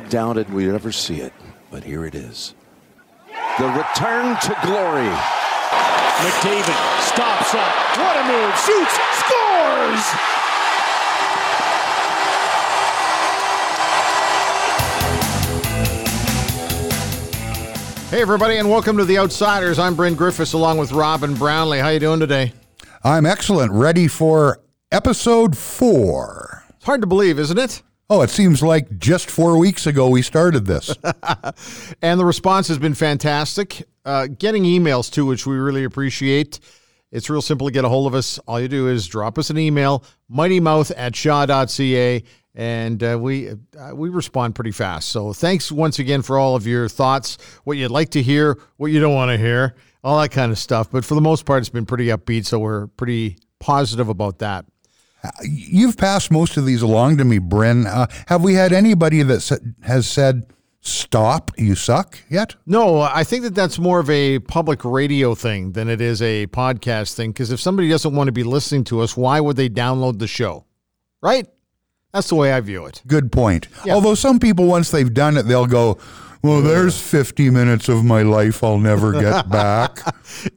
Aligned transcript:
we 0.00 0.08
doubted 0.08 0.52
we'd 0.52 0.68
ever 0.68 0.92
see 0.92 1.20
it, 1.20 1.32
but 1.70 1.84
here 1.84 2.04
it 2.04 2.14
is. 2.14 2.54
The 3.58 3.66
return 3.66 4.36
to 4.36 4.56
glory. 4.62 5.08
McDavid 6.20 7.00
stops 7.02 7.54
up. 7.54 7.74
What 7.98 8.16
a 8.16 8.24
move. 8.24 8.54
Shoots. 8.58 8.98
Scores. 9.18 10.04
Hey 18.10 18.22
everybody, 18.22 18.56
and 18.56 18.68
welcome 18.68 18.96
to 18.96 19.04
the 19.04 19.18
Outsiders. 19.18 19.78
I'm 19.78 19.94
Bryn 19.94 20.14
Griffiths, 20.14 20.52
along 20.52 20.78
with 20.78 20.92
Robin 20.92 21.34
Brownlee. 21.34 21.78
How 21.78 21.88
you 21.90 22.00
doing 22.00 22.20
today? 22.20 22.52
I'm 23.04 23.24
excellent. 23.24 23.72
Ready 23.72 24.08
for 24.08 24.60
episode 24.90 25.56
four. 25.56 26.64
It's 26.70 26.84
hard 26.84 27.00
to 27.02 27.06
believe, 27.06 27.38
isn't 27.38 27.58
it? 27.58 27.82
Oh, 28.12 28.22
it 28.22 28.30
seems 28.30 28.60
like 28.60 28.98
just 28.98 29.30
four 29.30 29.56
weeks 29.56 29.86
ago 29.86 30.08
we 30.08 30.20
started 30.22 30.66
this. 30.66 30.92
and 32.02 32.18
the 32.18 32.24
response 32.24 32.66
has 32.66 32.76
been 32.76 32.94
fantastic. 32.94 33.84
Uh, 34.04 34.26
getting 34.26 34.64
emails 34.64 35.12
too, 35.12 35.24
which 35.24 35.46
we 35.46 35.56
really 35.56 35.84
appreciate. 35.84 36.58
It's 37.12 37.30
real 37.30 37.40
simple 37.40 37.68
to 37.68 37.72
get 37.72 37.84
a 37.84 37.88
hold 37.88 38.08
of 38.08 38.14
us. 38.14 38.40
All 38.48 38.60
you 38.60 38.66
do 38.66 38.88
is 38.88 39.06
drop 39.06 39.38
us 39.38 39.48
an 39.50 39.58
email, 39.58 40.02
mightymouth 40.28 40.90
at 40.96 41.14
shaw.ca, 41.14 42.24
and 42.56 43.00
uh, 43.00 43.16
we 43.20 43.50
uh, 43.50 43.94
we 43.94 44.08
respond 44.08 44.56
pretty 44.56 44.72
fast. 44.72 45.10
So 45.10 45.32
thanks 45.32 45.70
once 45.70 46.00
again 46.00 46.22
for 46.22 46.36
all 46.36 46.56
of 46.56 46.66
your 46.66 46.88
thoughts, 46.88 47.38
what 47.62 47.76
you'd 47.76 47.92
like 47.92 48.10
to 48.10 48.22
hear, 48.22 48.58
what 48.76 48.90
you 48.90 48.98
don't 48.98 49.14
want 49.14 49.30
to 49.30 49.38
hear, 49.38 49.76
all 50.02 50.20
that 50.20 50.32
kind 50.32 50.50
of 50.50 50.58
stuff. 50.58 50.90
But 50.90 51.04
for 51.04 51.14
the 51.14 51.20
most 51.20 51.46
part, 51.46 51.60
it's 51.60 51.68
been 51.68 51.86
pretty 51.86 52.06
upbeat, 52.06 52.44
so 52.46 52.58
we're 52.58 52.88
pretty 52.88 53.38
positive 53.60 54.08
about 54.08 54.40
that. 54.40 54.64
You've 55.42 55.96
passed 55.96 56.30
most 56.30 56.56
of 56.56 56.64
these 56.66 56.82
along 56.82 57.18
to 57.18 57.24
me, 57.24 57.38
Bryn. 57.38 57.86
Uh, 57.86 58.06
have 58.26 58.42
we 58.42 58.54
had 58.54 58.72
anybody 58.72 59.22
that 59.22 59.60
has 59.82 60.08
said, 60.08 60.46
"Stop, 60.80 61.50
you 61.58 61.74
suck"? 61.74 62.18
Yet? 62.30 62.56
No, 62.66 63.00
I 63.00 63.24
think 63.24 63.42
that 63.44 63.54
that's 63.54 63.78
more 63.78 64.00
of 64.00 64.08
a 64.08 64.38
public 64.40 64.84
radio 64.84 65.34
thing 65.34 65.72
than 65.72 65.88
it 65.88 66.00
is 66.00 66.22
a 66.22 66.46
podcast 66.48 67.14
thing. 67.14 67.32
Because 67.32 67.50
if 67.50 67.60
somebody 67.60 67.88
doesn't 67.88 68.14
want 68.14 68.28
to 68.28 68.32
be 68.32 68.44
listening 68.44 68.84
to 68.84 69.00
us, 69.00 69.16
why 69.16 69.40
would 69.40 69.56
they 69.56 69.68
download 69.68 70.18
the 70.18 70.26
show? 70.26 70.64
Right? 71.20 71.46
That's 72.12 72.28
the 72.28 72.34
way 72.34 72.52
I 72.52 72.60
view 72.60 72.86
it. 72.86 73.02
Good 73.06 73.30
point. 73.30 73.68
Yeah. 73.84 73.94
Although 73.94 74.14
some 74.14 74.40
people, 74.40 74.64
once 74.66 74.90
they've 74.90 75.12
done 75.12 75.36
it, 75.36 75.42
they'll 75.42 75.66
go, 75.66 75.98
"Well, 76.42 76.62
there's 76.62 76.98
50 77.00 77.50
minutes 77.50 77.88
of 77.88 78.04
my 78.04 78.22
life 78.22 78.64
I'll 78.64 78.78
never 78.78 79.12
get 79.12 79.48
back." 79.50 79.98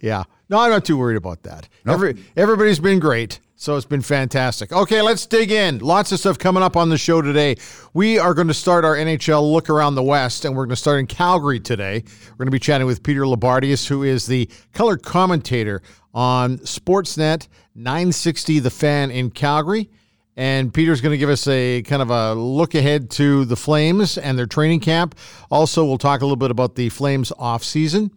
Yeah. 0.02 0.24
No, 0.50 0.60
I'm 0.60 0.70
not 0.72 0.86
too 0.86 0.98
worried 0.98 1.18
about 1.18 1.44
that. 1.44 1.68
Every, 1.88 2.16
everybody's 2.38 2.80
been 2.80 3.00
great. 3.00 3.40
So 3.64 3.78
it's 3.78 3.86
been 3.86 4.02
fantastic. 4.02 4.74
Okay, 4.74 5.02
let's 5.02 5.26
dig 5.26 5.50
in. 5.50 5.80
Lots 5.80 6.12
of 6.12 6.20
stuff 6.20 6.38
coming 6.38 6.62
up 6.62 6.76
on 6.76 6.90
the 6.90 6.98
show 6.98 7.22
today. 7.22 7.56
We 7.94 8.20
are 8.20 8.34
going 8.34 8.50
to 8.50 8.54
start 8.54 8.84
our 8.84 8.94
NHL 8.94 9.54
look 9.54 9.70
around 9.70 9.96
the 9.96 10.04
West, 10.04 10.44
and 10.44 10.54
we're 10.54 10.66
going 10.66 10.72
to 10.72 10.82
start 10.82 11.00
in 11.00 11.08
Calgary 11.08 11.62
today. 11.62 12.04
We're 12.32 12.36
going 12.36 12.48
to 12.48 12.52
be 12.52 12.60
chatting 12.60 12.88
with 12.88 13.04
Peter 13.04 13.22
Loubardias, 13.22 13.88
who 13.88 14.04
is 14.04 14.28
the 14.28 14.50
color 14.74 14.98
commentator 14.98 15.82
on 16.14 16.58
Sportsnet 16.58 17.48
960 17.74 18.60
The 18.60 18.70
Fan 18.70 19.12
in 19.12 19.32
Calgary. 19.32 19.90
And 20.36 20.74
Peter's 20.74 21.00
going 21.00 21.14
to 21.14 21.18
give 21.18 21.30
us 21.30 21.48
a 21.48 21.84
kind 21.84 22.02
of 22.02 22.10
a 22.10 22.34
look 22.34 22.76
ahead 22.76 23.10
to 23.12 23.46
the 23.46 23.56
Flames 23.56 24.18
and 24.18 24.38
their 24.38 24.46
training 24.46 24.82
camp. 24.82 25.16
Also, 25.50 25.86
we'll 25.86 25.98
talk 25.98 26.20
a 26.20 26.26
little 26.26 26.36
bit 26.36 26.52
about 26.52 26.76
the 26.76 26.90
Flames 26.90 27.32
off 27.40 27.64
season. 27.64 28.12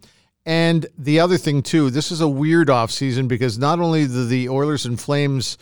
And 0.47 0.85
the 0.97 1.19
other 1.19 1.37
thing 1.37 1.61
too, 1.61 1.89
this 1.89 2.09
is 2.09 2.21
a 2.21 2.27
weird 2.27 2.69
off 2.69 2.89
season 2.89 3.27
because 3.27 3.57
not 3.57 3.79
only 3.79 4.07
do 4.07 4.25
the 4.25 4.47
Oilers 4.47 4.85
and 4.85 4.97
Flames 4.97 5.57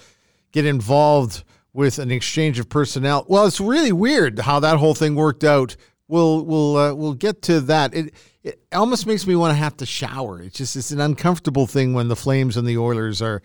get 0.51 0.63
involved 0.63 1.43
with 1.73 1.97
an 1.97 2.11
exchange 2.11 2.59
of 2.59 2.69
personnel, 2.69 3.25
well, 3.27 3.47
it's 3.47 3.59
really 3.59 3.91
weird 3.91 4.37
how 4.37 4.59
that 4.59 4.77
whole 4.77 4.93
thing 4.93 5.15
worked 5.15 5.43
out. 5.43 5.75
We'll 6.07 6.45
we'll 6.45 6.77
uh, 6.77 6.93
we'll 6.93 7.15
get 7.15 7.41
to 7.43 7.61
that. 7.61 7.95
It 7.95 8.13
it 8.43 8.61
almost 8.71 9.07
makes 9.07 9.25
me 9.25 9.35
want 9.35 9.49
to 9.49 9.55
have 9.55 9.75
to 9.77 9.87
shower. 9.87 10.39
It's 10.39 10.59
just 10.59 10.75
it's 10.75 10.91
an 10.91 11.01
uncomfortable 11.01 11.65
thing 11.65 11.95
when 11.95 12.07
the 12.07 12.15
Flames 12.15 12.55
and 12.55 12.67
the 12.67 12.77
Oilers 12.77 13.23
are 13.23 13.41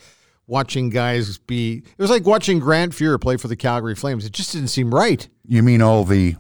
watching 0.47 0.91
guys 0.91 1.39
be. 1.39 1.79
It 1.79 2.03
was 2.03 2.11
like 2.11 2.27
watching 2.27 2.59
Grant 2.59 2.93
Fuhr 2.93 3.19
play 3.19 3.39
for 3.39 3.49
the 3.49 3.57
Calgary 3.57 3.95
Flames. 3.95 4.27
It 4.27 4.33
just 4.33 4.53
didn't 4.53 4.69
seem 4.69 4.95
right. 4.95 5.27
You 5.47 5.63
mean 5.63 5.81
all 5.81 6.05
the 6.05 6.37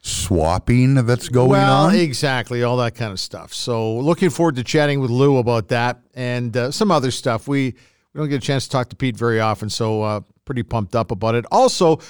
swapping 0.00 0.94
that's 0.94 1.28
going 1.28 1.50
well, 1.50 1.86
on? 1.86 1.94
exactly, 1.94 2.62
all 2.62 2.76
that 2.78 2.94
kind 2.94 3.12
of 3.12 3.20
stuff. 3.20 3.52
So, 3.52 3.96
looking 3.98 4.30
forward 4.30 4.56
to 4.56 4.64
chatting 4.64 5.00
with 5.00 5.10
Lou 5.10 5.38
about 5.38 5.68
that 5.68 6.00
and 6.14 6.56
uh, 6.56 6.70
some 6.70 6.90
other 6.90 7.10
stuff. 7.10 7.48
We 7.48 7.74
we 8.14 8.18
don't 8.18 8.28
get 8.28 8.42
a 8.42 8.46
chance 8.46 8.64
to 8.64 8.70
talk 8.70 8.88
to 8.90 8.96
Pete 8.96 9.16
very 9.16 9.40
often, 9.40 9.68
so 9.70 10.02
uh, 10.02 10.20
pretty 10.44 10.62
pumped 10.62 10.96
up 10.96 11.10
about 11.10 11.34
it. 11.34 11.44
Also, 11.50 12.00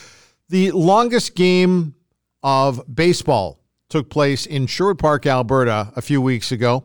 the 0.49 0.71
longest 0.71 1.35
game 1.35 1.95
of 2.43 2.83
baseball 2.93 3.61
took 3.89 4.09
place 4.11 4.47
in 4.47 4.67
Sherwood 4.67 4.99
Park, 4.99 5.27
Alberta, 5.27 5.93
a 5.97 6.03
few 6.03 6.21
weeks 6.21 6.53
ago 6.53 6.85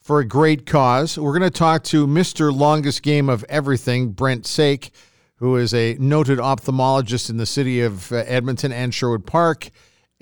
for 0.00 0.20
a 0.20 0.24
great 0.24 0.66
cause. 0.66 1.18
We're 1.18 1.38
going 1.38 1.50
to 1.50 1.58
talk 1.58 1.82
to 1.84 2.06
Mr. 2.06 2.54
Longest 2.54 3.02
Game 3.02 3.28
of 3.28 3.44
Everything, 3.48 4.10
Brent 4.10 4.44
Saik, 4.44 4.90
who 5.36 5.56
is 5.56 5.74
a 5.74 5.96
noted 5.98 6.38
ophthalmologist 6.38 7.30
in 7.30 7.36
the 7.36 7.46
city 7.46 7.80
of 7.80 8.12
uh, 8.12 8.16
Edmonton 8.26 8.72
and 8.72 8.94
Sherwood 8.94 9.26
Park 9.26 9.70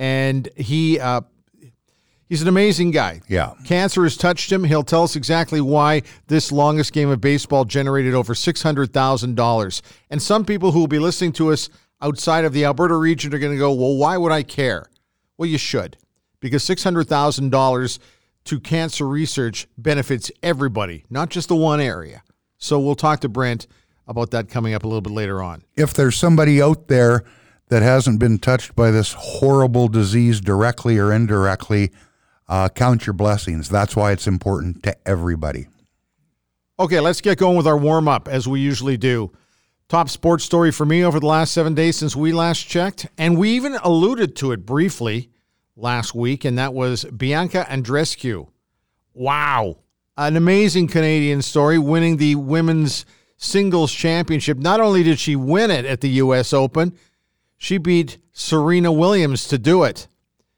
and 0.01 0.49
he 0.57 0.99
uh, 0.99 1.21
he's 2.29 2.41
an 2.41 2.49
amazing 2.49 2.91
guy. 2.91 3.21
Yeah. 3.29 3.53
Cancer 3.67 4.03
has 4.03 4.17
touched 4.17 4.51
him. 4.51 4.65
He'll 4.65 4.83
tell 4.83 5.03
us 5.03 5.15
exactly 5.15 5.61
why 5.61 6.03
this 6.27 6.51
longest 6.51 6.95
game 6.95 7.11
of 7.11 7.21
baseball 7.21 7.67
generated 7.67 8.15
over 8.15 8.33
$600,000. 8.33 9.83
And 10.09 10.23
some 10.23 10.45
people 10.47 10.73
who 10.73 10.81
will 10.81 10.89
be 10.89 10.99
listening 10.99 11.33
to 11.33 11.53
us 11.53 11.69
outside 12.01 12.47
of 12.47 12.55
the 12.55 12.65
Alberta 12.65 12.97
region 12.97 13.35
are 13.35 13.39
going 13.39 13.53
to 13.53 13.59
go, 13.59 13.75
well, 13.75 13.95
why 13.95 14.17
would 14.17 14.33
I 14.33 14.43
care? 14.43 14.87
Well, 15.37 15.49
you 15.49 15.59
should, 15.59 15.99
because 16.41 16.65
$600,000 16.65 17.99
to 18.45 18.61
cancer 18.61 19.07
research 19.07 19.69
benefits 19.77 20.33
everybody, 20.43 21.05
not 21.11 21.29
just 21.29 21.49
the 21.49 21.57
one 21.57 21.81
area. 21.81 22.23
So 22.57 22.81
we'll 22.81 22.95
talk 22.95 23.21
to 23.21 23.29
Brent 23.29 23.67
about 24.09 24.31
that 24.31 24.49
coming 24.49 24.73
up 24.73 24.85
a 24.85 24.87
little 24.87 25.03
bit 25.03 25.13
later 25.13 25.43
on. 25.43 25.63
if 25.77 25.93
there's 25.93 26.17
somebody 26.17 26.61
out 26.63 26.89
there 26.89 27.25
that 27.71 27.83
hasn't 27.83 28.19
been 28.19 28.39
touched 28.39 28.77
by 28.77 28.91
this 28.91 29.15
horrible 29.15 29.89
disease 29.89 30.41
directly 30.41 30.99
or 30.99 31.13
indirectly, 31.13 31.91
uh, 32.49 32.69
count 32.69 33.07
your 33.07 33.15
blessings. 33.15 33.69
That's 33.69 33.97
why 33.97 34.13
it's 34.13 34.27
important 34.27 34.83
to 34.83 34.97
everybody. 35.09 35.69
Okay, 36.79 36.99
let's 36.99 37.21
get 37.21 37.39
going 37.39 37.57
with 37.57 37.67
our 37.67 37.77
warm 37.77 38.09
up 38.09 38.29
as 38.29 38.49
we 38.49 38.61
usually 38.61 38.97
do. 38.97 39.33
Top 39.89 40.09
sports 40.09 40.45
story 40.45 40.73
for 40.73 40.85
me 40.85 41.05
over 41.05 41.21
the 41.21 41.27
last 41.27 41.53
seven 41.53 41.75
days 41.75 41.97
since 41.97 42.17
we 42.17 42.33
last 42.33 42.69
checked. 42.69 43.07
And 43.19 43.39
we 43.39 43.51
even 43.51 43.77
alluded 43.83 44.35
to 44.37 44.53
it 44.53 44.67
briefly 44.67 45.31
last 45.77 46.15
week, 46.15 46.45
and 46.45 46.59
that 46.59 46.75
was 46.75 47.05
Bianca 47.05 47.67
Andreescu. 47.69 48.49
Wow. 49.15 49.79
An 50.17 50.37
amazing 50.37 50.89
Canadian 50.89 51.43
story 51.43 51.79
winning 51.79 52.17
the 52.17 52.35
women's 52.35 53.05
singles 53.37 53.93
championship. 53.93 54.59
Not 54.59 54.81
only 54.81 55.03
did 55.03 55.19
she 55.19 55.37
win 55.37 55.71
it 55.71 55.85
at 55.85 56.01
the 56.01 56.11
U.S. 56.11 56.53
Open, 56.53 56.97
she 57.61 57.77
beat 57.77 58.17
Serena 58.33 58.91
Williams 58.91 59.47
to 59.49 59.59
do 59.59 59.85
it. 59.85 60.09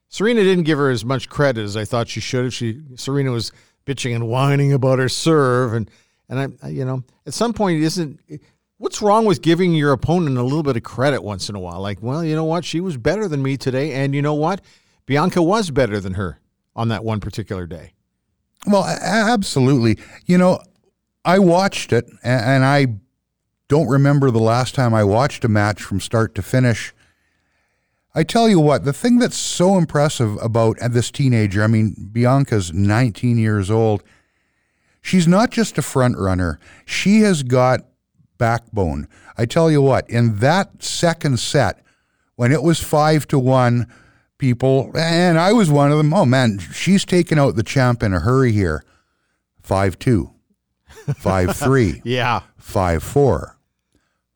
Serena 0.09 0.45
didn't 0.45 0.65
give 0.65 0.79
her 0.79 0.89
as 0.89 1.05
much 1.05 1.29
credit 1.29 1.63
as 1.63 1.77
I 1.77 1.85
thought 1.85 2.07
she 2.07 2.21
should 2.21 2.45
have. 2.45 2.55
She 2.55 2.81
Serena 2.95 3.33
was 3.33 3.51
bitching 3.85 4.15
and 4.15 4.29
whining 4.29 4.73
about 4.73 5.01
her 5.01 5.09
serve, 5.09 5.75
and 5.75 5.91
and 6.29 6.57
I, 6.63 6.69
you 6.69 6.85
know, 6.85 7.03
at 7.27 7.35
some 7.35 7.53
point, 7.53 7.83
isn't 7.83 8.21
what's 8.79 9.03
wrong 9.03 9.25
with 9.25 9.43
giving 9.43 9.75
your 9.75 9.91
opponent 9.91 10.39
a 10.39 10.45
little 10.45 10.63
bit 10.63 10.77
of 10.77 10.85
credit 10.85 11.25
once 11.25 11.49
in 11.49 11.57
a 11.57 11.61
while? 11.61 11.81
Like, 11.81 12.01
well, 12.01 12.25
you 12.25 12.37
know 12.37 12.45
what, 12.45 12.65
she 12.65 12.81
was 12.81 12.97
better 12.97 13.27
than 13.27 13.43
me 13.43 13.57
today, 13.57 13.95
and 13.95 14.15
you 14.15 14.23
know 14.23 14.35
what, 14.35 14.61
Bianca 15.05 15.43
was 15.43 15.73
better 15.73 15.99
than 15.99 16.15
her 16.15 16.39
on 16.77 16.87
that 16.89 17.03
one 17.03 17.19
particular 17.19 17.67
day. 17.67 17.95
Well, 18.65 18.85
absolutely. 18.85 19.99
You 20.27 20.39
know, 20.39 20.61
I 21.25 21.41
watched 21.41 21.93
it, 21.93 22.09
and 22.23 22.65
I 22.65 22.87
don't 23.73 23.89
remember 23.89 24.31
the 24.31 24.39
last 24.39 24.75
time 24.75 24.93
I 24.93 25.03
watched 25.03 25.47
a 25.47 25.49
match 25.49 25.81
from 25.81 25.99
start 25.99 26.35
to 26.35 26.43
finish. 26.43 26.93
I 28.15 28.23
tell 28.23 28.47
you 28.47 28.61
what, 28.61 28.85
the 28.85 28.93
thing 28.93 29.19
that's 29.19 29.35
so 29.35 29.79
impressive 29.79 30.37
about 30.43 30.77
this 30.91 31.11
teenager, 31.11 31.65
I 31.65 31.69
mean, 31.69 32.11
Bianca's 32.13 32.71
19 32.75 33.39
years 33.39 33.71
old, 33.71 34.03
she's 35.01 35.27
not 35.27 35.51
just 35.51 35.79
a 35.79 35.83
front 35.83 36.19
runner, 36.19 36.61
she 36.85 37.21
has 37.21 37.43
got 37.43 37.81
backbone. 38.37 39.09
I 39.39 39.47
tell 39.47 39.71
you 39.71 39.81
what, 39.81 40.07
in 40.11 40.41
that 40.41 40.83
second 40.83 41.39
set, 41.39 41.83
when 42.37 42.53
it 42.53 42.63
was 42.63 42.79
five 42.79 43.27
to 43.29 43.39
one, 43.39 43.87
people, 44.37 44.93
and 44.95 45.39
I 45.39 45.55
was 45.55 45.71
one 45.71 45.91
of 45.91 45.97
them, 45.97 46.13
oh 46.13 46.27
man, 46.27 46.59
she's 46.59 47.07
taken 47.07 47.39
out 47.39 47.57
the 47.57 47.63
champ 47.63 48.03
in 48.03 48.13
a 48.13 48.21
hurry 48.21 48.53
here. 48.53 48.85
Five 49.63 49.99
two, 49.99 50.31
five 51.17 51.57
three 51.57 52.03
Yeah, 52.05 52.43
five 52.59 53.03
four, 53.03 53.57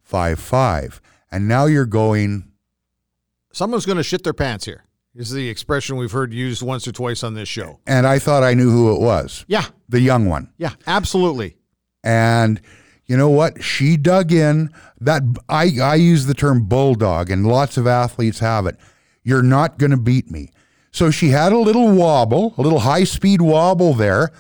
five 0.07 0.39
five, 0.41 1.01
and 1.31 1.47
now 1.49 1.67
you're 1.67 1.85
going. 1.85 2.49
someone's 3.53 3.85
going 3.87 3.97
to 3.99 4.03
shit 4.05 4.23
their 4.25 4.33
pants 4.33 4.65
here. 4.65 4.85
This 5.15 5.29
is 5.29 5.35
the 5.35 5.49
expression 5.49 5.97
we've 5.97 6.13
heard 6.13 6.33
used 6.33 6.63
once 6.63 6.87
or 6.87 6.93
twice 6.93 7.25
on 7.25 7.35
this 7.35 7.49
show. 7.49 7.81
And 7.87 8.07
I 8.07 8.19
thought 8.19 8.43
I 8.43 8.53
knew 8.55 8.71
who 8.71 8.95
it 8.95 9.01
was, 9.01 9.45
Yeah, 9.49 9.65
the 9.89 10.01
young 10.01 10.27
one. 10.27 10.53
yeah, 10.59 10.75
absolutely. 10.87 11.57
And 12.05 12.61
you 13.07 13.17
know 13.17 13.31
what? 13.31 13.63
She 13.63 13.97
dug 13.97 14.31
in. 14.33 14.71
That 15.01 15.23
I 15.49 15.71
I 15.83 15.95
use 15.97 16.27
the 16.27 16.35
term 16.35 16.65
bulldog, 16.67 17.31
and 17.31 17.47
lots 17.47 17.77
of 17.77 17.87
athletes 17.87 18.39
have 18.41 18.67
it. 18.67 18.77
You're 19.25 19.43
not 19.43 19.79
going 19.79 19.91
to 19.91 19.97
beat 19.97 20.31
me. 20.31 20.51
So 20.93 21.11
she 21.11 21.29
had 21.31 21.53
a 21.53 21.59
little 21.59 21.91
wobble, 21.93 22.55
a 22.57 22.63
little 22.63 22.79
high 22.81 23.05
speed 23.05 23.41
wobble 23.43 23.93
there, 23.95 24.31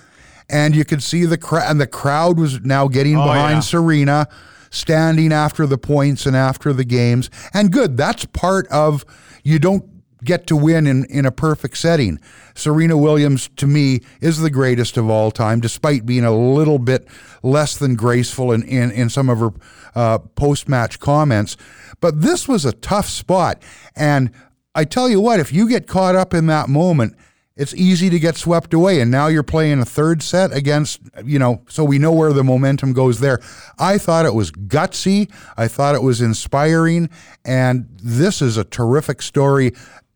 and 0.48 0.74
you 0.76 0.84
could 0.84 1.02
see 1.02 1.24
the 1.24 1.36
crowd, 1.38 1.70
and 1.70 1.80
the 1.80 1.86
crowd 1.86 2.38
was 2.38 2.60
now 2.60 2.86
getting 2.88 3.16
Oh, 3.16 3.24
behind 3.24 3.56
yeah. 3.56 3.60
Serena, 3.60 4.28
standing 4.76 5.32
after 5.32 5.67
the 5.67 5.78
points 5.78 6.26
and 6.26 6.37
after 6.37 6.73
the 6.73 6.84
games. 6.84 7.31
And 7.52 7.73
good, 7.73 7.96
that's 7.96 8.25
part 8.26 8.67
of 8.69 9.05
you 9.43 9.58
don't 9.58 9.84
get 10.25 10.46
to 10.49 10.56
win 10.56 10.87
in, 10.87 11.05
in 11.06 11.25
a 11.25 11.31
perfect 11.31 11.76
setting. 11.76 12.20
Serena 12.55 12.96
Williams, 12.96 13.49
to 13.56 13.67
me, 13.67 14.00
is 14.20 14.40
the 14.40 14.50
greatest 14.50 14.96
of 14.96 15.08
all 15.08 15.31
time, 15.31 15.61
despite 15.61 16.05
being 16.05 16.25
a 16.25 16.37
little 16.37 16.78
bit 16.78 17.06
less 17.43 17.76
than 17.76 17.94
graceful 17.94 18.52
in, 18.52 18.62
in, 18.64 18.90
in 18.90 19.08
some 19.08 19.28
of 19.28 19.38
her 19.38 19.50
uh, 19.94 20.19
post 20.19 20.69
match 20.69 20.99
comments. 21.00 21.56
But 22.00 22.20
this 22.22 22.49
was 22.49 22.64
a 22.64 22.72
tough 22.72 23.06
spot. 23.06 23.62
And 23.94 24.31
I 24.75 24.84
tell 24.84 25.08
you 25.08 25.20
what, 25.20 25.40
if 25.40 25.52
you 25.52 25.69
get 25.69 25.87
caught 25.87 26.17
up 26.17 26.34
in 26.34 26.46
that 26.46 26.69
moment, 26.69 27.17
it's 27.56 27.75
easy 27.75 28.11
to 28.11 28.19
get 28.19 28.37
swept 28.37 28.75
away. 28.75 29.00
And 29.00 29.11
now 29.11 29.29
you're 29.29 29.43
playing 29.43 29.81
a 29.81 29.85
third 29.85 30.23
set 30.23 30.53
against, 30.53 31.00
you 31.25 31.38
know, 31.38 31.62
so 31.69 31.85
we 31.85 31.99
know 31.99 32.12
where 32.12 32.32
the 32.32 32.44
momentum 32.44 32.93
goes 32.93 33.20
there. 33.20 33.41
I 33.79 33.97
thought 33.99 34.26
it 34.26 34.35
was 34.35 34.50
gutsy. 34.50 35.31
I 35.56 35.67
thought 35.67 35.94
it 35.94 36.03
was 36.03 36.20
inspiring. 36.20 37.08
And 37.44 37.88
this 38.03 38.43
is 38.43 38.56
a 38.58 38.64
terrific 38.64 39.23
story, 39.23 39.73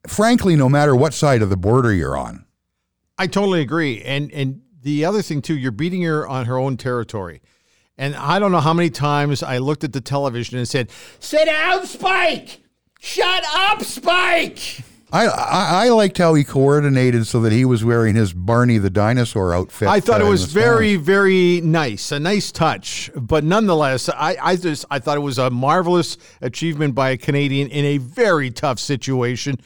frankly, 0.06 0.54
no 0.54 0.68
matter 0.68 0.94
what 0.94 1.14
side 1.14 1.40
of 1.40 1.48
the 1.48 1.56
border 1.56 1.94
you're 1.94 2.16
on. 2.16 2.44
I 3.18 3.26
totally 3.26 3.60
agree. 3.60 4.02
And 4.02 4.30
and 4.32 4.62
the 4.82 5.04
other 5.04 5.22
thing 5.22 5.42
too, 5.42 5.56
you're 5.56 5.72
beating 5.72 6.02
her 6.02 6.26
on 6.26 6.46
her 6.46 6.58
own 6.58 6.76
territory. 6.76 7.42
And 7.98 8.16
I 8.16 8.38
don't 8.38 8.50
know 8.50 8.60
how 8.60 8.72
many 8.72 8.88
times 8.88 9.42
I 9.42 9.58
looked 9.58 9.84
at 9.84 9.92
the 9.92 10.00
television 10.00 10.56
and 10.56 10.66
said, 10.66 10.90
"Sit 11.18 11.44
down, 11.44 11.84
Spike. 11.84 12.60
Shut 12.98 13.44
up, 13.54 13.82
Spike." 13.82 14.82
I, 15.12 15.26
I, 15.26 15.86
I 15.86 15.88
liked 15.88 16.18
how 16.18 16.34
he 16.34 16.44
coordinated 16.44 17.26
so 17.26 17.40
that 17.40 17.52
he 17.52 17.64
was 17.64 17.84
wearing 17.84 18.14
his 18.14 18.32
Barney 18.32 18.78
the 18.78 18.90
dinosaur 18.90 19.52
outfit. 19.52 19.88
I 19.88 20.00
thought 20.00 20.20
uh, 20.22 20.26
it 20.26 20.28
was 20.28 20.52
very, 20.52 20.96
very 20.96 21.60
nice, 21.62 22.12
a 22.12 22.20
nice 22.20 22.52
touch. 22.52 23.10
But 23.16 23.42
nonetheless, 23.42 24.08
I, 24.08 24.36
I 24.40 24.56
just 24.56 24.84
I 24.90 24.98
thought 24.98 25.16
it 25.16 25.20
was 25.20 25.38
a 25.38 25.50
marvelous 25.50 26.16
achievement 26.40 26.94
by 26.94 27.10
a 27.10 27.16
Canadian 27.16 27.68
in 27.68 27.84
a 27.84 27.98
very 27.98 28.50
tough 28.50 28.78
situation. 28.78 29.58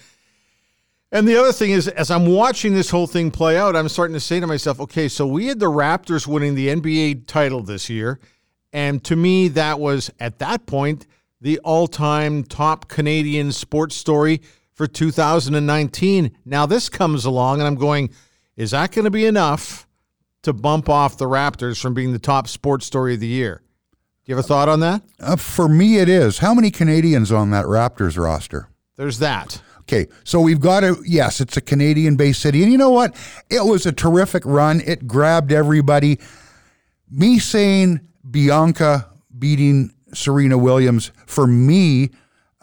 And 1.13 1.29
the 1.29 1.37
other 1.37 1.53
thing 1.53 1.71
is, 1.71 1.87
as 1.89 2.11
I'm 2.11 2.27
watching 2.27 2.75
this 2.75 2.91
whole 2.91 3.07
thing 3.07 3.31
play 3.31 3.57
out, 3.57 3.77
I'm 3.77 3.89
starting 3.89 4.15
to 4.15 4.21
say 4.21 4.41
to 4.41 4.47
myself, 4.47 4.81
okay, 4.81 5.09
so 5.09 5.27
we 5.27 5.47
had 5.47 5.61
the 5.61 5.71
Raptors 5.71 6.27
winning 6.27 6.55
the 6.55 6.69
NBA 6.69 7.27
title 7.27 7.63
this 7.63 7.89
year. 7.89 8.19
And 8.73 9.05
to 9.05 9.15
me, 9.15 9.47
that 9.49 9.79
was 9.79 10.11
at 10.19 10.41
that 10.41 10.67
point 10.67 11.07
the 11.41 11.61
all 11.61 11.87
time 11.87 12.43
top 12.43 12.89
Canadian 12.89 13.53
sports 13.53 13.95
story 13.95 14.41
for 14.75 14.87
2019. 14.87 16.37
Now, 16.45 16.67
this 16.67 16.89
comes 16.89 17.25
along, 17.25 17.61
and 17.61 17.67
I'm 17.67 17.77
going, 17.77 18.11
is 18.57 18.73
that 18.73 18.93
going 18.93 19.05
to 19.05 19.11
be 19.11 19.25
enough 19.27 19.89
to 20.43 20.53
bump 20.53 20.89
off 20.89 21.17
the 21.17 21.27
Raptors 21.27 21.81
from 21.81 21.95
being 21.95 22.13
the 22.13 22.19
top 22.19 22.49
sports 22.49 22.85
story 22.85 23.15
of 23.15 23.21
the 23.21 23.27
year? 23.27 23.63
Do 24.25 24.33
you 24.33 24.37
have 24.37 24.45
a 24.45 24.49
thought 24.49 24.69
on 24.69 24.81
that? 24.81 25.03
Uh, 25.21 25.37
for 25.37 25.69
me, 25.69 25.99
it 25.99 26.09
is. 26.09 26.39
How 26.39 26.55
many 26.55 26.71
Canadians 26.71 27.31
on 27.31 27.51
that 27.51 27.67
Raptors 27.67 28.23
roster? 28.23 28.69
There's 28.97 29.19
that. 29.19 29.61
Okay, 29.81 30.07
so 30.25 30.41
we've 30.41 30.61
got 30.61 30.83
a 30.83 30.97
yes, 31.05 31.43
it's 31.43 31.59
a 31.59 31.61
Canadian 31.61 32.17
based 32.17 32.41
city. 32.41 32.63
And 32.63 32.73
you 32.73 32.79
know 32.79 32.89
what? 32.89 33.15
It 33.51 33.63
was 33.63 33.85
a 33.85 33.93
terrific 33.93 34.47
run. 34.47 34.81
It 34.87 35.07
grabbed 35.07 35.53
everybody. 35.53 36.19
Me 37.11 37.39
saying 37.39 38.01
Bianca 38.31 39.11
beating 39.39 39.93
Serena 40.15 40.57
Williams, 40.57 41.13
for 41.27 41.47
me, 41.47 42.11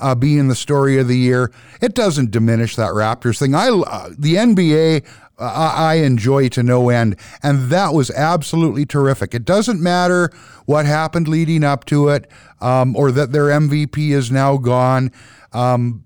uh, 0.01 0.15
being 0.15 0.47
the 0.47 0.55
story 0.55 0.97
of 0.99 1.07
the 1.07 1.17
year, 1.17 1.51
it 1.81 1.93
doesn't 1.93 2.31
diminish 2.31 2.75
that 2.75 2.91
Raptors 2.91 3.39
thing. 3.39 3.55
I 3.55 3.69
uh, 3.69 4.09
the 4.17 4.35
NBA 4.35 5.05
uh, 5.41 5.73
I 5.75 5.95
enjoy 5.95 6.49
to 6.49 6.63
no 6.63 6.89
end, 6.89 7.15
and 7.41 7.69
that 7.69 7.93
was 7.93 8.11
absolutely 8.11 8.85
terrific. 8.85 9.33
It 9.33 9.45
doesn't 9.45 9.81
matter 9.81 10.29
what 10.65 10.85
happened 10.85 11.27
leading 11.27 11.63
up 11.63 11.85
to 11.85 12.09
it, 12.09 12.29
um, 12.59 12.95
or 12.95 13.11
that 13.11 13.31
their 13.31 13.45
MVP 13.45 14.11
is 14.11 14.31
now 14.31 14.57
gone. 14.57 15.11
Um, 15.51 16.05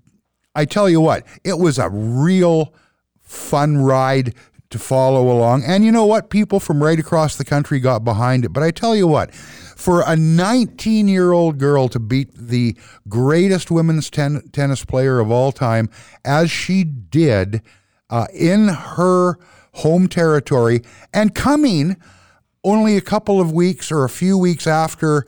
I 0.54 0.64
tell 0.64 0.88
you 0.88 1.02
what, 1.02 1.26
it 1.44 1.58
was 1.58 1.78
a 1.78 1.90
real 1.90 2.72
fun 3.20 3.76
ride 3.78 4.34
to 4.70 4.78
follow 4.78 5.30
along. 5.30 5.64
And 5.64 5.84
you 5.84 5.92
know 5.92 6.06
what? 6.06 6.30
People 6.30 6.58
from 6.58 6.82
right 6.82 6.98
across 6.98 7.36
the 7.36 7.44
country 7.44 7.78
got 7.78 8.04
behind 8.04 8.44
it. 8.44 8.50
But 8.50 8.62
I 8.62 8.70
tell 8.70 8.96
you 8.96 9.06
what, 9.06 9.30
for 9.76 10.02
a 10.06 10.16
19 10.16 11.06
year 11.06 11.30
old 11.32 11.58
girl 11.58 11.88
to 11.88 12.00
beat 12.00 12.34
the 12.34 12.76
greatest 13.08 13.70
women's 13.70 14.10
ten- 14.10 14.42
tennis 14.52 14.84
player 14.84 15.20
of 15.20 15.30
all 15.30 15.52
time, 15.52 15.88
as 16.24 16.50
she 16.50 16.82
did 16.82 17.62
uh, 18.10 18.26
in 18.34 18.68
her 18.68 19.38
home 19.74 20.08
territory, 20.08 20.82
and 21.12 21.34
coming 21.34 21.96
only 22.64 22.96
a 22.96 23.02
couple 23.02 23.40
of 23.40 23.52
weeks 23.52 23.92
or 23.92 24.02
a 24.02 24.08
few 24.08 24.36
weeks 24.36 24.66
after 24.66 25.24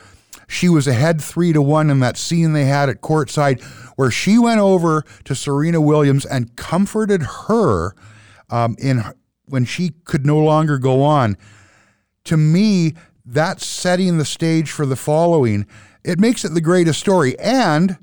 she 0.48 0.68
was 0.68 0.88
ahead 0.88 1.20
three 1.20 1.52
to 1.52 1.60
one 1.60 1.90
in 1.90 2.00
that 2.00 2.16
scene 2.16 2.54
they 2.54 2.64
had 2.64 2.88
at 2.88 3.02
courtside, 3.02 3.62
where 3.96 4.10
she 4.10 4.38
went 4.38 4.60
over 4.60 5.04
to 5.24 5.34
Serena 5.34 5.80
Williams 5.80 6.24
and 6.24 6.56
comforted 6.56 7.22
her 7.48 7.94
um, 8.48 8.74
in 8.78 9.04
when 9.44 9.66
she 9.66 9.90
could 10.04 10.24
no 10.24 10.38
longer 10.38 10.78
go 10.78 11.02
on. 11.02 11.36
To 12.24 12.36
me, 12.36 12.94
that's 13.30 13.66
setting 13.66 14.18
the 14.18 14.24
stage 14.24 14.70
for 14.70 14.86
the 14.86 14.96
following. 14.96 15.66
It 16.02 16.18
makes 16.18 16.44
it 16.44 16.54
the 16.54 16.60
greatest 16.60 16.98
story, 16.98 17.38
and 17.38 17.98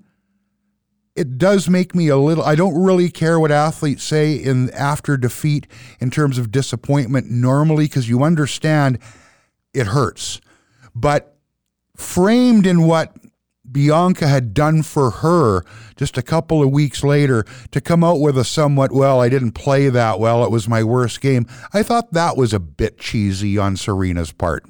it 1.16 1.38
does 1.38 1.70
make 1.70 1.96
me 1.96 2.10
a 2.10 2.18
little 2.18 2.44
I 2.44 2.56
don't 2.56 2.82
really 2.82 3.10
care 3.10 3.40
what 3.40 3.52
athletes 3.52 4.04
say 4.04 4.34
in 4.36 4.70
after 4.72 5.18
defeat 5.18 5.66
in 6.00 6.12
terms 6.12 6.38
of 6.38 6.52
disappointment 6.52 7.32
normally 7.32 7.86
because 7.86 8.10
you 8.10 8.24
understand 8.24 9.00
it 9.74 9.88
hurts. 9.88 10.42
But 10.94 11.38
framed 11.96 12.68
in 12.68 12.84
what 12.84 13.16
Bianca 13.70 14.28
had 14.28 14.54
done 14.54 14.84
for 14.84 15.10
her 15.10 15.64
just 15.96 16.18
a 16.18 16.22
couple 16.22 16.62
of 16.62 16.70
weeks 16.70 17.04
later 17.04 17.46
to 17.72 17.82
come 17.82 18.04
out 18.04 18.20
with 18.20 18.38
a 18.38 18.44
somewhat 18.44 18.92
well 18.92 19.22
I 19.22 19.30
didn't 19.30 19.54
play 19.54 19.90
that 19.90 20.20
well 20.20 20.44
it 20.44 20.52
was 20.52 20.68
my 20.68 20.84
worst 20.84 21.22
game. 21.22 21.48
I 21.74 21.82
thought 21.82 22.12
that 22.14 22.38
was 22.38 22.54
a 22.54 22.60
bit 22.60 23.00
cheesy 23.00 23.58
on 23.58 23.76
Serena's 23.76 24.32
part. 24.34 24.66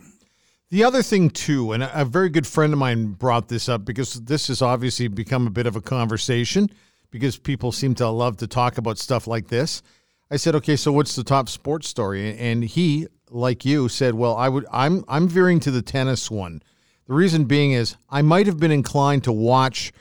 The 0.72 0.84
other 0.84 1.04
thing, 1.04 1.30
too, 1.30 1.72
and 1.74 1.84
a 1.84 2.06
very 2.06 2.30
good 2.30 2.48
friend 2.48 2.74
of 2.74 2.80
mine 2.80 3.08
brought 3.14 3.48
this 3.50 3.70
up 3.70 3.86
because 3.86 4.16
this 4.16 4.48
has 4.48 4.62
obviously 4.62 5.08
become 5.08 5.46
a 5.46 5.52
bit 5.52 5.68
of 5.68 5.76
a 5.76 5.82
conversation 5.82 6.70
because 7.12 7.38
people 7.38 7.72
seem 7.72 7.94
to 7.96 8.10
love 8.10 8.38
to 8.38 8.48
talk 8.48 8.78
about 8.78 8.98
stuff 8.98 9.28
like 9.28 9.48
this. 9.48 9.84
I 10.32 10.38
said, 10.38 10.56
okay, 10.56 10.76
so 10.76 10.92
what's 10.92 11.16
the 11.16 11.24
top 11.24 11.50
sports 11.50 11.88
story? 11.88 12.36
And 12.38 12.64
he, 12.64 13.08
like 13.30 13.64
you, 13.64 13.88
said, 13.88 14.16
well, 14.16 14.36
I 14.36 14.50
would, 14.50 14.66
I'm, 14.72 15.06
I'm 15.08 15.28
veering 15.28 15.60
to 15.62 15.72
the 15.72 15.84
tennis 15.84 16.32
one. 16.32 16.64
The 17.08 17.14
reason 17.14 17.46
being 17.46 17.74
is 17.74 17.96
I 18.10 18.24
might 18.24 18.48
have 18.48 18.60
been 18.60 18.72
inclined 18.72 19.24
to 19.26 19.32
watch 19.32 19.94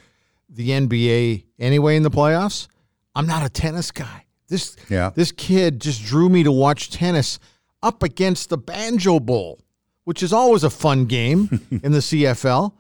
the 0.49 0.71
NBA 0.71 1.45
anyway 1.59 1.97
in 1.97 2.03
the 2.03 2.11
playoffs. 2.11 2.69
I'm 3.15 3.27
not 3.27 3.45
a 3.45 3.51
tennis 3.51 3.91
guy. 3.91 4.25
This, 4.49 4.77
Yeah. 4.89 5.11
this 5.15 5.31
kid 5.31 5.81
just 5.81 6.03
drew 6.03 6.31
me 6.31 6.43
to 6.43 6.51
watch 6.53 6.91
tennis 6.91 7.39
up 7.83 8.03
against 8.03 8.49
the 8.49 8.57
Banjo 8.59 9.21
Bowl 9.21 9.61
which 10.05 10.23
is 10.23 10.33
always 10.33 10.65
a 10.65 10.71
fun 10.71 11.07
game 11.07 11.49
in 11.83 11.93
the 11.93 11.99
CFL. 11.99 12.73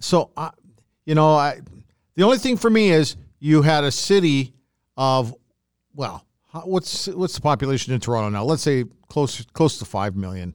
So, 0.00 0.30
I, 0.36 0.50
you 1.04 1.14
know, 1.14 1.34
I, 1.34 1.60
the 2.14 2.22
only 2.22 2.38
thing 2.38 2.56
for 2.56 2.70
me 2.70 2.90
is 2.90 3.16
you 3.40 3.62
had 3.62 3.84
a 3.84 3.90
city 3.90 4.54
of, 4.96 5.34
well, 5.94 6.24
what's 6.64 7.06
what's 7.08 7.34
the 7.34 7.40
population 7.40 7.92
in 7.92 8.00
Toronto 8.00 8.30
now? 8.30 8.44
Let's 8.44 8.62
say 8.62 8.84
close 9.08 9.44
close 9.52 9.78
to 9.78 9.84
five 9.84 10.16
million. 10.16 10.54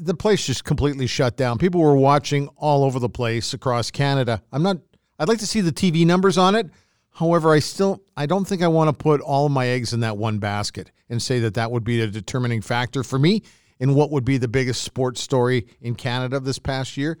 The 0.00 0.14
place 0.14 0.46
just 0.46 0.64
completely 0.64 1.06
shut 1.06 1.36
down. 1.36 1.58
People 1.58 1.80
were 1.80 1.96
watching 1.96 2.48
all 2.56 2.84
over 2.84 2.98
the 2.98 3.08
place 3.08 3.54
across 3.54 3.90
Canada. 3.90 4.42
I'm 4.52 4.62
not. 4.62 4.78
I'd 5.18 5.28
like 5.28 5.38
to 5.38 5.46
see 5.46 5.60
the 5.60 5.72
TV 5.72 6.04
numbers 6.04 6.36
on 6.36 6.54
it. 6.54 6.68
However, 7.12 7.52
I 7.52 7.60
still 7.60 8.02
I 8.16 8.26
don't 8.26 8.44
think 8.44 8.62
I 8.62 8.68
want 8.68 8.88
to 8.88 8.92
put 8.92 9.20
all 9.20 9.46
of 9.46 9.52
my 9.52 9.68
eggs 9.68 9.92
in 9.92 10.00
that 10.00 10.16
one 10.16 10.38
basket 10.38 10.90
and 11.08 11.22
say 11.22 11.38
that 11.40 11.54
that 11.54 11.70
would 11.70 11.84
be 11.84 12.00
a 12.00 12.06
determining 12.08 12.60
factor 12.60 13.04
for 13.04 13.18
me 13.18 13.42
in 13.80 13.94
what 13.94 14.10
would 14.10 14.24
be 14.24 14.38
the 14.38 14.48
biggest 14.48 14.82
sports 14.82 15.20
story 15.20 15.66
in 15.80 15.94
Canada 15.94 16.40
this 16.40 16.58
past 16.58 16.96
year. 16.96 17.18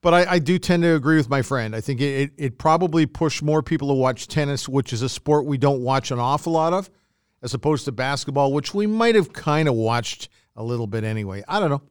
But 0.00 0.14
I, 0.14 0.32
I 0.32 0.38
do 0.40 0.58
tend 0.58 0.82
to 0.82 0.94
agree 0.94 1.16
with 1.16 1.28
my 1.28 1.42
friend. 1.42 1.76
I 1.76 1.80
think 1.80 2.00
it, 2.00 2.32
it, 2.36 2.58
probably 2.58 3.06
pushed 3.06 3.42
more 3.42 3.62
people 3.62 3.88
to 3.88 3.94
watch 3.94 4.26
tennis, 4.26 4.68
which 4.68 4.92
is 4.92 5.02
a 5.02 5.08
sport 5.08 5.44
we 5.46 5.58
don't 5.58 5.82
watch 5.82 6.10
an 6.10 6.18
awful 6.18 6.52
lot 6.52 6.72
of, 6.72 6.90
as 7.40 7.54
opposed 7.54 7.84
to 7.84 7.92
basketball, 7.92 8.52
which 8.52 8.74
we 8.74 8.86
might 8.86 9.14
have 9.14 9.32
kind 9.32 9.68
of 9.68 9.74
watched 9.74 10.28
a 10.56 10.62
little 10.64 10.88
bit 10.88 11.04
anyway. 11.04 11.44
I 11.46 11.60
don't 11.60 11.70
know. 11.70 11.82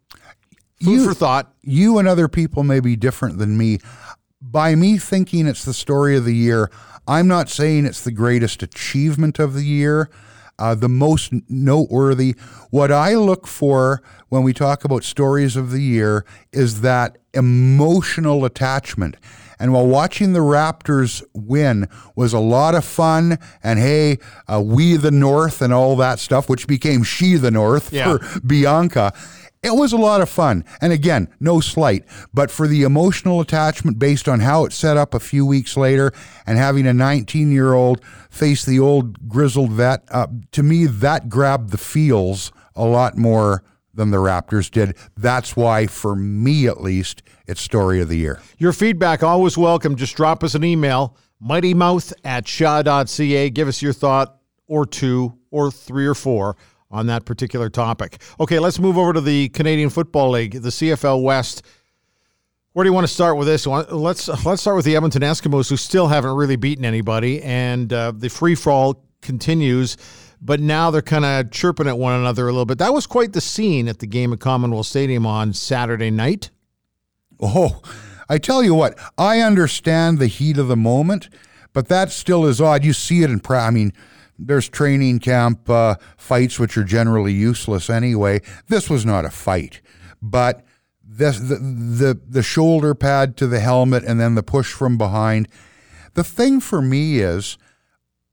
Food 0.83 0.91
You- 0.91 1.05
for 1.07 1.13
thought. 1.13 1.53
you 1.61 1.99
and 1.99 2.07
other 2.07 2.27
people 2.27 2.63
may 2.63 2.79
be 2.81 2.95
different 2.97 3.37
than 3.37 3.57
me. 3.57 3.79
By 4.41 4.75
me 4.75 4.97
thinking 4.97 5.47
it's 5.47 5.63
the 5.63 5.73
story 5.73 6.17
of 6.17 6.25
the 6.25 6.35
year, 6.35 6.69
I'm 7.07 7.27
not 7.27 7.47
saying 7.49 7.85
it's 7.85 8.03
the 8.03 8.11
greatest 8.11 8.61
achievement 8.61 9.39
of 9.39 9.53
the 9.53 9.63
year. 9.63 10.09
Uh, 10.61 10.75
the 10.75 10.87
most 10.89 11.33
noteworthy. 11.49 12.35
What 12.69 12.91
I 12.91 13.15
look 13.15 13.47
for 13.47 14.01
when 14.29 14.43
we 14.43 14.53
talk 14.53 14.85
about 14.85 15.03
stories 15.03 15.55
of 15.55 15.71
the 15.71 15.81
year 15.81 16.23
is 16.53 16.81
that 16.81 17.17
emotional 17.33 18.45
attachment. 18.45 19.17
And 19.59 19.73
while 19.73 19.85
watching 19.85 20.33
the 20.33 20.39
Raptors 20.39 21.23
win 21.35 21.87
was 22.15 22.33
a 22.33 22.39
lot 22.39 22.73
of 22.73 22.83
fun, 22.83 23.37
and 23.63 23.77
hey, 23.79 24.17
uh, 24.51 24.59
we 24.59 24.97
the 24.97 25.11
North 25.11 25.61
and 25.61 25.71
all 25.71 25.95
that 25.97 26.17
stuff, 26.19 26.49
which 26.49 26.65
became 26.67 27.03
she 27.03 27.35
the 27.35 27.51
North 27.51 27.93
Yeah. 27.93 28.17
for 28.17 28.39
Bianca. 28.41 29.13
It 29.63 29.75
was 29.75 29.93
a 29.93 29.97
lot 29.97 30.21
of 30.21 30.29
fun. 30.29 30.65
And 30.81 30.91
again, 30.91 31.27
no 31.39 31.59
slight, 31.59 32.03
but 32.33 32.49
for 32.49 32.67
the 32.67 32.81
emotional 32.81 33.41
attachment 33.41 33.99
based 33.99 34.27
on 34.27 34.39
how 34.39 34.65
it 34.65 34.73
set 34.73 34.97
up 34.97 35.13
a 35.13 35.19
few 35.19 35.45
weeks 35.45 35.77
later 35.77 36.11
and 36.47 36.57
having 36.57 36.87
a 36.87 36.93
19 36.93 37.51
year 37.51 37.73
old 37.73 38.03
face 38.31 38.65
the 38.65 38.79
old 38.79 39.29
grizzled 39.29 39.71
vet, 39.71 40.03
uh, 40.09 40.25
to 40.53 40.63
me, 40.63 40.87
that 40.87 41.29
grabbed 41.29 41.69
the 41.69 41.77
feels 41.77 42.51
a 42.75 42.85
lot 42.85 43.17
more 43.17 43.63
than 43.93 44.09
the 44.09 44.17
Raptors 44.17 44.71
did. 44.71 44.97
That's 45.15 45.55
why, 45.55 45.85
for 45.85 46.15
me 46.15 46.65
at 46.65 46.81
least, 46.81 47.21
it's 47.45 47.61
story 47.61 48.01
of 48.01 48.09
the 48.09 48.17
year. 48.17 48.41
Your 48.57 48.73
feedback 48.73 49.21
always 49.21 49.59
welcome. 49.59 49.95
Just 49.95 50.15
drop 50.15 50.43
us 50.43 50.55
an 50.55 50.63
email, 50.63 51.15
mightymouth 51.39 52.13
at 52.23 52.47
shaw.ca. 52.47 53.49
Give 53.51 53.67
us 53.67 53.81
your 53.81 53.93
thought 53.93 54.39
or 54.65 54.87
two 54.87 55.37
or 55.51 55.69
three 55.69 56.07
or 56.07 56.15
four 56.15 56.55
on 56.91 57.07
that 57.07 57.25
particular 57.25 57.69
topic. 57.69 58.21
Okay, 58.39 58.59
let's 58.59 58.79
move 58.79 58.97
over 58.97 59.13
to 59.13 59.21
the 59.21 59.49
Canadian 59.49 59.89
Football 59.89 60.31
League, 60.31 60.53
the 60.53 60.69
CFL 60.69 61.23
West. 61.23 61.63
Where 62.73 62.83
do 62.83 62.89
you 62.89 62.93
want 62.93 63.05
to 63.05 63.13
start 63.13 63.37
with 63.37 63.47
this 63.47 63.67
one? 63.67 63.85
Let's 63.89 64.27
let's 64.45 64.61
start 64.61 64.77
with 64.77 64.85
the 64.85 64.95
Edmonton 64.95 65.21
Eskimos, 65.21 65.69
who 65.69 65.77
still 65.77 66.07
haven't 66.07 66.35
really 66.35 66.55
beaten 66.55 66.85
anybody, 66.85 67.41
and 67.41 67.91
uh, 67.91 68.13
the 68.15 68.29
free 68.29 68.55
fall 68.55 69.03
continues. 69.21 69.97
But 70.41 70.59
now 70.59 70.89
they're 70.89 71.01
kind 71.01 71.25
of 71.25 71.51
chirping 71.51 71.87
at 71.87 71.97
one 71.97 72.19
another 72.19 72.47
a 72.47 72.51
little 72.51 72.65
bit. 72.65 72.79
That 72.79 72.93
was 72.93 73.05
quite 73.05 73.33
the 73.33 73.41
scene 73.41 73.87
at 73.87 73.99
the 73.99 74.07
game 74.07 74.33
at 74.33 74.39
Commonwealth 74.39 74.87
Stadium 74.87 75.25
on 75.25 75.53
Saturday 75.53 76.09
night. 76.09 76.49
Oh, 77.39 77.81
I 78.27 78.37
tell 78.37 78.63
you 78.63 78.73
what, 78.73 78.97
I 79.17 79.41
understand 79.41 80.17
the 80.17 80.27
heat 80.27 80.57
of 80.57 80.67
the 80.67 80.77
moment, 80.77 81.29
but 81.73 81.89
that 81.89 82.11
still 82.11 82.45
is 82.45 82.61
odd. 82.61 82.85
You 82.85 82.93
see 82.93 83.23
it 83.23 83.29
in 83.29 83.39
pra- 83.39 83.65
I 83.65 83.71
mean, 83.71 83.91
there's 84.47 84.67
training 84.67 85.19
camp 85.19 85.69
uh, 85.69 85.95
fights 86.17 86.59
which 86.59 86.77
are 86.77 86.83
generally 86.83 87.33
useless 87.33 87.89
anyway. 87.89 88.41
This 88.67 88.89
was 88.89 89.05
not 89.05 89.25
a 89.25 89.29
fight, 89.29 89.81
but 90.21 90.65
this 91.03 91.39
the, 91.39 91.55
the 91.55 92.19
the 92.27 92.43
shoulder 92.43 92.95
pad 92.95 93.37
to 93.37 93.47
the 93.47 93.59
helmet 93.59 94.03
and 94.03 94.19
then 94.19 94.35
the 94.35 94.43
push 94.43 94.73
from 94.73 94.97
behind. 94.97 95.47
The 96.13 96.23
thing 96.23 96.59
for 96.59 96.81
me 96.81 97.19
is, 97.19 97.57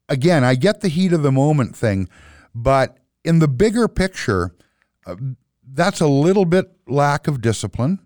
again, 0.09 0.43
I 0.45 0.55
get 0.55 0.81
the 0.81 0.89
heat 0.89 1.13
of 1.13 1.23
the 1.23 1.33
moment 1.33 1.77
thing, 1.77 2.09
but 2.55 2.99
in 3.25 3.39
the 3.39 3.49
bigger 3.49 3.87
picture, 3.87 4.55
uh, 5.07 5.17
that's 5.63 6.01
a 6.01 6.09
little 6.09 6.45
bit 6.45 6.67
lack 6.89 7.29
of 7.29 7.41
discipline. 7.41 8.01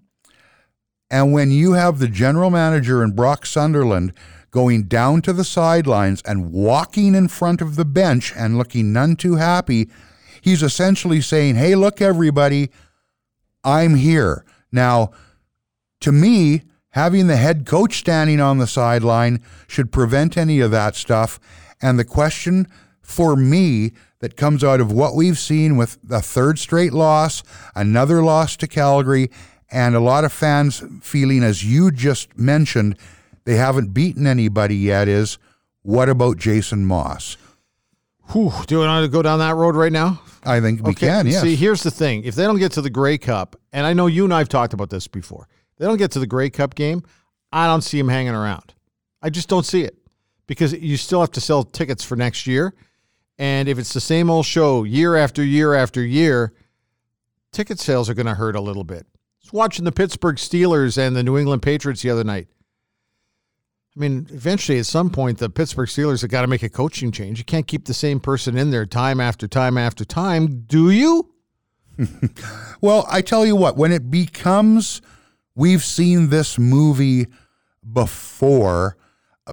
And 1.11 1.33
when 1.33 1.51
you 1.51 1.73
have 1.73 1.99
the 1.99 2.09
general 2.09 2.51
manager 2.51 3.03
and 3.03 3.15
Brock 3.15 3.45
Sunderland 3.45 4.15
going 4.53 4.85
down 4.85 5.23
to 5.23 5.33
the 5.33 5.45
sidelines 5.45 6.23
and 6.25 6.53
walking 6.53 7.17
in 7.17 7.27
front 7.27 7.61
of 7.61 7.75
the 7.75 7.85
bench 7.85 8.33
and 8.37 8.57
looking 8.57 8.93
none 8.93 9.17
too 9.17 9.37
happy, 9.37 9.89
he's 10.41 10.63
essentially 10.63 11.21
saying, 11.21 11.57
Hey, 11.57 11.75
look, 11.75 12.01
everybody, 12.01 12.71
I'm 13.65 13.97
here. 13.97 14.45
Now, 14.71 15.11
to 16.01 16.13
me, 16.13 16.63
having 16.91 17.27
the 17.27 17.37
head 17.37 17.67
coach 17.67 17.99
standing 17.99 18.41
on 18.41 18.59
the 18.59 18.67
sideline 18.67 19.43
should 19.67 19.91
prevent 19.91 20.37
any 20.37 20.61
of 20.61 20.71
that 20.71 20.95
stuff. 20.95 21.41
And 21.81 21.99
the 21.99 22.05
question 22.05 22.69
for 23.01 23.35
me 23.35 23.93
that 24.21 24.37
comes 24.37 24.63
out 24.63 24.81
of 24.81 24.93
what 24.93 25.17
we've 25.17 25.39
seen 25.39 25.77
with 25.77 25.99
the 26.03 26.21
third 26.21 26.59
straight 26.59 26.93
loss, 26.93 27.43
another 27.75 28.23
loss 28.23 28.57
to 28.59 28.69
Calgary, 28.69 29.31
and 29.71 29.97
a 29.97 30.01
lot 30.01 30.25
of 30.25 30.33
fans 30.33 30.83
feeling, 31.01 31.43
as 31.43 31.65
you 31.65 31.91
just 31.91 32.39
mentioned, 32.39 32.97
they 33.45 33.57
haven't 33.57 33.93
beaten 33.95 34.27
anybody 34.27 34.77
yet 34.77 35.09
is 35.09 35.39
what 35.83 36.09
about 36.09 36.37
Jason 36.37 36.85
Maas? 36.85 37.37
Whew, 38.33 38.53
do 38.67 38.77
you 38.77 38.81
want 38.81 39.05
to 39.05 39.11
go 39.11 39.23
down 39.23 39.41
that 39.41 39.57
road 39.57 39.75
right 39.75 39.93
now? 39.93 40.23
I 40.45 40.61
think 40.61 40.87
we 40.87 40.95
can, 40.95 41.27
yes. 41.27 41.43
See, 41.43 41.57
here's 41.57 41.83
the 41.83 41.91
thing. 41.91 42.25
If 42.25 42.35
they 42.35 42.45
don't 42.45 42.59
get 42.59 42.73
to 42.73 42.83
the 42.83 42.91
Grey 42.91 43.19
Cup, 43.19 43.57
and 43.73 43.87
I 43.87 43.93
know 43.93 44.07
you 44.07 44.25
and 44.25 44.33
I 44.33 44.39
have 44.39 44.49
talked 44.49 44.73
about 44.73 44.91
this 44.91 45.07
before, 45.07 45.49
they 45.79 45.87
don't 45.87 45.99
get 45.99 46.11
to 46.13 46.19
the 46.19 46.27
Grey 46.27 46.51
Cup 46.51 46.75
game, 46.75 47.03
I 47.53 47.67
don't 47.67 47.83
see 47.83 47.99
them 47.99 48.09
hanging 48.09 48.35
around. 48.35 48.75
I 49.21 49.31
just 49.31 49.49
don't 49.49 49.67
see 49.67 49.83
it 49.83 49.97
because 50.47 50.73
you 50.73 50.97
still 50.97 51.21
have 51.21 51.31
to 51.33 51.41
sell 51.41 51.65
tickets 51.65 52.05
for 52.05 52.17
next 52.17 52.47
year. 52.47 52.75
And 53.39 53.69
if 53.69 53.79
it's 53.79 53.93
the 53.93 54.01
same 54.01 54.31
old 54.31 54.47
show 54.47 54.85
year 54.85 55.17
after 55.17 55.45
year 55.45 55.75
after 55.75 56.03
year, 56.03 56.53
ticket 57.53 57.79
sales 57.79 58.09
are 58.09 58.15
going 58.15 58.27
to 58.27 58.35
hurt 58.35 58.57
a 58.57 58.61
little 58.61 58.85
bit. 58.85 59.07
I 59.13 59.45
was 59.45 59.53
watching 59.53 59.85
the 59.85 59.93
Pittsburgh 59.93 60.37
Steelers 60.37 60.97
and 60.99 61.15
the 61.15 61.23
New 61.23 61.39
England 61.39 61.63
Patriots 61.63 62.03
the 62.03 62.11
other 62.11 62.25
night. 62.25 62.49
I 63.95 64.01
mean, 64.01 64.27
eventually, 64.31 64.79
at 64.79 64.87
some 64.87 65.11
point, 65.11 65.39
the 65.39 65.51
Pittsburgh 65.51 65.89
Steelers 65.89 66.23
have 66.23 66.31
got 66.31 66.43
to 66.43 66.47
make 66.47 66.63
a 66.63 66.71
coaching 66.71 67.13
change. 67.13 67.39
You 67.39 67.45
can't 67.45 67.67
keep 67.67 67.85
the 67.85 67.95
same 67.95 68.21
person 68.21 68.57
in 68.57 68.71
there 68.71 68.87
time 68.87 69.21
after 69.21 69.47
time 69.47 69.77
after 69.77 70.05
time, 70.05 70.63
do 70.67 70.91
you? 70.91 71.29
Well, 72.81 73.07
I 73.09 73.23
tell 73.23 73.47
you 73.47 73.55
what, 73.55 73.77
when 73.77 73.93
it 73.93 74.11
becomes 74.11 75.03
we've 75.55 75.85
seen 75.85 76.31
this 76.31 76.59
movie 76.59 77.29
before, 77.93 78.97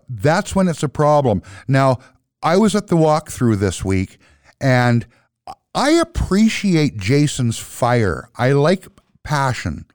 that's 0.08 0.56
when 0.56 0.68
it's 0.68 0.82
a 0.82 0.90
problem. 0.90 1.44
Now, 1.68 2.00
I 2.42 2.58
was 2.58 2.76
at 2.76 2.88
the 2.88 2.96
walkthrough 2.96 3.60
this 3.60 3.86
week 3.86 4.18
and 4.60 5.06
I 5.76 5.92
appreciate 5.92 6.98
Jason's 6.98 7.60
fire. 7.60 8.30
I 8.36 8.54
like 8.54 8.88
passion. 9.24 9.86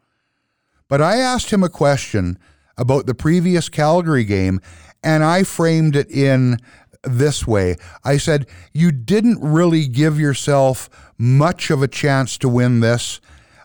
But 0.89 1.01
I 1.01 1.17
asked 1.17 1.51
him 1.51 1.65
a 1.65 1.69
question 1.69 2.39
about 2.77 3.07
the 3.07 3.15
previous 3.15 3.69
Calgary 3.69 4.25
game 4.25 4.61
and 5.05 5.23
I 5.23 5.45
framed 5.45 5.95
it 5.95 6.11
in 6.11 6.59
this 7.05 7.47
way. 7.47 7.77
I 8.03 8.17
said, 8.17 8.47
You 8.73 8.91
didn't 8.91 9.39
really 9.41 9.87
give 9.87 10.19
yourself 10.19 10.89
much 11.19 11.71
of 11.71 11.83
a 11.83 11.89
chance 11.89 12.39
to 12.39 12.49
win 12.49 12.81
this. 12.81 13.21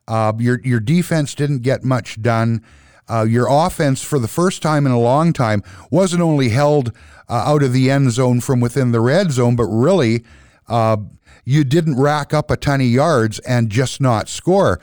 Uh, 0.08 0.34
your, 0.38 0.60
your 0.64 0.82
defense 0.82 1.34
didn't 1.34 1.60
get 1.60 1.84
much 1.84 2.22
done. 2.22 2.64
Uh, 3.08 3.24
your 3.24 3.48
offense, 3.50 4.04
for 4.04 4.20
the 4.20 4.28
first 4.28 4.62
time 4.62 4.86
in 4.86 4.92
a 4.92 5.00
long 5.00 5.34
time, 5.34 5.64
wasn't 5.90 6.22
only 6.22 6.50
held 6.50 6.92
uh, 7.28 7.34
out 7.34 7.64
of 7.64 7.74
the 7.74 7.90
end 7.90 8.12
zone 8.12 8.42
from 8.42 8.60
within 8.60 8.92
the 8.92 9.00
red 9.00 9.32
zone, 9.32 9.56
but 9.56 9.66
really, 9.66 10.24
uh, 10.68 10.98
you 11.46 11.64
didn't 11.64 12.00
rack 12.00 12.34
up 12.34 12.52
a 12.52 12.58
ton 12.58 12.82
of 12.82 12.88
yards 12.88 13.40
and 13.40 13.70
just 13.70 14.00
not 14.00 14.28
score. 14.30 14.80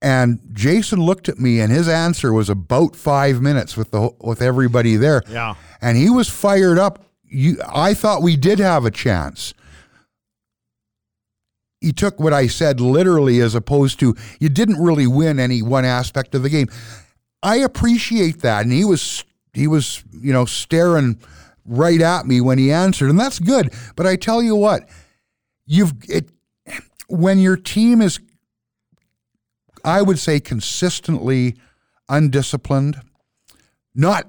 And 0.00 0.38
Jason 0.52 1.00
looked 1.00 1.28
at 1.28 1.38
me, 1.38 1.60
and 1.60 1.72
his 1.72 1.88
answer 1.88 2.32
was 2.32 2.48
about 2.48 2.94
five 2.94 3.40
minutes 3.40 3.76
with 3.76 3.90
the 3.90 4.10
with 4.20 4.40
everybody 4.40 4.96
there. 4.96 5.22
Yeah. 5.28 5.54
and 5.80 5.96
he 5.96 6.08
was 6.08 6.28
fired 6.28 6.78
up. 6.78 7.04
You, 7.24 7.60
I 7.68 7.94
thought 7.94 8.22
we 8.22 8.36
did 8.36 8.58
have 8.58 8.84
a 8.84 8.90
chance. 8.90 9.54
He 11.80 11.92
took 11.92 12.18
what 12.18 12.32
I 12.32 12.46
said 12.46 12.80
literally, 12.80 13.40
as 13.40 13.54
opposed 13.54 14.00
to 14.00 14.16
you 14.40 14.48
didn't 14.48 14.80
really 14.82 15.06
win 15.06 15.38
any 15.38 15.62
one 15.62 15.84
aspect 15.84 16.34
of 16.34 16.42
the 16.42 16.48
game. 16.48 16.68
I 17.42 17.56
appreciate 17.56 18.40
that, 18.42 18.62
and 18.64 18.72
he 18.72 18.84
was 18.84 19.24
he 19.52 19.66
was 19.66 20.04
you 20.12 20.32
know 20.32 20.44
staring 20.44 21.18
right 21.64 22.00
at 22.00 22.26
me 22.26 22.40
when 22.40 22.58
he 22.58 22.72
answered, 22.72 23.10
and 23.10 23.18
that's 23.18 23.38
good. 23.38 23.72
But 23.96 24.06
I 24.06 24.16
tell 24.16 24.42
you 24.42 24.54
what, 24.56 24.88
you've 25.66 25.92
it 26.08 26.30
when 27.08 27.38
your 27.38 27.56
team 27.56 28.00
is 28.00 28.18
I 29.88 30.02
would 30.02 30.18
say 30.18 30.38
consistently 30.38 31.56
undisciplined. 32.08 33.00
Not 33.94 34.28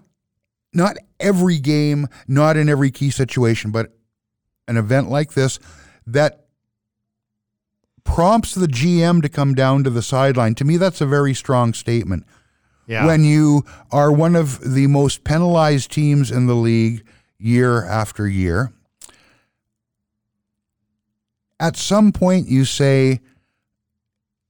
not 0.74 0.98
every 1.20 1.60
game, 1.60 2.08
not 2.28 2.56
in 2.56 2.70
every 2.70 2.92
key 2.92 3.10
situation, 3.10 3.72
but 3.72 3.92
an 4.68 4.78
event 4.78 5.10
like 5.10 5.34
this 5.34 5.60
that 6.06 6.46
prompts 8.04 8.56
the 8.56 8.68
GM 8.68 9.22
to 9.22 9.30
come 9.30 9.54
down 9.54 9.84
to 9.84 9.90
the 9.90 10.02
sideline. 10.02 10.56
To 10.56 10.66
me, 10.66 10.78
that's 10.78 11.02
a 11.02 11.06
very 11.06 11.34
strong 11.34 11.74
statement. 11.74 12.26
Yeah. 12.88 13.06
When 13.06 13.24
you 13.24 13.66
are 13.92 14.12
one 14.12 14.36
of 14.36 14.74
the 14.74 14.88
most 14.88 15.24
penalized 15.24 15.92
teams 15.92 16.32
in 16.32 16.48
the 16.48 16.56
league 16.56 17.06
year 17.38 17.86
after 17.86 18.28
year, 18.28 18.72
at 21.60 21.76
some 21.76 22.12
point 22.12 22.48
you 22.48 22.66
say, 22.66 23.20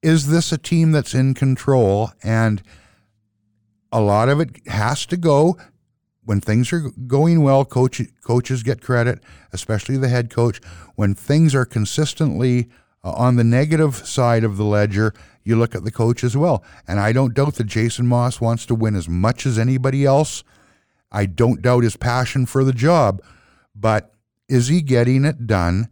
is 0.01 0.27
this 0.27 0.51
a 0.51 0.57
team 0.57 0.91
that's 0.91 1.13
in 1.13 1.33
control? 1.33 2.11
And 2.23 2.61
a 3.91 4.01
lot 4.01 4.29
of 4.29 4.39
it 4.39 4.67
has 4.67 5.05
to 5.07 5.17
go 5.17 5.57
when 6.23 6.41
things 6.41 6.71
are 6.71 6.91
going 7.07 7.41
well. 7.41 7.65
Coach, 7.65 8.01
coaches 8.23 8.63
get 8.63 8.81
credit, 8.81 9.19
especially 9.51 9.97
the 9.97 10.09
head 10.09 10.29
coach. 10.29 10.59
When 10.95 11.15
things 11.15 11.55
are 11.55 11.65
consistently 11.65 12.69
uh, 13.03 13.11
on 13.11 13.35
the 13.35 13.43
negative 13.43 13.95
side 13.95 14.43
of 14.43 14.57
the 14.57 14.63
ledger, 14.63 15.13
you 15.43 15.55
look 15.55 15.73
at 15.75 15.83
the 15.83 15.91
coach 15.91 16.23
as 16.23 16.37
well. 16.37 16.63
And 16.87 16.99
I 16.99 17.11
don't 17.11 17.33
doubt 17.33 17.55
that 17.55 17.67
Jason 17.67 18.07
Maas 18.07 18.39
wants 18.39 18.65
to 18.67 18.75
win 18.75 18.95
as 18.95 19.09
much 19.09 19.45
as 19.45 19.57
anybody 19.57 20.05
else. 20.05 20.43
I 21.11 21.25
don't 21.25 21.61
doubt 21.61 21.83
his 21.83 21.97
passion 21.97 22.45
for 22.45 22.63
the 22.63 22.73
job, 22.73 23.21
but 23.75 24.13
is 24.47 24.67
he 24.67 24.81
getting 24.81 25.25
it 25.25 25.47
done? 25.47 25.89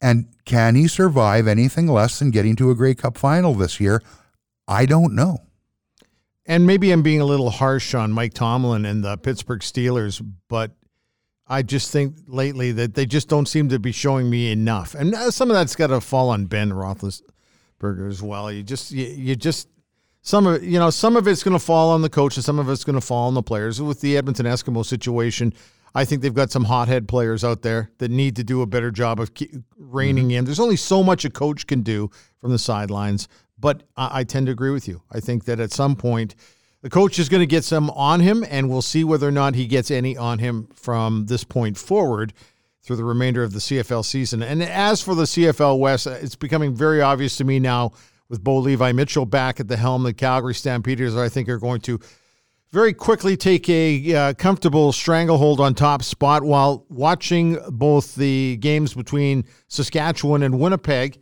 And 0.00 0.26
can 0.44 0.74
he 0.74 0.88
survive 0.88 1.46
anything 1.46 1.86
less 1.86 2.18
than 2.18 2.30
getting 2.30 2.56
to 2.56 2.70
a 2.70 2.74
Grey 2.74 2.94
Cup 2.94 3.16
final 3.16 3.54
this 3.54 3.80
year? 3.80 4.02
I 4.68 4.86
don't 4.86 5.14
know. 5.14 5.38
And 6.44 6.66
maybe 6.66 6.92
I'm 6.92 7.02
being 7.02 7.20
a 7.20 7.24
little 7.24 7.50
harsh 7.50 7.94
on 7.94 8.12
Mike 8.12 8.34
Tomlin 8.34 8.84
and 8.84 9.02
the 9.02 9.16
Pittsburgh 9.16 9.60
Steelers, 9.60 10.24
but 10.48 10.72
I 11.48 11.62
just 11.62 11.90
think 11.90 12.14
lately 12.26 12.72
that 12.72 12.94
they 12.94 13.06
just 13.06 13.28
don't 13.28 13.46
seem 13.46 13.68
to 13.70 13.78
be 13.78 13.92
showing 13.92 14.28
me 14.28 14.52
enough. 14.52 14.94
And 14.94 15.14
uh, 15.14 15.30
some 15.30 15.50
of 15.50 15.56
that's 15.56 15.76
got 15.76 15.88
to 15.88 16.00
fall 16.00 16.30
on 16.30 16.46
Ben 16.46 16.70
Roethlisberger 16.70 18.08
as 18.08 18.22
well. 18.22 18.52
You 18.52 18.62
just, 18.62 18.92
you, 18.92 19.06
you 19.06 19.36
just, 19.36 19.68
some 20.22 20.46
of 20.46 20.62
you 20.64 20.78
know, 20.78 20.90
some 20.90 21.16
of 21.16 21.28
it's 21.28 21.44
going 21.44 21.56
to 21.56 21.64
fall 21.64 21.90
on 21.90 22.02
the 22.02 22.08
coach, 22.08 22.34
some 22.34 22.58
of 22.58 22.68
it's 22.68 22.84
going 22.84 22.98
to 22.98 23.04
fall 23.04 23.28
on 23.28 23.34
the 23.34 23.42
players. 23.42 23.80
With 23.80 24.00
the 24.00 24.16
Edmonton 24.16 24.46
Eskimo 24.46 24.84
situation, 24.84 25.54
I 25.96 26.04
think 26.04 26.20
they've 26.20 26.34
got 26.34 26.50
some 26.50 26.64
hothead 26.64 27.08
players 27.08 27.42
out 27.42 27.62
there 27.62 27.90
that 27.98 28.10
need 28.10 28.36
to 28.36 28.44
do 28.44 28.60
a 28.60 28.66
better 28.66 28.90
job 28.90 29.18
of 29.18 29.30
reining 29.78 30.24
mm-hmm. 30.24 30.30
in. 30.32 30.44
There's 30.44 30.60
only 30.60 30.76
so 30.76 31.02
much 31.02 31.24
a 31.24 31.30
coach 31.30 31.66
can 31.66 31.80
do 31.80 32.10
from 32.38 32.50
the 32.50 32.58
sidelines, 32.58 33.28
but 33.58 33.82
I, 33.96 34.20
I 34.20 34.24
tend 34.24 34.46
to 34.46 34.52
agree 34.52 34.72
with 34.72 34.86
you. 34.86 35.00
I 35.10 35.20
think 35.20 35.46
that 35.46 35.58
at 35.58 35.72
some 35.72 35.96
point, 35.96 36.34
the 36.82 36.90
coach 36.90 37.18
is 37.18 37.30
going 37.30 37.40
to 37.40 37.46
get 37.46 37.64
some 37.64 37.88
on 37.88 38.20
him, 38.20 38.44
and 38.50 38.68
we'll 38.68 38.82
see 38.82 39.04
whether 39.04 39.26
or 39.26 39.32
not 39.32 39.54
he 39.54 39.66
gets 39.66 39.90
any 39.90 40.18
on 40.18 40.38
him 40.38 40.68
from 40.74 41.24
this 41.26 41.44
point 41.44 41.78
forward 41.78 42.34
through 42.82 42.96
the 42.96 43.04
remainder 43.04 43.42
of 43.42 43.54
the 43.54 43.58
CFL 43.58 44.04
season. 44.04 44.42
And 44.42 44.62
as 44.62 45.00
for 45.00 45.14
the 45.14 45.24
CFL 45.24 45.78
West, 45.78 46.06
uh, 46.06 46.10
it's 46.10 46.36
becoming 46.36 46.74
very 46.74 47.00
obvious 47.00 47.38
to 47.38 47.44
me 47.44 47.58
now 47.58 47.92
with 48.28 48.44
Bo 48.44 48.58
Levi 48.58 48.92
Mitchell 48.92 49.24
back 49.24 49.60
at 49.60 49.68
the 49.68 49.78
helm, 49.78 50.02
the 50.02 50.12
Calgary 50.12 50.54
Stampeders, 50.54 51.16
I 51.16 51.30
think, 51.30 51.48
are 51.48 51.58
going 51.58 51.80
to 51.80 51.98
very 52.72 52.92
quickly 52.92 53.36
take 53.36 53.68
a 53.68 54.14
uh, 54.14 54.34
comfortable 54.34 54.92
stranglehold 54.92 55.60
on 55.60 55.74
top 55.74 56.02
spot 56.02 56.42
while 56.42 56.84
watching 56.88 57.58
both 57.70 58.14
the 58.14 58.56
games 58.56 58.94
between 58.94 59.44
Saskatchewan 59.68 60.42
and 60.42 60.58
Winnipeg. 60.58 61.20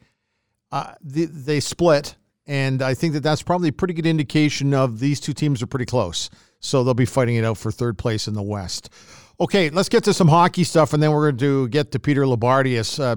Uh, 0.73 0.95
the, 1.03 1.27
they 1.27 1.61
split, 1.61 2.17
and 2.47 2.83
I 2.83 2.95
think 2.95 3.13
that 3.13 3.21
that's 3.21 3.43
probably 3.43 3.69
a 3.69 3.73
pretty 3.73 3.95
good 3.95 4.07
indication 4.07 4.75
of 4.75 4.99
these 4.99 5.21
two 5.21 5.33
teams 5.33 5.63
are 5.63 5.67
pretty 5.67 5.85
close. 5.85 6.31
So 6.61 6.83
they'll 6.83 6.95
be 6.95 7.05
fighting 7.05 7.37
it 7.37 7.45
out 7.45 7.59
for 7.59 7.71
third 7.71 7.99
place 7.99 8.27
in 8.27 8.35
the 8.35 8.43
West. 8.43 8.91
Okay, 9.39 9.69
let's 9.71 9.89
get 9.89 10.05
to 10.05 10.15
some 10.15 10.29
hockey 10.29 10.65
stuff, 10.65 10.93
and 10.95 11.03
then 11.03 11.13
we're 11.13 11.31
going 11.31 11.39
to 11.39 11.69
get 11.69 11.93
to 11.93 11.99
Peter 11.99 12.23
Loubardias. 12.23 12.99
Uh, 12.99 13.17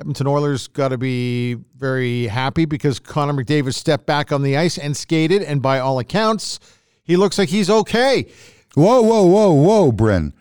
Edmonton 0.00 0.26
Oilers 0.26 0.68
got 0.68 0.88
to 0.88 0.98
be 0.98 1.54
very 1.76 2.26
happy 2.26 2.64
because 2.64 2.98
Connor 2.98 3.34
McDavid 3.34 3.74
stepped 3.74 4.06
back 4.06 4.32
on 4.32 4.42
the 4.42 4.56
ice 4.56 4.78
and 4.78 4.96
skated, 4.96 5.42
and 5.42 5.60
by 5.60 5.78
all 5.78 5.98
accounts, 5.98 6.58
he 7.04 7.16
looks 7.16 7.38
like 7.38 7.48
he's 7.48 7.70
okay. 7.70 8.26
Whoa, 8.74 9.02
whoa, 9.02 9.24
whoa, 9.24 9.52
whoa, 9.52 9.92
Bryn. 9.92 10.32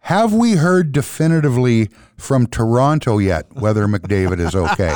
Have 0.00 0.32
we 0.32 0.52
heard 0.52 0.92
definitively 0.92 1.88
from 2.16 2.46
Toronto 2.46 3.18
yet 3.18 3.46
whether 3.54 3.86
McDavid 3.86 4.38
is 4.38 4.54
okay? 4.54 4.94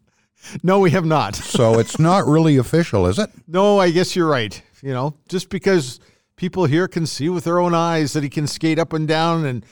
no, 0.62 0.78
we 0.78 0.90
have 0.92 1.04
not. 1.04 1.34
so 1.34 1.78
it's 1.78 1.98
not 1.98 2.26
really 2.26 2.56
official, 2.56 3.06
is 3.06 3.18
it? 3.18 3.30
No, 3.48 3.80
I 3.80 3.90
guess 3.90 4.14
you're 4.14 4.28
right. 4.28 4.62
You 4.82 4.92
know, 4.92 5.14
just 5.28 5.48
because 5.48 5.98
people 6.36 6.66
here 6.66 6.86
can 6.86 7.06
see 7.06 7.28
with 7.28 7.44
their 7.44 7.58
own 7.58 7.74
eyes 7.74 8.12
that 8.12 8.22
he 8.22 8.28
can 8.28 8.46
skate 8.46 8.78
up 8.78 8.92
and 8.92 9.08
down 9.08 9.44
and 9.44 9.64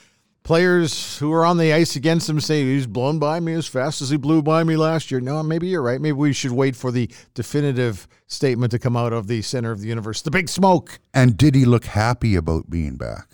players 0.45 1.17
who 1.17 1.33
are 1.33 1.43
on 1.43 1.57
the 1.57 1.73
ice 1.73 1.95
against 1.95 2.29
him 2.29 2.39
say 2.39 2.63
he's 2.63 2.85
blown 2.87 3.17
by 3.17 3.39
me 3.39 3.51
as 3.53 3.67
fast 3.67 4.01
as 4.01 4.11
he 4.11 4.15
blew 4.15 4.43
by 4.43 4.63
me 4.63 4.77
last 4.77 5.09
year. 5.09 5.19
No, 5.19 5.41
maybe 5.43 5.67
you're 5.67 5.81
right. 5.81 5.99
Maybe 5.99 6.13
we 6.13 6.31
should 6.31 6.51
wait 6.51 6.75
for 6.75 6.91
the 6.91 7.09
definitive 7.33 8.07
statement 8.27 8.71
to 8.71 8.79
come 8.79 8.95
out 8.95 9.11
of 9.11 9.27
the 9.27 9.41
center 9.41 9.71
of 9.71 9.81
the 9.81 9.87
universe, 9.87 10.21
the 10.21 10.31
big 10.31 10.47
smoke. 10.47 10.99
And 11.13 11.35
did 11.35 11.55
he 11.55 11.65
look 11.65 11.85
happy 11.85 12.35
about 12.35 12.69
being 12.69 12.95
back? 12.95 13.27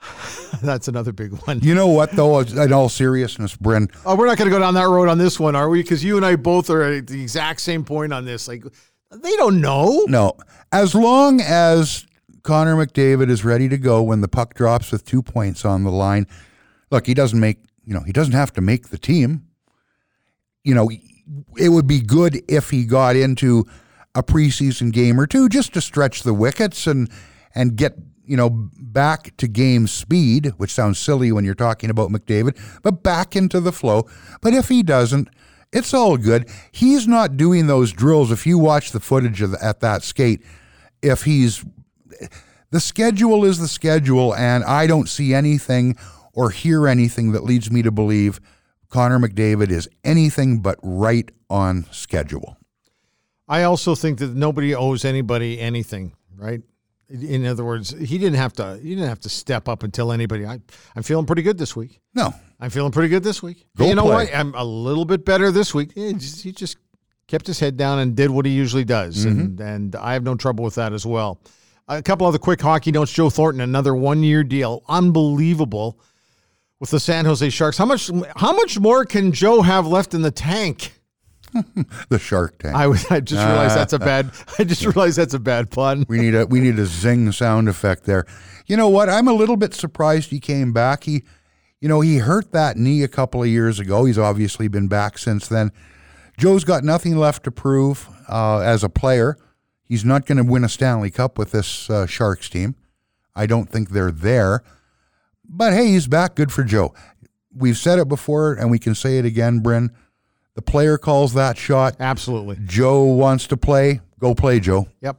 That's 0.62 0.86
another 0.86 1.12
big 1.12 1.32
one. 1.46 1.60
You 1.60 1.74
know 1.74 1.88
what, 1.88 2.12
though, 2.12 2.38
in 2.38 2.72
all 2.72 2.88
seriousness, 2.88 3.56
Bryn. 3.56 3.88
Oh, 4.06 4.14
we're 4.14 4.26
not 4.26 4.38
going 4.38 4.48
to 4.48 4.54
go 4.54 4.60
down 4.60 4.74
that 4.74 4.88
road 4.88 5.08
on 5.08 5.18
this 5.18 5.40
one, 5.40 5.56
are 5.56 5.68
we? 5.68 5.82
Because 5.82 6.04
you 6.04 6.16
and 6.16 6.24
I 6.24 6.36
both 6.36 6.70
are 6.70 6.82
at 6.82 7.08
the 7.08 7.20
exact 7.20 7.60
same 7.60 7.84
point 7.84 8.12
on 8.12 8.24
this. 8.24 8.46
Like, 8.46 8.64
they 9.10 9.36
don't 9.36 9.60
know. 9.60 10.04
No. 10.08 10.34
As 10.70 10.94
long 10.94 11.40
as 11.40 12.06
Connor 12.42 12.74
McDavid 12.74 13.30
is 13.30 13.44
ready 13.44 13.68
to 13.68 13.78
go 13.78 14.02
when 14.02 14.20
the 14.20 14.28
puck 14.28 14.54
drops 14.54 14.90
with 14.90 15.04
two 15.04 15.22
points 15.22 15.64
on 15.64 15.84
the 15.84 15.90
line. 15.90 16.26
Look, 16.90 17.06
he 17.06 17.14
doesn't 17.14 17.38
make, 17.38 17.58
you 17.84 17.94
know, 17.94 18.00
he 18.00 18.12
doesn't 18.12 18.34
have 18.34 18.52
to 18.54 18.60
make 18.60 18.88
the 18.88 18.98
team. 18.98 19.46
You 20.64 20.74
know, 20.74 20.90
it 21.56 21.68
would 21.68 21.86
be 21.86 22.00
good 22.00 22.42
if 22.48 22.70
he 22.70 22.84
got 22.84 23.16
into 23.16 23.64
a 24.14 24.22
preseason 24.22 24.92
game 24.92 25.18
or 25.18 25.26
two 25.26 25.48
just 25.48 25.72
to 25.74 25.80
stretch 25.80 26.22
the 26.22 26.34
wickets 26.34 26.86
and 26.86 27.10
and 27.54 27.76
get, 27.76 27.96
you 28.24 28.36
know, 28.36 28.50
back 28.50 29.36
to 29.36 29.46
game 29.46 29.86
speed, 29.86 30.52
which 30.56 30.70
sounds 30.70 30.98
silly 30.98 31.32
when 31.32 31.44
you're 31.44 31.54
talking 31.54 31.90
about 31.90 32.10
McDavid, 32.10 32.58
but 32.82 33.02
back 33.02 33.36
into 33.36 33.60
the 33.60 33.72
flow. 33.72 34.08
But 34.40 34.54
if 34.54 34.68
he 34.68 34.82
doesn't, 34.82 35.28
it's 35.72 35.92
all 35.94 36.16
good. 36.16 36.48
He's 36.70 37.06
not 37.06 37.36
doing 37.36 37.66
those 37.66 37.92
drills. 37.92 38.30
If 38.30 38.46
you 38.46 38.58
watch 38.58 38.92
the 38.92 39.00
footage 39.00 39.42
of 39.42 39.52
the, 39.52 39.64
at 39.64 39.80
that 39.80 40.02
skate, 40.02 40.42
if 41.02 41.24
he's 41.24 41.64
the 42.72 42.80
schedule 42.80 43.44
is 43.44 43.58
the 43.58 43.68
schedule, 43.68 44.34
and 44.34 44.64
I 44.64 44.86
don't 44.86 45.08
see 45.08 45.34
anything 45.34 45.96
or 46.32 46.50
hear 46.50 46.88
anything 46.88 47.32
that 47.32 47.44
leads 47.44 47.70
me 47.70 47.82
to 47.82 47.90
believe 47.90 48.40
Connor 48.88 49.18
McDavid 49.18 49.70
is 49.70 49.88
anything 50.02 50.60
but 50.60 50.78
right 50.82 51.30
on 51.50 51.84
schedule. 51.92 52.56
I 53.46 53.64
also 53.64 53.94
think 53.94 54.18
that 54.20 54.34
nobody 54.34 54.74
owes 54.74 55.04
anybody 55.04 55.60
anything, 55.60 56.14
right? 56.34 56.62
In 57.10 57.44
other 57.44 57.62
words, 57.62 57.90
he 57.90 58.16
didn't 58.16 58.36
have 58.36 58.54
to. 58.54 58.78
He 58.82 58.90
didn't 58.94 59.08
have 59.08 59.20
to 59.20 59.28
step 59.28 59.68
up 59.68 59.82
and 59.82 59.92
tell 59.92 60.10
anybody. 60.10 60.46
I, 60.46 60.58
I'm 60.96 61.02
feeling 61.02 61.26
pretty 61.26 61.42
good 61.42 61.58
this 61.58 61.76
week. 61.76 62.00
No, 62.14 62.32
I'm 62.58 62.70
feeling 62.70 62.90
pretty 62.90 63.10
good 63.10 63.22
this 63.22 63.42
week. 63.42 63.66
Go 63.76 63.86
you 63.86 63.94
know 63.94 64.04
play. 64.04 64.26
what? 64.26 64.34
I'm 64.34 64.54
a 64.54 64.64
little 64.64 65.04
bit 65.04 65.26
better 65.26 65.50
this 65.50 65.74
week. 65.74 65.92
He 65.94 66.14
just, 66.14 66.42
he 66.42 66.52
just 66.52 66.78
kept 67.26 67.46
his 67.46 67.60
head 67.60 67.76
down 67.76 67.98
and 67.98 68.16
did 68.16 68.30
what 68.30 68.46
he 68.46 68.52
usually 68.52 68.84
does, 68.84 69.26
mm-hmm. 69.26 69.40
and 69.40 69.60
and 69.60 69.96
I 69.96 70.14
have 70.14 70.22
no 70.22 70.36
trouble 70.36 70.64
with 70.64 70.76
that 70.76 70.94
as 70.94 71.04
well. 71.04 71.38
A 71.88 72.02
couple 72.02 72.26
other 72.26 72.38
quick 72.38 72.60
hockey 72.60 72.92
notes. 72.92 73.12
Joe 73.12 73.28
Thornton, 73.28 73.60
another 73.60 73.94
one-year 73.94 74.44
deal, 74.44 74.82
unbelievable 74.88 75.98
with 76.80 76.90
the 76.90 77.00
San 77.00 77.24
Jose 77.24 77.48
Sharks. 77.50 77.78
How 77.78 77.86
much? 77.86 78.10
How 78.36 78.52
much 78.52 78.78
more 78.78 79.04
can 79.04 79.32
Joe 79.32 79.62
have 79.62 79.86
left 79.86 80.14
in 80.14 80.22
the 80.22 80.30
tank? 80.30 80.92
the 82.08 82.18
Shark 82.18 82.58
Tank. 82.58 82.74
I 82.74 82.86
was. 82.86 83.04
I 83.10 83.20
just 83.20 83.44
realized 83.44 83.76
that's 83.76 83.92
a 83.92 83.98
bad. 83.98 84.30
I 84.58 84.64
just 84.64 84.84
realized 84.84 85.18
that's 85.18 85.34
a 85.34 85.38
bad 85.38 85.70
pun. 85.70 86.04
we 86.08 86.18
need 86.18 86.34
a 86.34 86.46
we 86.46 86.60
need 86.60 86.78
a 86.78 86.86
zing 86.86 87.30
sound 87.32 87.68
effect 87.68 88.04
there. 88.04 88.26
You 88.66 88.76
know 88.76 88.88
what? 88.88 89.08
I'm 89.08 89.28
a 89.28 89.32
little 89.32 89.56
bit 89.56 89.74
surprised 89.74 90.30
he 90.30 90.40
came 90.40 90.72
back. 90.72 91.04
He, 91.04 91.24
you 91.80 91.88
know, 91.88 92.00
he 92.00 92.18
hurt 92.18 92.52
that 92.52 92.76
knee 92.76 93.02
a 93.02 93.08
couple 93.08 93.42
of 93.42 93.48
years 93.48 93.78
ago. 93.78 94.04
He's 94.04 94.18
obviously 94.18 94.68
been 94.68 94.88
back 94.88 95.18
since 95.18 95.48
then. 95.48 95.72
Joe's 96.38 96.64
got 96.64 96.84
nothing 96.84 97.16
left 97.16 97.44
to 97.44 97.50
prove 97.50 98.08
uh, 98.28 98.58
as 98.58 98.82
a 98.82 98.88
player. 98.88 99.36
He's 99.92 100.06
not 100.06 100.24
going 100.24 100.38
to 100.38 100.42
win 100.42 100.64
a 100.64 100.70
Stanley 100.70 101.10
Cup 101.10 101.36
with 101.36 101.52
this 101.52 101.90
uh, 101.90 102.06
Sharks 102.06 102.48
team. 102.48 102.76
I 103.36 103.44
don't 103.44 103.68
think 103.68 103.90
they're 103.90 104.10
there. 104.10 104.64
But 105.44 105.74
hey, 105.74 105.88
he's 105.88 106.06
back. 106.06 106.34
Good 106.34 106.50
for 106.50 106.64
Joe. 106.64 106.94
We've 107.54 107.76
said 107.76 107.98
it 107.98 108.08
before, 108.08 108.54
and 108.54 108.70
we 108.70 108.78
can 108.78 108.94
say 108.94 109.18
it 109.18 109.26
again, 109.26 109.58
Bryn. 109.58 109.90
The 110.54 110.62
player 110.62 110.96
calls 110.96 111.34
that 111.34 111.58
shot. 111.58 111.96
Absolutely. 112.00 112.56
Joe 112.64 113.04
wants 113.04 113.46
to 113.48 113.58
play. 113.58 114.00
Go 114.18 114.34
play, 114.34 114.60
Joe. 114.60 114.88
Yep. 115.02 115.18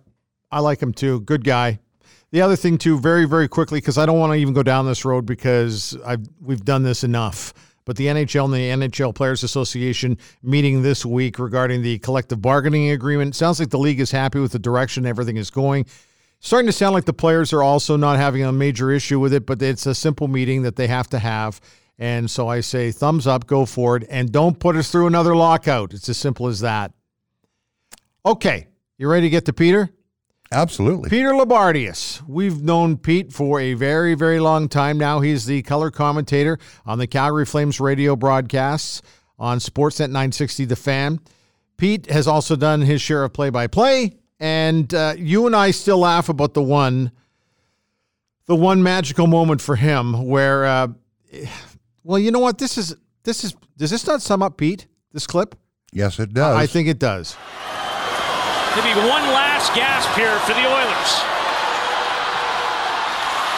I 0.51 0.59
like 0.59 0.81
him 0.81 0.91
too. 0.91 1.21
Good 1.21 1.43
guy. 1.43 1.77
The 2.31 2.41
other 2.41 2.55
thing 2.55 2.79
too, 2.79 2.99
very 2.99 3.25
very 3.25 3.47
quickly, 3.47 3.77
because 3.77 3.99
I 3.99 4.07
don't 4.07 4.17
want 4.17 4.33
to 4.33 4.39
even 4.39 4.55
go 4.55 4.63
down 4.63 4.87
this 4.87 5.05
road 5.05 5.27
because 5.27 5.95
I've 6.03 6.27
we've 6.41 6.65
done 6.65 6.81
this 6.81 7.03
enough. 7.03 7.53
But 7.85 7.97
the 7.97 8.07
NHL 8.07 8.45
and 8.45 8.53
the 8.53 8.87
NHL 8.87 9.13
Players 9.13 9.43
Association 9.43 10.17
meeting 10.41 10.81
this 10.81 11.05
week 11.05 11.39
regarding 11.39 11.81
the 11.81 11.99
collective 11.99 12.41
bargaining 12.41 12.91
agreement. 12.91 13.35
Sounds 13.35 13.59
like 13.59 13.69
the 13.69 13.77
league 13.77 13.99
is 13.99 14.11
happy 14.11 14.39
with 14.39 14.51
the 14.53 14.59
direction 14.59 15.05
everything 15.05 15.37
is 15.37 15.49
going. 15.49 15.85
Starting 16.39 16.67
to 16.67 16.73
sound 16.73 16.93
like 16.93 17.05
the 17.05 17.13
players 17.13 17.53
are 17.53 17.63
also 17.63 17.95
not 17.95 18.17
having 18.17 18.43
a 18.43 18.51
major 18.51 18.91
issue 18.91 19.19
with 19.19 19.33
it, 19.33 19.45
but 19.45 19.61
it's 19.61 19.85
a 19.85 19.95
simple 19.95 20.27
meeting 20.27 20.63
that 20.63 20.75
they 20.75 20.87
have 20.87 21.07
to 21.09 21.19
have. 21.19 21.61
And 21.97 22.29
so 22.29 22.47
I 22.47 22.59
say 22.61 22.91
thumbs 22.91 23.27
up, 23.27 23.47
go 23.47 23.65
forward, 23.65 24.05
and 24.09 24.31
don't 24.31 24.59
put 24.59 24.75
us 24.75 24.91
through 24.91 25.07
another 25.07 25.35
lockout. 25.35 25.93
It's 25.93 26.09
as 26.09 26.17
simple 26.17 26.47
as 26.47 26.59
that. 26.61 26.91
Okay, 28.25 28.67
you 28.97 29.09
ready 29.09 29.27
to 29.27 29.29
get 29.29 29.45
to 29.45 29.53
Peter? 29.53 29.89
Absolutely. 30.53 31.09
Peter 31.09 31.31
Loubardias. 31.31 32.21
We've 32.27 32.61
known 32.61 32.97
Pete 32.97 33.33
for 33.33 33.59
a 33.59 33.73
very, 33.73 34.13
very 34.13 34.39
long 34.39 34.69
time 34.69 34.97
now. 34.97 35.19
He's 35.19 35.45
the 35.45 35.61
color 35.63 35.91
commentator 35.91 36.59
on 36.85 36.99
the 36.99 37.07
Calgary 37.07 37.45
Flames 37.45 37.79
radio 37.79 38.15
broadcasts 38.15 39.01
on 39.39 39.57
Sportsnet 39.57 40.07
960 40.07 40.65
The 40.65 40.75
Fan. 40.75 41.19
Pete 41.77 42.09
has 42.09 42.27
also 42.27 42.55
done 42.55 42.81
his 42.81 43.01
share 43.01 43.23
of 43.23 43.33
play 43.33 43.49
by 43.49 43.67
play, 43.67 44.15
and 44.39 44.93
uh, 44.93 45.15
you 45.17 45.47
and 45.47 45.55
I 45.55 45.71
still 45.71 45.97
laugh 45.97 46.29
about 46.29 46.53
the 46.53 46.61
one, 46.61 47.11
the 48.45 48.55
one 48.55 48.83
magical 48.83 49.27
moment 49.27 49.59
for 49.59 49.75
him 49.75 50.27
where, 50.27 50.65
uh, 50.65 50.87
well, 52.03 52.19
you 52.19 52.31
know 52.31 52.39
what? 52.39 52.59
This 52.59 52.77
is 52.77 52.95
this 53.23 53.43
is 53.43 53.55
does 53.75 53.89
this 53.89 54.05
not 54.05 54.21
sum 54.21 54.43
up 54.43 54.57
Pete? 54.57 54.87
This 55.11 55.25
clip? 55.25 55.55
Yes, 55.91 56.19
it 56.19 56.33
does. 56.33 56.55
I 56.55 56.67
think 56.67 56.87
it 56.87 56.99
does. 56.99 57.35
Maybe 58.73 58.97
one 59.05 59.21
last 59.29 59.69
gasp 59.77 60.09
here 60.17 60.33
for 60.49 60.57
the 60.57 60.65
Oilers. 60.65 61.11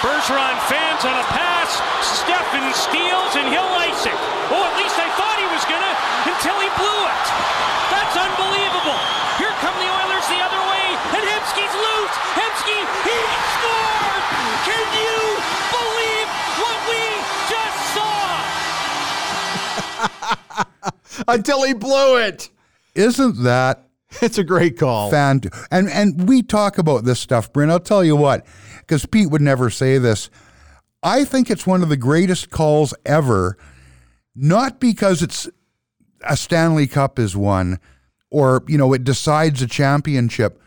Bergeron 0.03 0.59
fans 0.67 1.07
on 1.07 1.15
a 1.15 1.23
pass. 1.31 1.79
Steffen 2.03 2.67
steals 2.75 3.31
and 3.39 3.47
he'll 3.47 3.73
ice 3.79 4.03
it. 4.03 4.19
Oh, 4.51 4.59
at 4.59 4.75
least 4.75 4.99
I 4.99 5.07
thought 5.15 5.39
he 5.39 5.47
was 5.47 5.63
gonna 5.71 5.93
until 6.27 6.59
he 6.59 6.67
blew 6.75 7.01
it. 7.07 7.25
That's 7.95 8.11
unbelievable. 8.11 8.99
Here 9.39 9.55
come 9.63 9.71
the 9.79 9.87
Oilers 9.87 10.27
the 10.27 10.43
other 10.43 10.59
way, 10.67 10.99
and 11.15 11.23
Hemsky's 11.23 11.71
loose. 11.71 12.15
Hemsky, 12.35 12.79
he 13.07 13.17
scored! 13.55 14.23
Can 14.67 14.83
you 14.99 15.15
believe 15.71 16.27
what 16.59 16.79
we 16.91 17.03
just 17.47 17.79
saw? 17.95 18.19
Until 21.33 21.63
he 21.63 21.73
blew 21.73 22.17
it. 22.19 22.49
Isn't 22.95 23.43
that 23.43 23.84
It's 24.21 24.37
a 24.37 24.43
great 24.43 24.77
call. 24.77 25.11
fan? 25.11 25.41
And 25.71 25.89
and 25.89 26.27
we 26.27 26.41
talk 26.41 26.77
about 26.77 27.05
this 27.05 27.19
stuff, 27.19 27.51
Bryn. 27.51 27.69
I'll 27.69 27.79
tell 27.79 28.03
you 28.03 28.15
what, 28.15 28.45
because 28.79 29.05
Pete 29.05 29.29
would 29.29 29.41
never 29.41 29.69
say 29.69 29.97
this. 29.97 30.29
I 31.03 31.23
think 31.25 31.49
it's 31.49 31.67
one 31.67 31.83
of 31.83 31.89
the 31.89 31.97
greatest 31.97 32.49
calls 32.49 32.93
ever, 33.05 33.57
not 34.35 34.79
because 34.79 35.21
it's 35.21 35.49
a 36.21 36.35
Stanley 36.35 36.87
Cup 36.87 37.19
is 37.19 37.35
won, 37.35 37.79
or 38.31 38.63
you 38.67 38.77
know 38.77 38.93
it 38.93 39.03
decides 39.03 39.61
a 39.61 39.67
championship, 39.67 40.61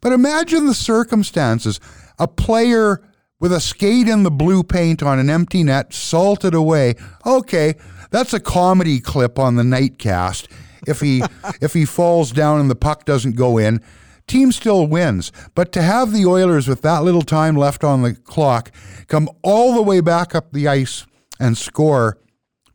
but 0.00 0.12
imagine 0.12 0.66
the 0.66 0.74
circumstances: 0.74 1.80
a 2.18 2.28
player 2.28 3.02
with 3.38 3.52
a 3.52 3.60
skate 3.60 4.08
in 4.08 4.22
the 4.22 4.30
blue 4.30 4.62
paint 4.62 5.02
on 5.02 5.18
an 5.18 5.28
empty 5.28 5.62
net, 5.62 5.92
salted 5.92 6.54
away. 6.54 6.94
Okay, 7.26 7.74
that's 8.10 8.32
a 8.32 8.40
comedy 8.40 9.00
clip 9.00 9.38
on 9.38 9.56
the 9.56 9.62
nightcast. 9.62 10.46
If 10.86 11.00
he 11.00 11.22
if 11.60 11.72
he 11.74 11.84
falls 11.84 12.32
down 12.32 12.60
and 12.60 12.70
the 12.70 12.74
puck 12.74 13.04
doesn't 13.04 13.36
go 13.36 13.58
in, 13.58 13.80
team 14.26 14.52
still 14.52 14.86
wins. 14.86 15.32
But 15.54 15.72
to 15.72 15.82
have 15.82 16.12
the 16.12 16.26
Oilers 16.26 16.68
with 16.68 16.82
that 16.82 17.04
little 17.04 17.22
time 17.22 17.56
left 17.56 17.84
on 17.84 18.02
the 18.02 18.14
clock 18.14 18.70
come 19.08 19.28
all 19.42 19.74
the 19.74 19.82
way 19.82 20.00
back 20.00 20.34
up 20.34 20.52
the 20.52 20.68
ice 20.68 21.06
and 21.38 21.56
score, 21.56 22.18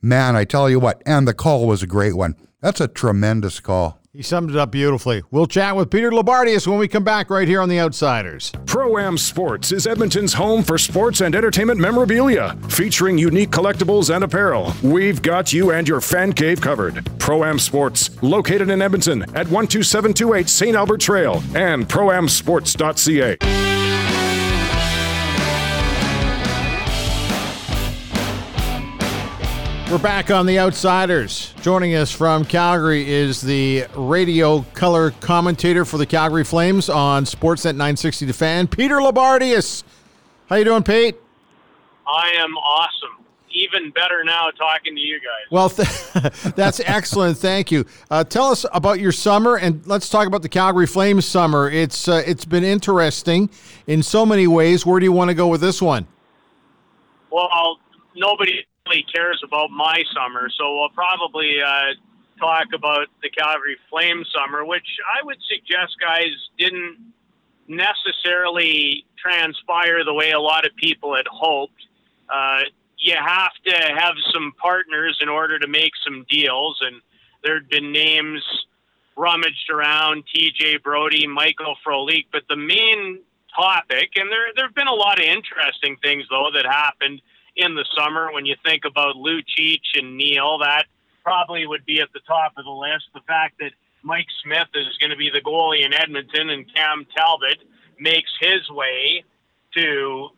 man, 0.02 0.36
I 0.36 0.46
tell 0.46 0.70
you 0.70 0.80
what, 0.80 1.02
and 1.06 1.28
the 1.28 1.34
call 1.34 1.68
was 1.68 1.84
a 1.84 1.88
great 1.88 2.16
one. 2.16 2.36
That's 2.62 2.82
a 2.82 2.88
tremendous 2.88 3.60
call. 3.60 4.01
He 4.14 4.24
summed 4.24 4.50
it 4.50 4.58
up 4.58 4.72
beautifully. 4.72 5.24
We'll 5.32 5.46
chat 5.46 5.74
with 5.78 5.90
Peter 5.90 6.12
Loubardias 6.12 6.68
when 6.68 6.78
we 6.78 6.90
come 6.90 7.06
back 7.06 7.30
right 7.30 7.48
here 7.48 7.62
on 7.62 7.70
The 7.70 7.80
Outsiders. 7.80 8.52
Pro 8.66 8.98
Am 8.98 9.18
Sports 9.18 9.72
is 9.72 9.88
Edmonton's 9.88 10.34
home 10.34 10.64
for 10.64 10.78
sports 10.78 11.22
and 11.22 11.34
entertainment 11.34 11.80
memorabilia, 11.80 12.58
featuring 12.68 13.18
unique 13.18 13.52
collectibles 13.52 14.14
and 14.14 14.26
apparel. 14.26 14.74
We've 14.84 15.22
got 15.22 15.54
you 15.54 15.72
and 15.72 15.88
your 15.88 16.02
fan 16.02 16.34
cave 16.34 16.60
covered. 16.60 17.10
Pro 17.20 17.46
Am 17.46 17.58
Sports, 17.58 18.22
located 18.22 18.70
in 18.70 18.82
Edmonton 18.82 19.22
at 19.34 19.48
12728 19.48 20.50
St. 20.50 20.76
Albert 20.76 21.00
Trail 21.00 21.42
and 21.56 21.88
proamsports.ca. 21.88 23.71
We're 29.92 29.98
back 29.98 30.32
on 30.32 30.46
The 30.46 30.58
Outsiders. 30.58 31.54
Joining 31.60 31.96
us 31.96 32.14
from 32.14 32.46
Calgary 32.46 33.12
is 33.12 33.42
the 33.42 33.88
radio 33.94 34.62
color 34.74 35.12
commentator 35.20 35.84
for 35.84 35.98
the 35.98 36.06
Calgary 36.06 36.46
Flames 36.46 36.88
on 36.88 37.26
Sportsnet 37.26 37.74
960 37.74 38.26
The 38.28 38.32
Fan, 38.32 38.68
Peter 38.70 39.00
Loubardias. 39.00 39.84
How 40.48 40.56
you 40.56 40.64
doing, 40.64 40.84
Pete? 40.84 41.18
I 42.08 42.32
am 42.38 42.56
awesome. 42.56 43.26
Even 43.52 43.92
better 43.92 44.24
now 44.24 44.50
talking 44.58 44.96
to 44.96 45.02
you 45.02 45.20
guys. 45.20 45.52
Well, 45.52 45.70
th- 45.70 46.54
that's 46.56 46.80
excellent. 46.86 47.38
Thank 47.38 47.70
you. 47.70 47.86
Uh, 48.10 48.24
tell 48.24 48.46
us 48.46 48.66
about 48.72 49.02
your 49.02 49.12
summer, 49.12 49.58
and 49.58 49.86
let's 49.86 50.08
talk 50.08 50.26
about 50.26 50.42
the 50.42 50.50
Calgary 50.50 50.88
Flames 50.88 51.26
summer. 51.26 51.70
It's 51.70 52.08
uh, 52.08 52.24
it's 52.26 52.46
been 52.46 52.64
interesting 52.64 53.50
in 53.88 54.04
so 54.04 54.26
many 54.26 54.48
ways. 54.48 54.86
Where 54.86 55.02
do 55.02 55.04
you 55.04 55.12
want 55.12 55.32
to 55.32 55.36
go 55.36 55.48
with 55.48 55.60
this 55.60 55.82
one? 55.82 56.08
Well, 57.30 57.50
nobody 58.16 58.64
really 58.92 59.06
cares 59.14 59.42
about 59.44 59.72
my 59.72 60.04
summer, 60.14 60.50
so 60.58 60.76
we'll 60.76 60.90
probably 60.90 61.62
uh, 61.62 61.94
talk 62.40 62.68
about 62.74 63.08
the 63.22 63.30
Calgary 63.30 63.78
Flames 63.90 64.28
summer, 64.34 64.66
which 64.66 64.88
I 65.20 65.26
would 65.26 65.38
suggest, 65.48 65.96
guys, 66.00 66.32
didn't 66.58 66.98
necessarily 67.68 69.06
transpire 69.18 70.04
the 70.04 70.14
way 70.14 70.32
a 70.32 70.40
lot 70.40 70.66
of 70.66 70.76
people 70.76 71.16
had 71.16 71.28
hoped. 71.28 71.88
Uh, 72.30 72.62
you 72.98 73.16
have 73.16 73.52
to 73.66 73.76
have 73.98 74.16
some 74.34 74.54
partners 74.62 75.18
in 75.22 75.30
order 75.30 75.58
to 75.60 75.68
make 75.68 75.92
some 76.04 76.26
deals, 76.30 76.80
and 76.82 77.02
there'd 77.44 77.70
been 77.70 77.92
names 77.92 78.44
rummaged 79.18 79.70
around, 79.70 80.24
T.J. 80.34 80.78
Brodie, 80.78 81.28
Michael 81.28 81.76
Frolik, 81.86 82.26
but 82.32 82.44
the 82.50 82.56
main 82.56 83.20
topic, 83.56 84.12
and 84.16 84.32
there 84.32 84.48
there 84.56 84.66
have 84.66 84.76
been 84.76 84.88
a 84.88 84.94
lot 84.94 85.20
of 85.20 85.26
interesting 85.26 85.98
things 86.02 86.24
though 86.30 86.50
that 86.54 86.66
happened 86.66 87.22
in 87.56 87.76
the 87.76 87.86
summer. 87.98 88.32
When 88.32 88.46
you 88.46 88.56
think 88.66 88.84
about 88.86 89.16
Lucic 89.16 89.82
and 89.96 90.18
Neal, 90.18 90.60
that 90.60 90.86
probably 91.24 91.68
would 91.68 91.86
be 91.86 92.02
at 92.02 92.10
the 92.14 92.22
top 92.28 92.54
of 92.58 92.66
the 92.66 92.72
list. 92.72 93.06
The 93.14 93.22
fact 93.28 93.60
that 93.60 93.72
Mike 94.04 94.28
Smith 94.44 94.68
is 94.74 94.98
going 95.00 95.12
to 95.12 95.16
be 95.16 95.30
the 95.30 95.42
goalie 95.42 95.86
in 95.86 95.94
Edmonton 95.94 96.50
and 96.50 96.66
Cam 96.74 97.06
Talbot 97.16 97.60
makes 98.00 98.32
his 98.40 98.70
way 98.70 99.24
to 99.76 100.30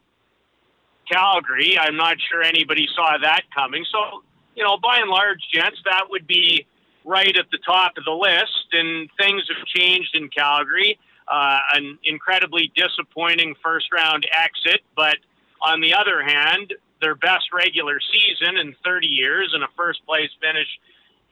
Calgary. 1.10 1.78
I'm 1.80 1.95
not 1.95 2.17
sure 2.30 2.41
anybody 2.41 2.88
saw 2.95 3.17
that 3.21 3.43
coming. 3.56 3.86
So, 3.91 4.23
you 4.56 4.63
know, 4.63 4.78
by 4.78 4.99
and 4.99 5.10
large, 5.10 5.39
gents, 5.54 5.80
that 5.86 6.06
would 6.10 6.28
be 6.28 6.65
right 7.06 7.36
at 7.36 7.45
the 7.52 7.60
top 7.65 7.93
of 7.97 8.06
the 8.06 8.12
list. 8.12 8.67
And 8.73 9.10
things 9.19 9.43
have 9.47 9.65
changed 9.65 10.15
in 10.15 10.30
Calgary. 10.30 10.99
Uh, 11.28 11.60
an 11.73 11.97
incredibly 12.04 12.71
disappointing 12.76 13.56
first 13.63 13.88
round 13.93 14.28
exit, 14.43 14.82
but 14.93 15.15
on 15.62 15.80
the 15.80 15.93
other 15.93 16.21
hand, 16.21 16.73
their 17.04 17.16
best 17.16 17.52
regular 17.54 18.00
season 18.00 18.58
in 18.58 18.76
30 18.84 19.08
years 19.08 19.52
and 19.54 19.63
a 19.63 19.68
first 19.76 20.06
place 20.06 20.30
finish 20.42 20.68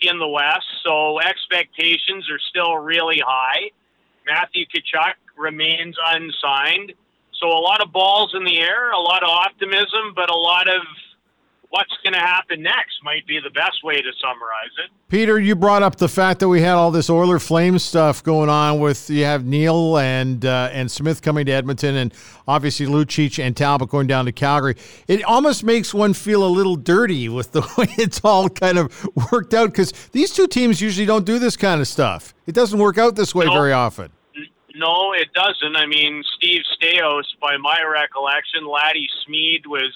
in 0.02 0.20
the 0.20 0.28
West. 0.28 0.68
So 0.84 1.20
expectations 1.20 2.30
are 2.30 2.40
still 2.50 2.76
really 2.76 3.22
high. 3.26 3.72
Matthew 4.28 4.66
Tkachuk 4.66 5.16
remains 5.38 5.96
unsigned. 6.14 6.94
So 7.40 7.48
a 7.48 7.62
lot 7.64 7.82
of 7.82 7.92
balls 7.92 8.34
in 8.36 8.44
the 8.44 8.60
air, 8.60 8.92
a 8.92 9.00
lot 9.00 9.24
of 9.24 9.30
optimism, 9.30 10.14
but 10.16 10.30
a 10.30 10.38
lot 10.38 10.68
of 10.68 10.82
what's 11.72 11.92
going 12.04 12.14
to 12.14 12.20
happen 12.20 12.62
next 12.62 12.96
might 13.04 13.26
be 13.28 13.40
the 13.44 13.50
best 13.50 13.84
way 13.84 13.96
to 13.96 14.12
summarize 14.22 14.72
it. 14.86 14.92
Peter, 15.10 15.40
you 15.40 15.56
brought 15.56 15.84
up 15.84 15.96
the 15.96 16.08
fact 16.08 16.40
that 16.42 16.48
we 16.48 16.62
had 16.62 16.74
all 16.74 16.92
this 16.92 17.10
Oiler 17.10 17.40
Flames 17.40 17.84
stuff 17.84 18.22
going 18.24 18.50
on 18.50 18.80
with 18.80 19.10
you 19.10 19.24
have 19.26 19.46
Neal 19.46 19.98
and 19.98 20.46
uh, 20.46 20.70
and 20.72 20.90
Smith 20.92 21.22
coming 21.22 21.46
to 21.48 21.52
Edmonton, 21.52 21.96
and 21.96 22.14
obviously 22.48 22.86
Lucic 22.86 23.44
and 23.44 23.56
Talbot 23.58 23.90
going 23.90 24.08
down 24.08 24.26
to 24.26 24.32
Calgary. 24.32 24.76
It 25.08 25.24
almost 25.24 25.64
makes 25.64 25.94
one 25.94 26.14
feel 26.14 26.46
a 26.46 26.48
little 26.48 26.76
dirty 26.76 27.28
with 27.30 27.52
the 27.54 27.62
way 27.78 27.88
it's 27.98 28.22
all 28.24 28.48
kind 28.50 28.78
of 28.78 29.08
worked 29.32 29.54
out 29.54 29.72
because 29.72 29.92
these 30.12 30.32
two 30.34 30.48
teams 30.48 30.82
usually 30.82 31.06
don't 31.08 31.26
do 31.26 31.40
this 31.40 31.58
kind 31.58 31.82
of 31.82 31.88
stuff. 31.88 32.34
It 32.48 32.54
doesn't 32.56 32.80
work 32.80 32.98
out 32.98 33.16
this 33.16 33.34
way 33.34 33.46
No. 33.46 33.54
very 33.54 33.74
often. 33.74 34.12
No, 34.74 35.12
it 35.14 35.28
doesn't. 35.34 35.76
I 35.76 35.86
mean, 35.86 36.24
Steve 36.38 36.62
Staios, 36.82 37.24
by 37.42 37.58
my 37.58 37.84
recollection, 37.84 38.66
Laddie 38.66 39.10
Smid 39.28 39.68
was 39.68 39.92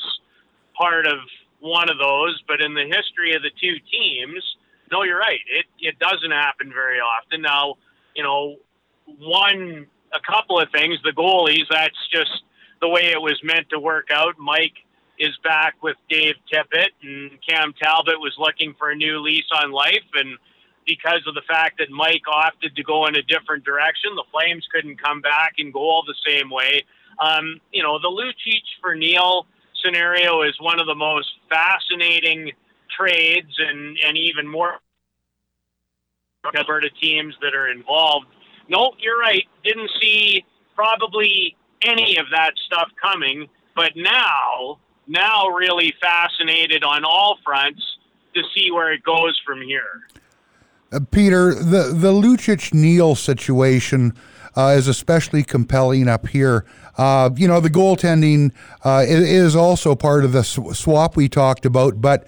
part 0.77 1.07
of 1.07 1.19
one 1.59 1.89
of 1.89 1.97
those, 1.97 2.41
but 2.47 2.61
in 2.61 2.73
the 2.73 2.85
history 2.85 3.35
of 3.35 3.41
the 3.41 3.51
two 3.59 3.75
teams, 3.91 4.43
no, 4.91 5.03
you're 5.03 5.19
right. 5.19 5.39
It 5.49 5.65
it 5.79 5.99
doesn't 5.99 6.31
happen 6.31 6.71
very 6.71 6.99
often. 6.99 7.41
Now, 7.41 7.75
you 8.15 8.23
know, 8.23 8.57
one 9.05 9.87
a 10.13 10.19
couple 10.19 10.59
of 10.59 10.69
things. 10.71 10.97
The 11.03 11.11
goalies, 11.11 11.65
that's 11.69 11.97
just 12.11 12.43
the 12.81 12.87
way 12.87 13.11
it 13.11 13.21
was 13.21 13.39
meant 13.43 13.69
to 13.69 13.79
work 13.79 14.09
out. 14.11 14.35
Mike 14.37 14.75
is 15.17 15.35
back 15.43 15.75
with 15.81 15.95
Dave 16.09 16.35
Tippett, 16.51 16.91
and 17.01 17.31
Cam 17.47 17.73
Talbot 17.81 18.19
was 18.19 18.35
looking 18.37 18.75
for 18.77 18.91
a 18.91 18.95
new 18.95 19.19
lease 19.19 19.49
on 19.61 19.71
life, 19.71 20.05
and 20.13 20.37
because 20.85 21.21
of 21.25 21.33
the 21.33 21.41
fact 21.47 21.79
that 21.79 21.89
Mike 21.89 22.21
opted 22.27 22.75
to 22.75 22.83
go 22.83 23.07
in 23.07 23.15
a 23.15 23.23
different 23.23 23.63
direction, 23.63 24.13
the 24.15 24.23
Flames 24.31 24.67
couldn't 24.73 25.01
come 25.01 25.21
back 25.21 25.53
and 25.57 25.73
goal 25.73 26.03
the 26.05 26.15
same 26.27 26.49
way. 26.49 26.85
Um, 27.19 27.59
you 27.71 27.81
know, 27.81 27.97
the 27.99 28.09
Lucic 28.09 28.61
for 28.81 28.93
Neal 28.93 29.47
scenario 29.85 30.41
is 30.41 30.55
one 30.59 30.79
of 30.79 30.87
the 30.87 30.95
most 30.95 31.29
fascinating 31.49 32.51
trades 32.97 33.53
and, 33.59 33.97
and 34.05 34.17
even 34.17 34.47
more 34.47 34.79
Alberta 36.55 36.89
teams 37.01 37.35
that 37.41 37.55
are 37.55 37.69
involved. 37.69 38.27
No, 38.69 38.91
you're 38.99 39.19
right. 39.19 39.43
Didn't 39.63 39.89
see 40.01 40.43
probably 40.75 41.55
any 41.81 42.17
of 42.17 42.25
that 42.31 42.53
stuff 42.65 42.89
coming, 43.01 43.47
but 43.75 43.91
now, 43.95 44.79
now 45.07 45.47
really 45.47 45.93
fascinated 46.01 46.83
on 46.83 47.03
all 47.03 47.37
fronts 47.43 47.81
to 48.33 48.41
see 48.53 48.71
where 48.71 48.91
it 48.93 49.03
goes 49.03 49.39
from 49.45 49.61
here. 49.61 50.07
Uh, 50.91 50.99
Peter, 51.11 51.53
the 51.53 51.93
the 51.93 52.11
Lucic 52.11 52.73
Neal 52.73 53.15
situation 53.15 54.13
uh, 54.55 54.75
is 54.77 54.87
especially 54.87 55.43
compelling 55.43 56.07
up 56.07 56.27
here. 56.27 56.65
Uh, 56.97 57.29
you 57.35 57.47
know, 57.47 57.59
the 57.59 57.69
goaltending 57.69 58.51
uh, 58.83 59.03
is 59.05 59.55
also 59.55 59.95
part 59.95 60.23
of 60.23 60.31
the 60.31 60.43
swap 60.43 61.15
we 61.15 61.27
talked 61.27 61.65
about, 61.65 61.99
but 62.01 62.27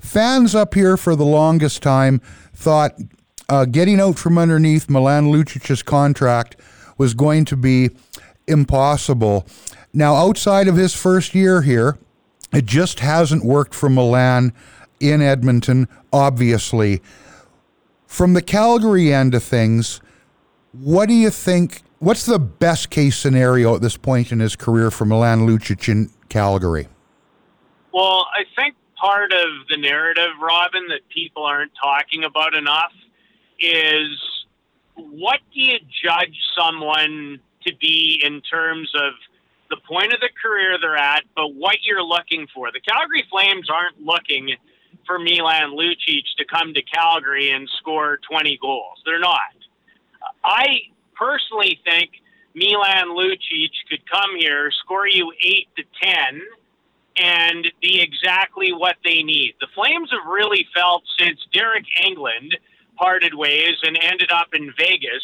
fans 0.00 0.54
up 0.54 0.74
here 0.74 0.96
for 0.96 1.14
the 1.14 1.24
longest 1.24 1.82
time 1.82 2.20
thought 2.54 2.92
uh, 3.48 3.64
getting 3.64 4.00
out 4.00 4.18
from 4.18 4.38
underneath 4.38 4.88
Milan 4.88 5.30
Lucic's 5.30 5.82
contract 5.82 6.56
was 6.98 7.14
going 7.14 7.44
to 7.44 7.56
be 7.56 7.90
impossible. 8.46 9.46
Now, 9.92 10.14
outside 10.14 10.68
of 10.68 10.76
his 10.76 10.94
first 10.94 11.34
year 11.34 11.62
here, 11.62 11.98
it 12.52 12.64
just 12.64 13.00
hasn't 13.00 13.44
worked 13.44 13.74
for 13.74 13.88
Milan 13.88 14.52
in 15.00 15.20
Edmonton, 15.20 15.88
obviously. 16.12 17.02
From 18.06 18.32
the 18.32 18.42
Calgary 18.42 19.12
end 19.12 19.34
of 19.34 19.42
things, 19.42 20.00
what 20.72 21.06
do 21.06 21.14
you 21.14 21.30
think? 21.30 21.82
What's 21.98 22.26
the 22.26 22.38
best 22.38 22.90
case 22.90 23.16
scenario 23.16 23.74
at 23.74 23.80
this 23.80 23.96
point 23.96 24.30
in 24.30 24.40
his 24.40 24.54
career 24.54 24.90
for 24.90 25.06
Milan 25.06 25.46
Lucic 25.46 25.88
in 25.88 26.10
Calgary? 26.28 26.88
Well, 27.92 28.26
I 28.36 28.44
think 28.54 28.76
part 28.96 29.32
of 29.32 29.66
the 29.70 29.78
narrative, 29.78 30.30
Robin, 30.40 30.88
that 30.88 31.08
people 31.08 31.44
aren't 31.44 31.72
talking 31.82 32.24
about 32.24 32.54
enough 32.54 32.92
is 33.58 34.10
what 34.94 35.40
do 35.54 35.60
you 35.60 35.78
judge 36.04 36.36
someone 36.58 37.40
to 37.66 37.74
be 37.80 38.20
in 38.22 38.42
terms 38.42 38.92
of 38.94 39.12
the 39.70 39.78
point 39.88 40.12
of 40.12 40.20
the 40.20 40.28
career 40.40 40.76
they're 40.78 40.96
at, 40.96 41.24
but 41.34 41.54
what 41.54 41.78
you're 41.82 42.02
looking 42.02 42.46
for. 42.54 42.70
The 42.70 42.80
Calgary 42.80 43.24
Flames 43.30 43.68
aren't 43.70 44.00
looking 44.00 44.50
for 45.06 45.18
Milan 45.18 45.70
Lucic 45.70 46.24
to 46.36 46.44
come 46.44 46.74
to 46.74 46.82
Calgary 46.82 47.50
and 47.50 47.68
score 47.78 48.18
20 48.30 48.58
goals. 48.60 49.00
They're 49.04 49.18
not. 49.18 49.40
I 50.44 50.80
personally 51.16 51.80
think 51.84 52.10
Milan 52.54 53.08
Lucic 53.08 53.72
could 53.90 54.08
come 54.10 54.36
here, 54.38 54.70
score 54.70 55.08
you 55.08 55.32
8 55.42 55.68
to 55.76 55.82
10 56.02 56.40
and 57.18 57.72
be 57.80 58.00
exactly 58.00 58.72
what 58.72 58.96
they 59.04 59.22
need. 59.22 59.54
The 59.60 59.68
Flames 59.74 60.10
have 60.10 60.30
really 60.30 60.66
felt 60.74 61.02
since 61.18 61.40
Deryk 61.54 61.86
Engelland 62.04 62.52
parted 62.96 63.34
ways 63.34 63.76
and 63.82 63.98
ended 64.02 64.30
up 64.30 64.48
in 64.54 64.72
Vegas 64.78 65.22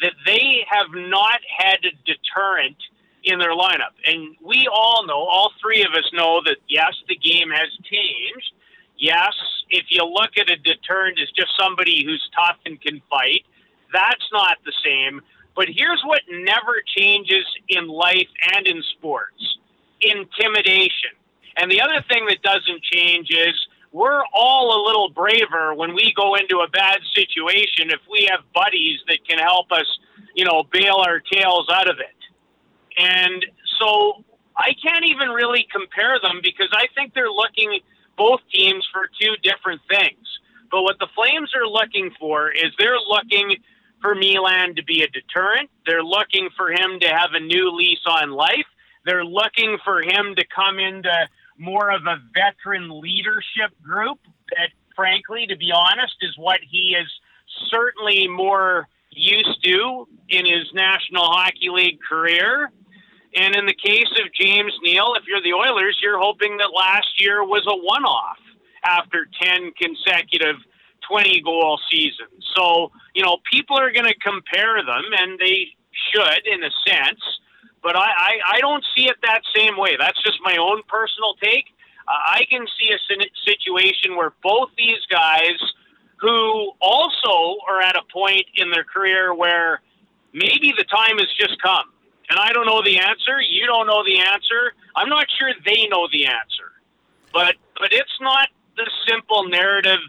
that 0.00 0.12
they 0.24 0.64
have 0.68 0.88
not 0.92 1.40
had 1.58 1.78
a 1.84 1.92
deterrent 2.04 2.76
in 3.24 3.38
their 3.38 3.52
lineup. 3.52 3.92
And 4.06 4.36
we 4.42 4.68
all 4.72 5.06
know, 5.06 5.18
all 5.18 5.52
three 5.60 5.82
of 5.82 5.92
us 5.92 6.10
know 6.12 6.40
that 6.46 6.56
yes, 6.68 6.94
the 7.08 7.16
game 7.16 7.50
has 7.50 7.68
changed. 7.84 8.52
Yes, 8.98 9.32
if 9.68 9.84
you 9.90 10.04
look 10.04 10.36
at 10.38 10.50
a 10.50 10.56
deterrent 10.56 11.18
as 11.20 11.30
just 11.30 11.52
somebody 11.58 12.04
who's 12.04 12.26
tough 12.34 12.56
and 12.64 12.80
can 12.80 13.00
fight, 13.10 13.44
that's 13.92 14.24
not 14.32 14.58
the 14.64 14.72
same. 14.84 15.20
But 15.56 15.66
here's 15.68 16.02
what 16.04 16.22
never 16.30 16.82
changes 16.96 17.44
in 17.68 17.88
life 17.88 18.28
and 18.54 18.66
in 18.66 18.82
sports 18.96 19.58
intimidation. 20.00 21.12
And 21.56 21.70
the 21.70 21.80
other 21.80 22.02
thing 22.08 22.26
that 22.26 22.42
doesn't 22.42 22.82
change 22.82 23.28
is 23.30 23.54
we're 23.92 24.22
all 24.32 24.80
a 24.80 24.80
little 24.86 25.10
braver 25.10 25.74
when 25.74 25.94
we 25.94 26.12
go 26.16 26.36
into 26.36 26.58
a 26.60 26.68
bad 26.68 27.00
situation 27.14 27.90
if 27.90 28.00
we 28.10 28.28
have 28.30 28.40
buddies 28.54 29.00
that 29.08 29.18
can 29.28 29.38
help 29.38 29.72
us, 29.72 29.86
you 30.34 30.44
know, 30.44 30.62
bail 30.72 30.96
our 30.96 31.20
tails 31.20 31.66
out 31.72 31.90
of 31.90 31.98
it. 31.98 32.16
And 32.96 33.44
so 33.80 34.24
I 34.56 34.74
can't 34.82 35.04
even 35.04 35.30
really 35.30 35.66
compare 35.72 36.18
them 36.22 36.40
because 36.42 36.68
I 36.72 36.86
think 36.94 37.14
they're 37.14 37.30
looking 37.30 37.80
both 38.16 38.40
teams 38.52 38.86
for 38.92 39.10
two 39.20 39.34
different 39.42 39.80
things. 39.88 40.26
But 40.70 40.82
what 40.82 40.98
the 41.00 41.08
Flames 41.14 41.50
are 41.54 41.66
looking 41.66 42.12
for 42.18 42.50
is 42.50 42.72
they're 42.78 42.98
looking 42.98 43.56
for 44.00 44.14
Milan 44.14 44.74
to 44.76 44.84
be 44.84 45.02
a 45.02 45.08
deterrent. 45.08 45.70
They're 45.86 46.02
looking 46.02 46.48
for 46.56 46.70
him 46.70 47.00
to 47.00 47.08
have 47.08 47.30
a 47.34 47.40
new 47.40 47.70
lease 47.76 48.04
on 48.06 48.30
life. 48.30 48.66
They're 49.04 49.24
looking 49.24 49.78
for 49.84 50.02
him 50.02 50.34
to 50.36 50.44
come 50.54 50.78
into 50.78 51.28
more 51.58 51.90
of 51.90 52.02
a 52.06 52.16
veteran 52.34 53.00
leadership 53.00 53.70
group 53.82 54.18
that, 54.50 54.70
frankly, 54.96 55.46
to 55.46 55.56
be 55.56 55.72
honest, 55.74 56.14
is 56.22 56.36
what 56.36 56.60
he 56.68 56.96
is 57.00 57.08
certainly 57.68 58.28
more 58.28 58.88
used 59.10 59.62
to 59.64 60.06
in 60.28 60.46
his 60.46 60.72
National 60.72 61.24
Hockey 61.24 61.68
League 61.70 61.98
career. 62.00 62.70
And 63.34 63.54
in 63.54 63.66
the 63.66 63.74
case 63.74 64.10
of 64.20 64.32
James 64.32 64.72
Neal, 64.82 65.14
if 65.16 65.24
you're 65.26 65.42
the 65.42 65.52
Oilers, 65.52 65.98
you're 66.02 66.18
hoping 66.18 66.56
that 66.58 66.70
last 66.74 67.20
year 67.20 67.44
was 67.44 67.64
a 67.66 67.76
one 67.76 68.04
off 68.04 68.38
after 68.84 69.28
10 69.42 69.72
consecutive 69.80 70.56
20 71.08 71.40
goal 71.42 71.78
season. 71.90 72.26
So, 72.56 72.92
you 73.14 73.22
know, 73.22 73.38
people 73.50 73.78
are 73.78 73.92
going 73.92 74.06
to 74.06 74.18
compare 74.18 74.84
them, 74.84 75.04
and 75.18 75.38
they 75.38 75.68
should 76.12 76.46
in 76.46 76.62
a 76.62 76.70
sense 76.86 77.20
but 77.82 77.96
I, 77.96 78.00
I, 78.00 78.32
I 78.56 78.60
don't 78.60 78.84
see 78.94 79.04
it 79.04 79.16
that 79.22 79.40
same 79.56 79.76
way. 79.76 79.96
That's 79.98 80.22
just 80.22 80.38
my 80.42 80.56
own 80.56 80.82
personal 80.88 81.34
take. 81.42 81.66
Uh, 82.06 82.12
I 82.12 82.44
can 82.50 82.66
see 82.78 82.90
a 82.92 82.98
situation 83.44 84.16
where 84.16 84.32
both 84.42 84.70
these 84.76 85.00
guys, 85.10 85.56
who 86.16 86.72
also 86.80 87.56
are 87.68 87.80
at 87.80 87.96
a 87.96 88.02
point 88.12 88.44
in 88.54 88.70
their 88.70 88.84
career 88.84 89.34
where 89.34 89.80
maybe 90.34 90.72
the 90.76 90.84
time 90.84 91.16
has 91.18 91.28
just 91.38 91.60
come, 91.62 91.86
and 92.28 92.38
I 92.38 92.52
don't 92.52 92.66
know 92.66 92.82
the 92.82 92.98
answer. 92.98 93.40
You 93.40 93.66
don't 93.66 93.86
know 93.86 94.04
the 94.04 94.18
answer. 94.18 94.74
I'm 94.94 95.08
not 95.08 95.26
sure 95.38 95.50
they 95.64 95.88
know 95.88 96.08
the 96.12 96.26
answer, 96.26 96.72
but 97.32 97.56
but 97.78 97.92
it's 97.92 98.18
not 98.20 98.48
the 98.76 98.90
simple 99.08 99.48
narrative 99.48 100.00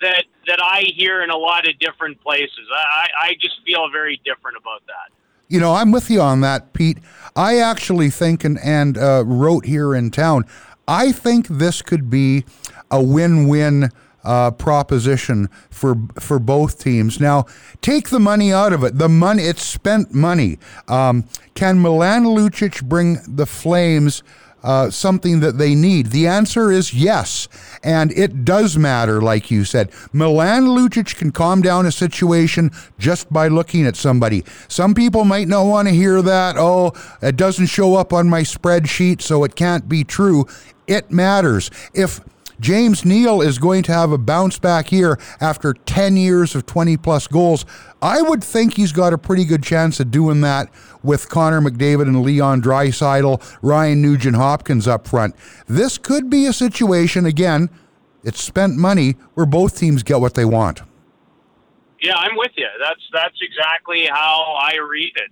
that 0.00 0.24
that 0.46 0.60
I 0.62 0.82
hear 0.96 1.22
in 1.22 1.30
a 1.30 1.36
lot 1.36 1.68
of 1.68 1.78
different 1.78 2.20
places. 2.20 2.66
I, 2.74 3.08
I 3.22 3.34
just 3.40 3.56
feel 3.66 3.90
very 3.90 4.20
different 4.24 4.56
about 4.56 4.82
that. 4.86 5.12
You 5.48 5.60
know, 5.60 5.74
I'm 5.74 5.92
with 5.92 6.10
you 6.10 6.20
on 6.20 6.40
that, 6.42 6.72
Pete. 6.72 6.98
I 7.34 7.58
actually 7.58 8.10
think, 8.10 8.44
and, 8.44 8.58
and 8.62 8.98
uh, 8.98 9.24
wrote 9.26 9.64
here 9.64 9.94
in 9.94 10.10
town, 10.10 10.44
I 10.86 11.12
think 11.12 11.48
this 11.48 11.80
could 11.82 12.10
be 12.10 12.44
a 12.90 13.02
win 13.02 13.48
win. 13.48 13.90
Uh, 14.24 14.50
proposition 14.50 15.48
for 15.70 15.94
for 16.18 16.38
both 16.40 16.82
teams. 16.82 17.20
Now, 17.20 17.46
take 17.80 18.10
the 18.10 18.18
money 18.18 18.52
out 18.52 18.72
of 18.72 18.82
it. 18.82 18.98
The 18.98 19.08
money 19.08 19.44
it's 19.44 19.62
spent 19.62 20.12
money. 20.12 20.58
Um, 20.86 21.24
can 21.54 21.80
Milan 21.80 22.24
Lucic 22.24 22.82
bring 22.82 23.18
the 23.26 23.46
Flames 23.46 24.22
uh, 24.62 24.90
something 24.90 25.40
that 25.40 25.58
they 25.58 25.74
need? 25.74 26.06
The 26.06 26.26
answer 26.26 26.70
is 26.70 26.94
yes. 26.94 27.48
And 27.82 28.12
it 28.12 28.44
does 28.44 28.76
matter, 28.76 29.20
like 29.20 29.50
you 29.50 29.64
said. 29.64 29.90
Milan 30.12 30.66
Lucic 30.66 31.16
can 31.16 31.30
calm 31.30 31.62
down 31.62 31.86
a 31.86 31.92
situation 31.92 32.70
just 32.98 33.32
by 33.32 33.48
looking 33.48 33.86
at 33.86 33.96
somebody. 33.96 34.44
Some 34.68 34.94
people 34.94 35.24
might 35.24 35.48
not 35.48 35.66
want 35.66 35.88
to 35.88 35.94
hear 35.94 36.22
that. 36.22 36.56
Oh, 36.58 36.92
it 37.22 37.36
doesn't 37.36 37.66
show 37.66 37.94
up 37.96 38.12
on 38.12 38.28
my 38.28 38.42
spreadsheet, 38.42 39.22
so 39.22 39.44
it 39.44 39.54
can't 39.54 39.88
be 39.88 40.04
true. 40.04 40.46
It 40.86 41.10
matters. 41.10 41.70
If 41.94 42.20
James 42.60 43.04
Neal 43.04 43.40
is 43.40 43.58
going 43.58 43.84
to 43.84 43.92
have 43.92 44.10
a 44.10 44.18
bounce 44.18 44.58
back 44.58 44.90
year 44.90 45.18
after 45.40 45.74
10 45.74 46.16
years 46.16 46.54
of 46.54 46.66
20 46.66 46.96
plus 46.96 47.26
goals. 47.28 47.64
I 48.00 48.22
would 48.22 48.44
think 48.44 48.74
he's 48.74 48.92
got 48.92 49.12
a 49.12 49.18
pretty 49.18 49.44
good 49.44 49.62
chance 49.62 49.98
of 49.98 50.10
doing 50.10 50.40
that 50.42 50.68
with 51.02 51.28
Connor 51.28 51.60
McDavid 51.60 52.02
and 52.02 52.22
Leon 52.22 52.62
Draisaitl, 52.62 53.58
Ryan 53.60 54.00
Nugent 54.02 54.36
Hopkins 54.36 54.86
up 54.86 55.08
front. 55.08 55.34
This 55.66 55.98
could 55.98 56.30
be 56.30 56.46
a 56.46 56.52
situation, 56.52 57.26
again, 57.26 57.70
it's 58.24 58.42
spent 58.42 58.76
money 58.76 59.12
where 59.34 59.46
both 59.46 59.78
teams 59.78 60.02
get 60.02 60.20
what 60.20 60.34
they 60.34 60.44
want. 60.44 60.82
Yeah, 62.00 62.16
I'm 62.16 62.36
with 62.36 62.52
you. 62.56 62.68
That's 62.80 63.00
that's 63.12 63.38
exactly 63.40 64.06
how 64.06 64.56
I 64.60 64.76
read 64.76 65.12
it. 65.16 65.30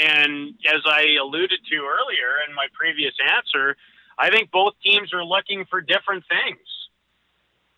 And 0.00 0.54
as 0.72 0.82
I 0.86 1.16
alluded 1.20 1.58
to 1.70 1.76
earlier 1.76 2.46
in 2.48 2.54
my 2.54 2.66
previous 2.72 3.14
answer, 3.36 3.76
I 4.18 4.30
think 4.30 4.50
both 4.50 4.74
teams 4.84 5.12
are 5.12 5.24
looking 5.24 5.64
for 5.70 5.80
different 5.80 6.24
things. 6.28 6.60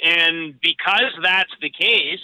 And 0.02 0.60
because 0.60 1.12
that's 1.22 1.52
the 1.62 1.70
case, 1.70 2.20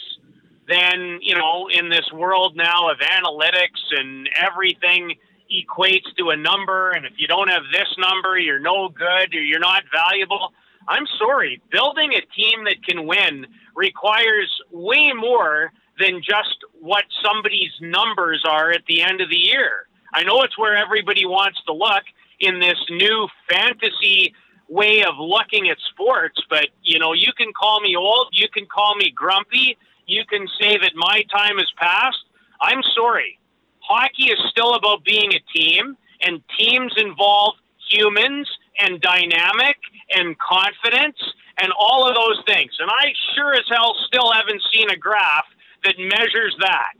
then, 0.68 1.18
you 1.20 1.35
know, 1.35 1.68
in 1.68 1.88
this 1.88 2.11
world 2.12 2.57
now 2.57 2.90
of 2.90 2.98
analytics 2.98 3.83
and 3.90 4.29
everything 4.40 5.14
equates 5.51 6.14
to 6.16 6.31
a 6.31 6.37
number, 6.37 6.90
and 6.90 7.05
if 7.05 7.12
you 7.16 7.27
don't 7.27 7.48
have 7.48 7.64
this 7.72 7.88
number, 7.98 8.38
you're 8.38 8.61
no 8.61 8.88
good 8.88 9.35
or 9.35 9.42
you're 9.42 9.61
not 9.61 9.83
valuable. 9.92 10.53
I'm 10.88 11.07
sorry, 11.18 11.61
building 11.70 12.12
a 12.14 12.20
team 12.35 12.64
that 12.64 12.83
can 12.85 13.07
win 13.07 13.46
requires 13.77 14.51
way 14.70 15.12
more 15.12 15.72
than 16.01 16.22
just 16.22 16.57
what 16.81 17.05
somebody's 17.22 17.72
numbers 17.81 18.44
are 18.48 18.70
at 18.70 18.85
the 18.87 19.03
end 19.03 19.20
of 19.20 19.29
the 19.29 19.37
year. 19.37 19.87
I 20.14 20.25
know 20.25 20.42
it's 20.42 20.59
where 20.59 20.75
everybody 20.75 21.27
wants 21.27 21.62
to 21.66 21.72
look, 21.72 22.05
in 22.42 22.59
this 22.59 22.79
new 22.90 23.29
fantasy 23.48 24.35
way 24.68 25.05
of 25.05 25.14
looking 25.18 25.70
at 25.70 25.79
sports. 25.90 26.40
But, 26.51 26.68
you 26.83 26.98
know, 26.98 27.12
you 27.12 27.33
can 27.37 27.53
call 27.53 27.81
me 27.81 27.96
old, 27.96 28.29
you 28.33 28.48
can 28.48 28.66
call 28.66 28.96
me 28.96 29.11
grumpy, 29.14 29.79
you 30.12 30.25
can 30.27 30.46
say 30.61 30.77
that 30.79 30.92
my 30.94 31.22
time 31.35 31.57
has 31.57 31.70
passed. 31.77 32.25
I'm 32.61 32.83
sorry. 32.94 33.38
Hockey 33.81 34.31
is 34.31 34.38
still 34.51 34.75
about 34.75 35.05
being 35.05 35.33
a 35.33 35.59
team, 35.59 35.96
and 36.20 36.42
teams 36.59 36.92
involve 36.96 37.55
humans 37.90 38.48
and 38.79 39.01
dynamic 39.01 39.77
and 40.14 40.38
confidence 40.38 41.18
and 41.59 41.72
all 41.79 42.09
of 42.09 42.14
those 42.14 42.42
things. 42.46 42.72
And 42.79 42.90
I 42.90 43.12
sure 43.35 43.53
as 43.55 43.64
hell 43.68 43.94
still 44.07 44.33
haven't 44.33 44.62
seen 44.72 44.88
a 44.90 44.96
graph 44.96 45.46
that 45.85 45.96
measures 45.98 46.57
that. 46.61 46.94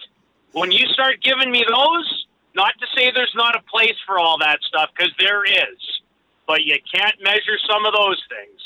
When 0.53 0.71
you 0.73 0.87
start 0.89 1.23
giving 1.23 1.51
me 1.51 1.65
those, 1.67 2.27
not 2.55 2.75
to 2.81 2.87
say 2.95 3.11
there's 3.15 3.35
not 3.35 3.57
a 3.57 3.63
place 3.71 3.97
for 4.07 4.19
all 4.19 4.39
that 4.39 4.59
stuff, 4.63 4.91
because 4.95 5.13
there 5.19 5.45
is, 5.45 5.79
but 6.47 6.65
you 6.65 6.77
can't 6.93 7.17
measure 7.23 7.59
some 7.71 7.87
of 7.87 7.95
those 7.95 8.21
things. 8.29 8.61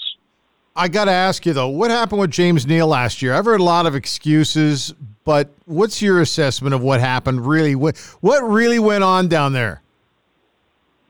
I 0.77 0.89
got 0.89 1.07
to 1.07 1.11
ask 1.13 1.47
you 1.47 1.53
though, 1.53 1.69
what 1.69 1.91
happened 1.91 2.21
with 2.21 2.31
James 2.31 2.67
Neal 2.67 2.87
last 2.87 3.23
year? 3.23 3.33
I've 3.35 3.45
heard 3.47 3.61
a 3.61 3.65
lot 3.65 3.87
of 3.87 3.95
excuses, 3.95 4.95
but 5.25 5.51
what's 5.65 6.03
your 6.03 6.21
assessment 6.21 6.75
of 6.75 6.83
what 6.83 7.01
happened? 7.01 7.47
Really, 7.47 7.75
what 7.75 7.97
what 8.21 8.43
really 8.43 8.79
went 8.79 9.03
on 9.05 9.29
down 9.29 9.53
there? 9.53 9.83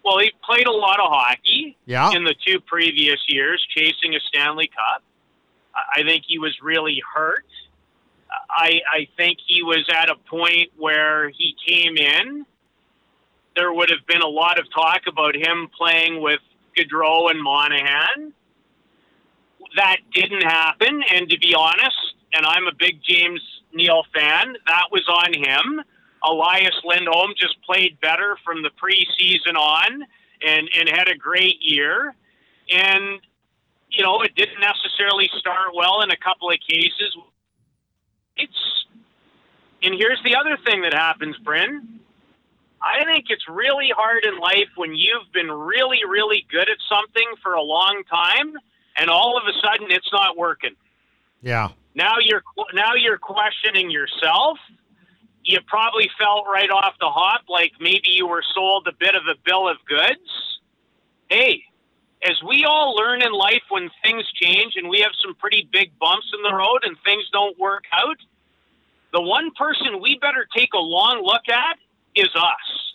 well, 0.04 0.18
he 0.20 0.30
played 0.44 0.68
a 0.68 0.72
lot 0.72 1.00
of 1.00 1.06
hockey 1.10 1.76
Yeah. 1.84 2.12
in 2.12 2.22
the 2.22 2.32
two 2.46 2.60
previous 2.60 3.18
years, 3.26 3.66
chasing 3.76 4.14
a 4.14 4.20
Stanley 4.28 4.68
Cup. 4.68 5.02
I 5.74 6.04
think 6.04 6.22
he 6.28 6.38
was 6.38 6.56
really 6.62 7.02
hurt. 7.12 7.44
I, 8.48 8.82
I 8.88 9.08
think 9.16 9.38
he 9.44 9.64
was 9.64 9.84
at 9.92 10.08
a 10.08 10.14
point 10.30 10.70
where 10.76 11.30
he 11.30 11.56
came 11.66 11.96
in. 11.96 12.46
There 13.56 13.72
would 13.72 13.90
have 13.90 14.06
been 14.06 14.22
a 14.22 14.28
lot 14.28 14.60
of 14.60 14.66
talk 14.72 15.00
about 15.08 15.34
him 15.34 15.68
playing 15.76 16.22
with 16.22 16.38
Gaudreau 16.78 17.28
and 17.28 17.42
Monahan. 17.42 18.32
That 19.76 19.98
didn't 20.12 20.42
happen, 20.42 21.02
and 21.14 21.28
to 21.28 21.38
be 21.38 21.54
honest, 21.54 22.14
and 22.32 22.44
I'm 22.44 22.66
a 22.66 22.72
big 22.78 23.00
James 23.02 23.40
Neal 23.72 24.02
fan, 24.14 24.56
that 24.66 24.86
was 24.90 25.06
on 25.08 25.32
him. 25.34 25.82
Elias 26.24 26.74
Lindholm 26.84 27.32
just 27.36 27.60
played 27.62 28.00
better 28.00 28.36
from 28.44 28.62
the 28.62 28.70
preseason 28.70 29.54
on 29.54 30.02
and, 30.44 30.68
and 30.76 30.88
had 30.88 31.08
a 31.08 31.16
great 31.16 31.60
year. 31.60 32.14
And, 32.72 33.20
you 33.90 34.02
know, 34.02 34.22
it 34.22 34.34
didn't 34.34 34.60
necessarily 34.60 35.30
start 35.38 35.74
well 35.74 36.02
in 36.02 36.10
a 36.10 36.16
couple 36.16 36.50
of 36.50 36.58
cases. 36.68 37.16
It's, 38.36 38.86
and 39.82 39.94
here's 39.94 40.20
the 40.24 40.36
other 40.36 40.56
thing 40.64 40.82
that 40.82 40.94
happens, 40.94 41.36
Bryn. 41.38 42.00
I 42.82 43.04
think 43.04 43.26
it's 43.28 43.48
really 43.48 43.90
hard 43.94 44.24
in 44.24 44.38
life 44.38 44.68
when 44.76 44.94
you've 44.94 45.30
been 45.32 45.50
really, 45.50 46.00
really 46.08 46.46
good 46.50 46.68
at 46.68 46.78
something 46.88 47.28
for 47.42 47.54
a 47.54 47.62
long 47.62 48.02
time, 48.10 48.54
and 48.96 49.10
all 49.10 49.36
of 49.36 49.44
a 49.46 49.52
sudden 49.64 49.88
it's 49.90 50.10
not 50.12 50.36
working. 50.36 50.74
Yeah. 51.42 51.70
Now 51.94 52.16
you're 52.20 52.42
now 52.74 52.94
you're 52.94 53.18
questioning 53.18 53.90
yourself. 53.90 54.58
You 55.44 55.58
probably 55.66 56.10
felt 56.18 56.46
right 56.52 56.70
off 56.70 56.94
the 56.98 57.08
hop 57.08 57.42
like 57.48 57.72
maybe 57.80 58.10
you 58.10 58.26
were 58.26 58.42
sold 58.54 58.88
a 58.88 58.92
bit 58.92 59.14
of 59.14 59.22
a 59.30 59.34
bill 59.44 59.68
of 59.68 59.76
goods. 59.86 60.60
Hey, 61.30 61.62
as 62.22 62.40
we 62.46 62.64
all 62.64 62.94
learn 62.96 63.22
in 63.22 63.32
life 63.32 63.62
when 63.68 63.90
things 64.02 64.24
change 64.34 64.74
and 64.76 64.88
we 64.88 65.00
have 65.00 65.12
some 65.22 65.34
pretty 65.34 65.68
big 65.72 65.96
bumps 65.98 66.26
in 66.36 66.42
the 66.42 66.54
road 66.54 66.80
and 66.82 66.96
things 67.04 67.24
don't 67.32 67.58
work 67.58 67.84
out, 67.92 68.16
the 69.12 69.20
one 69.20 69.50
person 69.52 70.00
we 70.00 70.18
better 70.20 70.46
take 70.56 70.70
a 70.74 70.78
long 70.78 71.22
look 71.24 71.48
at 71.48 71.78
is 72.14 72.28
us. 72.34 72.94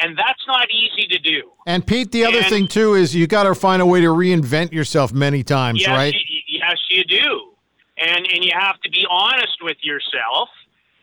And 0.00 0.16
that's 0.16 0.46
not 0.46 0.68
easy 0.70 1.06
to 1.08 1.18
do. 1.18 1.50
And 1.66 1.84
Pete, 1.86 2.12
the 2.12 2.24
other 2.24 2.38
And- 2.38 2.46
thing 2.46 2.68
too 2.68 2.94
is 2.94 3.14
you 3.16 3.26
got 3.26 3.44
to 3.44 3.54
find 3.54 3.82
a 3.82 3.86
way 3.86 4.00
to 4.00 4.06
reinvent 4.08 4.72
yourself 4.72 5.12
many 5.12 5.42
times, 5.42 5.80
yes, 5.80 5.88
right? 5.88 6.14
y- 6.14 6.20
yes, 6.46 6.76
you 6.90 7.04
do, 7.04 7.52
and 7.96 8.26
and 8.32 8.44
you 8.44 8.52
have 8.54 8.80
to 8.82 8.90
be 8.90 9.04
honest 9.10 9.58
with 9.62 9.76
yourself, 9.82 10.48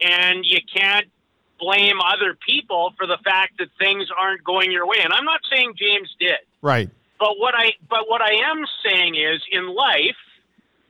and 0.02 0.46
you 0.46 0.60
can't 0.74 1.08
blame 1.60 2.00
other 2.02 2.38
people 2.48 2.94
for 2.98 3.06
the 3.08 3.18
fact 3.24 3.58
that 3.60 3.68
things 3.80 4.08
aren't 4.18 4.44
going 4.44 4.72
your 4.72 4.86
way. 4.88 4.98
And 5.04 5.12
I'm 5.14 5.26
not 5.26 5.40
saying 5.52 5.74
James 5.78 6.14
did, 6.20 6.40
Right. 6.62 6.90
but 7.20 7.38
what 7.38 7.54
I 7.56 7.74
but 7.90 8.10
what 8.10 8.22
I 8.22 8.34
am 8.50 8.66
saying 8.84 9.16
is 9.16 9.42
in 9.52 9.68
life, 9.76 10.16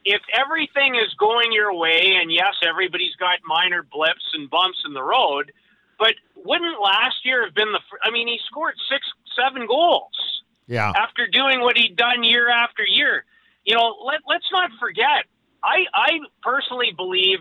if 0.06 0.22
everything 0.34 0.94
is 0.96 1.12
going 1.16 1.52
your 1.52 1.74
way, 1.74 2.18
and 2.22 2.32
yes, 2.32 2.54
everybody's 2.62 3.16
got 3.16 3.40
minor 3.46 3.82
blips 3.82 4.26
and 4.34 4.48
bumps 4.50 4.84
in 4.86 4.94
the 4.94 5.02
road, 5.04 5.52
but 5.98 6.14
wouldn't 6.36 6.80
last 6.82 7.26
year 7.26 7.46
have 7.46 7.54
been 7.56 7.72
the? 7.72 7.80
I 8.04 8.12
mean, 8.12 8.28
he 8.28 8.40
scored 8.46 8.76
six, 8.90 9.06
seven 9.36 9.68
goals 9.68 10.44
Yeah. 10.68 10.92
after 10.96 11.28
doing 11.28 11.62
what 11.62 11.78
he'd 11.78 11.96
done 11.96 12.24
year 12.24 12.50
after 12.50 12.84
year. 12.84 13.26
You 13.66 13.76
know, 13.76 13.96
let, 14.06 14.22
let's 14.28 14.46
not 14.52 14.72
forget. 14.80 15.26
I, 15.64 15.86
I 15.94 16.20
personally 16.44 16.94
believe 16.96 17.40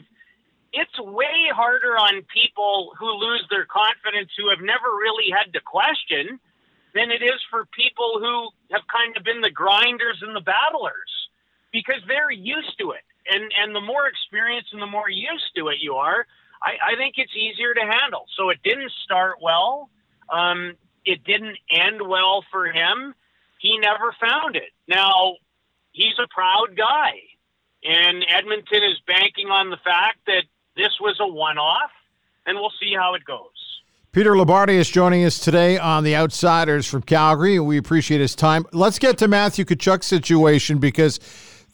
it's 0.73 0.99
way 0.99 1.53
harder 1.55 1.97
on 1.97 2.23
people 2.33 2.93
who 2.99 3.07
lose 3.07 3.45
their 3.51 3.67
confidence 3.67 4.31
who 4.37 4.49
have 4.51 4.61
never 4.61 4.89
really 4.89 5.31
had 5.31 5.53
to 5.53 5.61
question 5.61 6.41
than 6.95 7.11
it 7.11 7.23
is 7.23 7.39
for 7.51 7.67
people 7.77 8.19
who 8.19 8.49
have 8.73 8.83
kind 8.91 9.17
of 9.17 9.25
been 9.25 9.41
the 9.41 9.51
grinders 9.51 10.23
and 10.23 10.35
the 10.35 10.41
battlers 10.41 11.29
because 11.73 12.01
they're 12.09 12.31
used 12.31 12.79
to 12.79 12.93
it. 12.93 13.05
And, 13.29 13.53
and 13.61 13.75
the 13.75 13.81
more 13.81 14.07
experienced 14.07 14.73
and 14.73 14.83
the 14.83 14.87
more 14.87 15.09
used 15.09 15.55
to 15.57 15.69
it 15.69 15.77
you 15.81 15.95
are, 15.95 16.27
I, 16.65 16.93
I 16.93 16.97
think 16.97 17.15
it's 17.19 17.37
easier 17.37 17.75
to 17.75 17.81
handle. 17.81 18.25
So 18.37 18.49
it 18.49 18.59
didn't 18.65 18.91
start 19.05 19.35
well. 19.43 19.91
Um, 20.33 20.75
it 21.05 21.23
didn't 21.25 21.59
end 21.71 22.01
well 22.01 22.45
for 22.51 22.67
him. 22.67 23.15
He 23.61 23.79
never 23.79 24.15
found 24.19 24.57
it. 24.57 24.71
Now, 24.89 25.37
he's 25.93 26.19
a 26.19 26.27
proud 26.29 26.77
guy. 26.77 27.13
And 27.85 28.25
Edmonton 28.29 28.83
is 28.83 28.99
banking 29.07 29.49
on 29.49 29.69
the 29.69 29.77
fact 29.85 30.19
that 30.27 30.45
this 30.75 30.93
was 31.01 31.19
a 31.21 31.27
one 31.27 31.59
off, 31.59 31.91
and 32.47 32.57
we'll 32.57 32.73
see 32.81 32.95
how 32.97 33.15
it 33.15 33.25
goes. 33.25 33.51
Peter 34.13 34.31
Loubardias 34.31 34.91
joining 34.91 35.25
us 35.25 35.39
today 35.39 35.77
on 35.77 36.05
the 36.05 36.17
Outsiders 36.17 36.87
from 36.87 37.03
Calgary. 37.03 37.59
We 37.59 37.77
appreciate 37.77 38.21
his 38.21 38.35
time. 38.35 38.65
Let's 38.73 38.99
get 38.99 39.19
to 39.19 39.29
Matthew 39.29 39.65
Tkachuk's 39.65 40.07
situation 40.07 40.79
because 40.79 41.19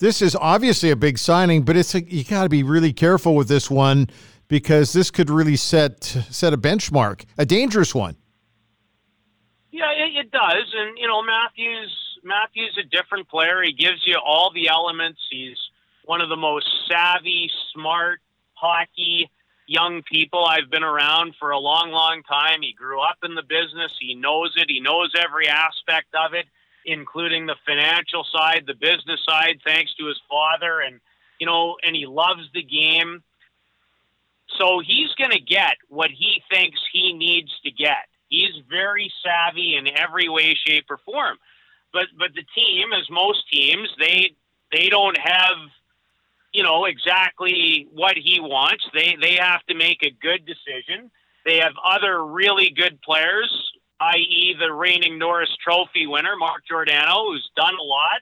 this 0.00 0.22
is 0.22 0.35
obviously 0.35 0.90
a 0.90 0.96
big 0.96 1.18
signing, 1.18 1.62
but 1.62 1.76
it's 1.76 1.94
a, 1.94 2.03
you 2.03 2.24
got 2.24 2.44
to 2.44 2.48
be 2.48 2.62
really 2.62 2.92
careful 2.92 3.37
with 3.37 3.48
this 3.48 3.70
one 3.70 4.09
because 4.50 4.92
this 4.92 5.10
could 5.10 5.30
really 5.30 5.56
set 5.56 6.04
set 6.04 6.52
a 6.52 6.58
benchmark, 6.58 7.24
a 7.38 7.46
dangerous 7.46 7.94
one. 7.94 8.16
Yeah, 9.70 9.92
it, 9.92 10.26
it 10.26 10.30
does, 10.30 10.74
and 10.76 10.98
you 10.98 11.06
know 11.06 11.22
Matthews. 11.22 11.96
Matthews 12.22 12.76
a 12.78 12.86
different 12.86 13.30
player. 13.30 13.62
He 13.62 13.72
gives 13.72 14.06
you 14.06 14.18
all 14.22 14.52
the 14.52 14.68
elements. 14.68 15.20
He's 15.30 15.56
one 16.04 16.20
of 16.20 16.28
the 16.28 16.36
most 16.36 16.68
savvy, 16.86 17.50
smart 17.72 18.20
hockey 18.52 19.30
young 19.66 20.02
people 20.02 20.44
I've 20.44 20.68
been 20.68 20.82
around 20.82 21.34
for 21.38 21.52
a 21.52 21.58
long, 21.58 21.92
long 21.92 22.22
time. 22.24 22.60
He 22.60 22.74
grew 22.74 23.00
up 23.00 23.18
in 23.22 23.36
the 23.36 23.42
business. 23.42 23.92
He 23.98 24.16
knows 24.16 24.52
it. 24.56 24.66
He 24.68 24.80
knows 24.80 25.14
every 25.16 25.48
aspect 25.48 26.08
of 26.12 26.34
it, 26.34 26.44
including 26.84 27.46
the 27.46 27.54
financial 27.64 28.24
side, 28.24 28.64
the 28.66 28.74
business 28.74 29.20
side, 29.24 29.60
thanks 29.64 29.94
to 29.94 30.06
his 30.06 30.20
father, 30.28 30.80
and 30.80 31.00
you 31.38 31.46
know, 31.46 31.76
and 31.82 31.96
he 31.96 32.04
loves 32.04 32.50
the 32.52 32.62
game. 32.62 33.22
So 34.58 34.80
he's 34.84 35.12
going 35.16 35.30
to 35.30 35.40
get 35.40 35.76
what 35.88 36.10
he 36.10 36.42
thinks 36.50 36.78
he 36.92 37.12
needs 37.12 37.50
to 37.64 37.70
get. 37.70 38.08
He's 38.28 38.62
very 38.68 39.12
savvy 39.24 39.76
in 39.76 39.88
every 39.88 40.28
way, 40.28 40.56
shape, 40.66 40.86
or 40.90 40.98
form. 40.98 41.36
But 41.92 42.06
but 42.18 42.30
the 42.34 42.44
team, 42.54 42.92
as 42.92 43.08
most 43.10 43.42
teams, 43.52 43.88
they 43.98 44.34
they 44.72 44.88
don't 44.88 45.18
have 45.18 45.56
you 46.52 46.62
know 46.62 46.84
exactly 46.84 47.88
what 47.92 48.16
he 48.16 48.40
wants. 48.40 48.84
They 48.94 49.16
they 49.20 49.34
have 49.34 49.64
to 49.66 49.74
make 49.74 50.02
a 50.02 50.10
good 50.10 50.46
decision. 50.46 51.10
They 51.44 51.58
have 51.58 51.72
other 51.84 52.24
really 52.24 52.70
good 52.70 53.00
players, 53.02 53.50
i.e., 54.00 54.54
the 54.60 54.72
reigning 54.72 55.18
Norris 55.18 55.56
Trophy 55.64 56.06
winner 56.06 56.36
Mark 56.36 56.62
Giordano, 56.68 57.30
who's 57.30 57.50
done 57.56 57.74
a 57.74 57.82
lot, 57.82 58.20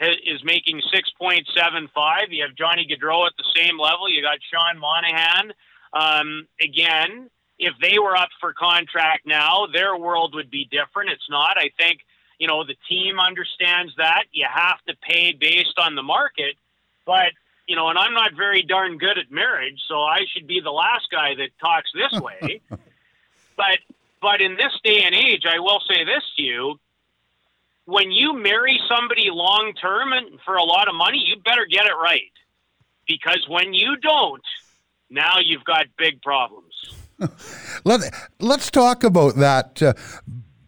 is 0.00 0.44
making 0.44 0.80
six 0.92 1.10
point 1.10 1.48
seven 1.56 1.88
five. 1.94 2.30
You 2.30 2.44
have 2.44 2.54
Johnny 2.54 2.86
Gaudreau 2.86 3.26
at 3.26 3.32
the 3.36 3.44
same 3.56 3.78
level. 3.78 4.08
You 4.08 4.22
got 4.22 4.38
Sean 4.52 4.78
Monahan. 4.78 5.52
Um, 5.92 6.46
again, 6.60 7.30
if 7.58 7.74
they 7.80 7.98
were 7.98 8.16
up 8.16 8.28
for 8.40 8.52
contract 8.52 9.26
now, 9.26 9.66
their 9.72 9.96
world 9.96 10.34
would 10.34 10.50
be 10.50 10.68
different. 10.70 11.10
It's 11.10 11.28
not. 11.28 11.56
I 11.56 11.70
think 11.78 12.00
you 12.38 12.46
know 12.46 12.64
the 12.64 12.76
team 12.88 13.18
understands 13.18 13.92
that 13.96 14.24
you 14.32 14.46
have 14.48 14.78
to 14.86 14.94
pay 15.02 15.32
based 15.32 15.78
on 15.78 15.94
the 15.94 16.02
market, 16.02 16.54
but 17.04 17.32
you 17.66 17.76
know, 17.76 17.88
and 17.88 17.98
I'm 17.98 18.14
not 18.14 18.32
very 18.34 18.62
darn 18.62 18.98
good 18.98 19.18
at 19.18 19.30
marriage, 19.30 19.80
so 19.88 20.00
I 20.02 20.20
should 20.32 20.46
be 20.46 20.60
the 20.60 20.70
last 20.70 21.08
guy 21.10 21.34
that 21.34 21.50
talks 21.60 21.90
this 21.92 22.20
way. 22.20 22.60
but 23.56 23.78
but 24.22 24.40
in 24.40 24.56
this 24.56 24.72
day 24.84 25.02
and 25.04 25.14
age, 25.14 25.42
I 25.44 25.58
will 25.58 25.80
say 25.88 26.04
this 26.04 26.22
to 26.36 26.42
you: 26.42 26.80
when 27.88 28.10
you 28.10 28.38
marry 28.38 28.78
somebody 28.88 29.28
long 29.30 29.72
term 29.80 30.12
and 30.12 30.38
for 30.44 30.56
a 30.56 30.64
lot 30.64 30.88
of 30.88 30.94
money, 30.94 31.24
you 31.26 31.36
better 31.42 31.66
get 31.70 31.86
it 31.86 31.94
right, 32.02 32.32
because 33.06 33.44
when 33.48 33.72
you 33.72 33.96
don't, 33.96 34.42
now 35.10 35.36
you've 35.42 35.64
got 35.64 35.86
big 35.96 36.20
problems. 36.22 36.74
Let 37.84 38.12
Let's 38.38 38.70
talk 38.70 39.04
about 39.04 39.36
that, 39.36 39.82
uh, 39.82 39.94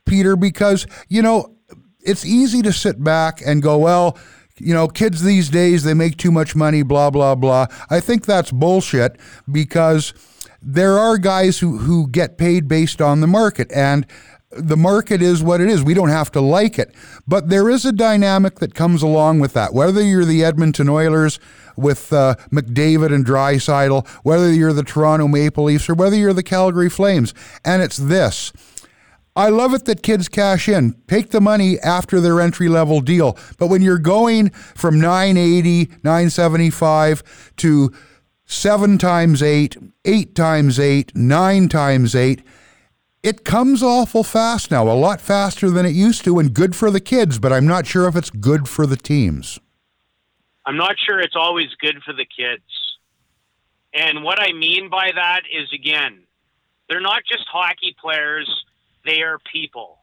Peter, 0.05 0.34
because 0.34 0.86
you 1.09 1.22
know 1.22 1.57
it's 2.01 2.24
easy 2.24 2.62
to 2.62 2.72
sit 2.72 3.03
back 3.03 3.42
and 3.44 3.62
go, 3.62 3.78
well, 3.78 4.18
you 4.59 4.74
know, 4.74 4.88
kids 4.88 5.22
these 5.22 5.49
days 5.49 5.82
they 5.82 5.94
make 5.94 6.16
too 6.16 6.30
much 6.30 6.57
money, 6.57 6.82
blah 6.82 7.11
blah 7.11 7.34
blah. 7.34 7.66
I 7.90 8.01
think 8.01 8.24
that's 8.24 8.51
bullshit 8.51 9.18
because 9.51 10.14
there 10.62 10.99
are 10.99 11.18
guys 11.18 11.59
who 11.59 11.78
who 11.78 12.09
get 12.09 12.38
paid 12.38 12.68
based 12.68 13.01
on 13.01 13.20
the 13.20 13.26
market 13.26 13.70
and. 13.72 14.07
The 14.53 14.76
market 14.76 15.22
is 15.22 15.44
what 15.44 15.61
it 15.61 15.68
is. 15.68 15.84
We 15.84 15.94
don't 15.94 16.09
have 16.09 16.32
to 16.32 16.40
like 16.40 16.76
it. 16.76 16.92
But 17.26 17.48
there 17.48 17.68
is 17.68 17.84
a 17.84 17.92
dynamic 17.92 18.58
that 18.60 18.74
comes 18.74 19.02
along 19.02 19.40
with 19.40 19.52
that. 19.54 19.72
Whether 19.72 20.02
you're 20.02 20.24
the 20.24 20.44
Edmonton 20.44 20.88
Oilers 20.88 21.38
with 21.76 22.12
uh, 22.12 22.34
McDavid 22.50 23.14
and 23.14 23.24
Draisaitl, 23.24 24.06
whether 24.22 24.52
you're 24.52 24.72
the 24.72 24.82
Toronto 24.82 25.28
Maple 25.28 25.64
Leafs, 25.64 25.88
or 25.88 25.94
whether 25.94 26.16
you're 26.16 26.32
the 26.32 26.42
Calgary 26.42 26.90
Flames. 26.90 27.34
And 27.64 27.82
it's 27.82 27.96
this. 27.96 28.52
I 29.36 29.48
love 29.48 29.74
it 29.74 29.84
that 29.84 30.02
kids 30.02 30.28
cash 30.28 30.68
in, 30.68 31.00
take 31.06 31.30
the 31.30 31.40
money 31.40 31.78
after 31.80 32.20
their 32.20 32.40
entry 32.40 32.68
level 32.68 33.00
deal. 33.00 33.38
But 33.58 33.68
when 33.68 33.80
you're 33.80 33.98
going 33.98 34.50
from 34.50 35.00
980, 35.00 35.86
975 36.02 37.52
to 37.58 37.92
seven 38.44 38.98
times 38.98 39.42
eight, 39.42 39.76
eight 40.04 40.34
times 40.34 40.80
eight, 40.80 41.14
nine 41.14 41.68
times 41.68 42.16
eight, 42.16 42.42
it 43.22 43.44
comes 43.44 43.82
awful 43.82 44.24
fast 44.24 44.70
now, 44.70 44.84
a 44.84 44.94
lot 44.94 45.20
faster 45.20 45.70
than 45.70 45.84
it 45.84 45.94
used 45.94 46.24
to, 46.24 46.38
and 46.38 46.54
good 46.54 46.74
for 46.74 46.90
the 46.90 47.00
kids, 47.00 47.38
but 47.38 47.52
I'm 47.52 47.66
not 47.66 47.86
sure 47.86 48.08
if 48.08 48.16
it's 48.16 48.30
good 48.30 48.68
for 48.68 48.86
the 48.86 48.96
teams. 48.96 49.58
I'm 50.64 50.76
not 50.76 50.96
sure 50.98 51.20
it's 51.20 51.36
always 51.36 51.68
good 51.80 52.02
for 52.04 52.12
the 52.12 52.24
kids. 52.24 52.62
And 53.92 54.22
what 54.22 54.40
I 54.40 54.52
mean 54.52 54.88
by 54.88 55.10
that 55.14 55.42
is, 55.52 55.68
again, 55.74 56.22
they're 56.88 57.00
not 57.00 57.22
just 57.30 57.44
hockey 57.50 57.94
players, 58.00 58.48
they 59.04 59.22
are 59.22 59.38
people. 59.52 59.98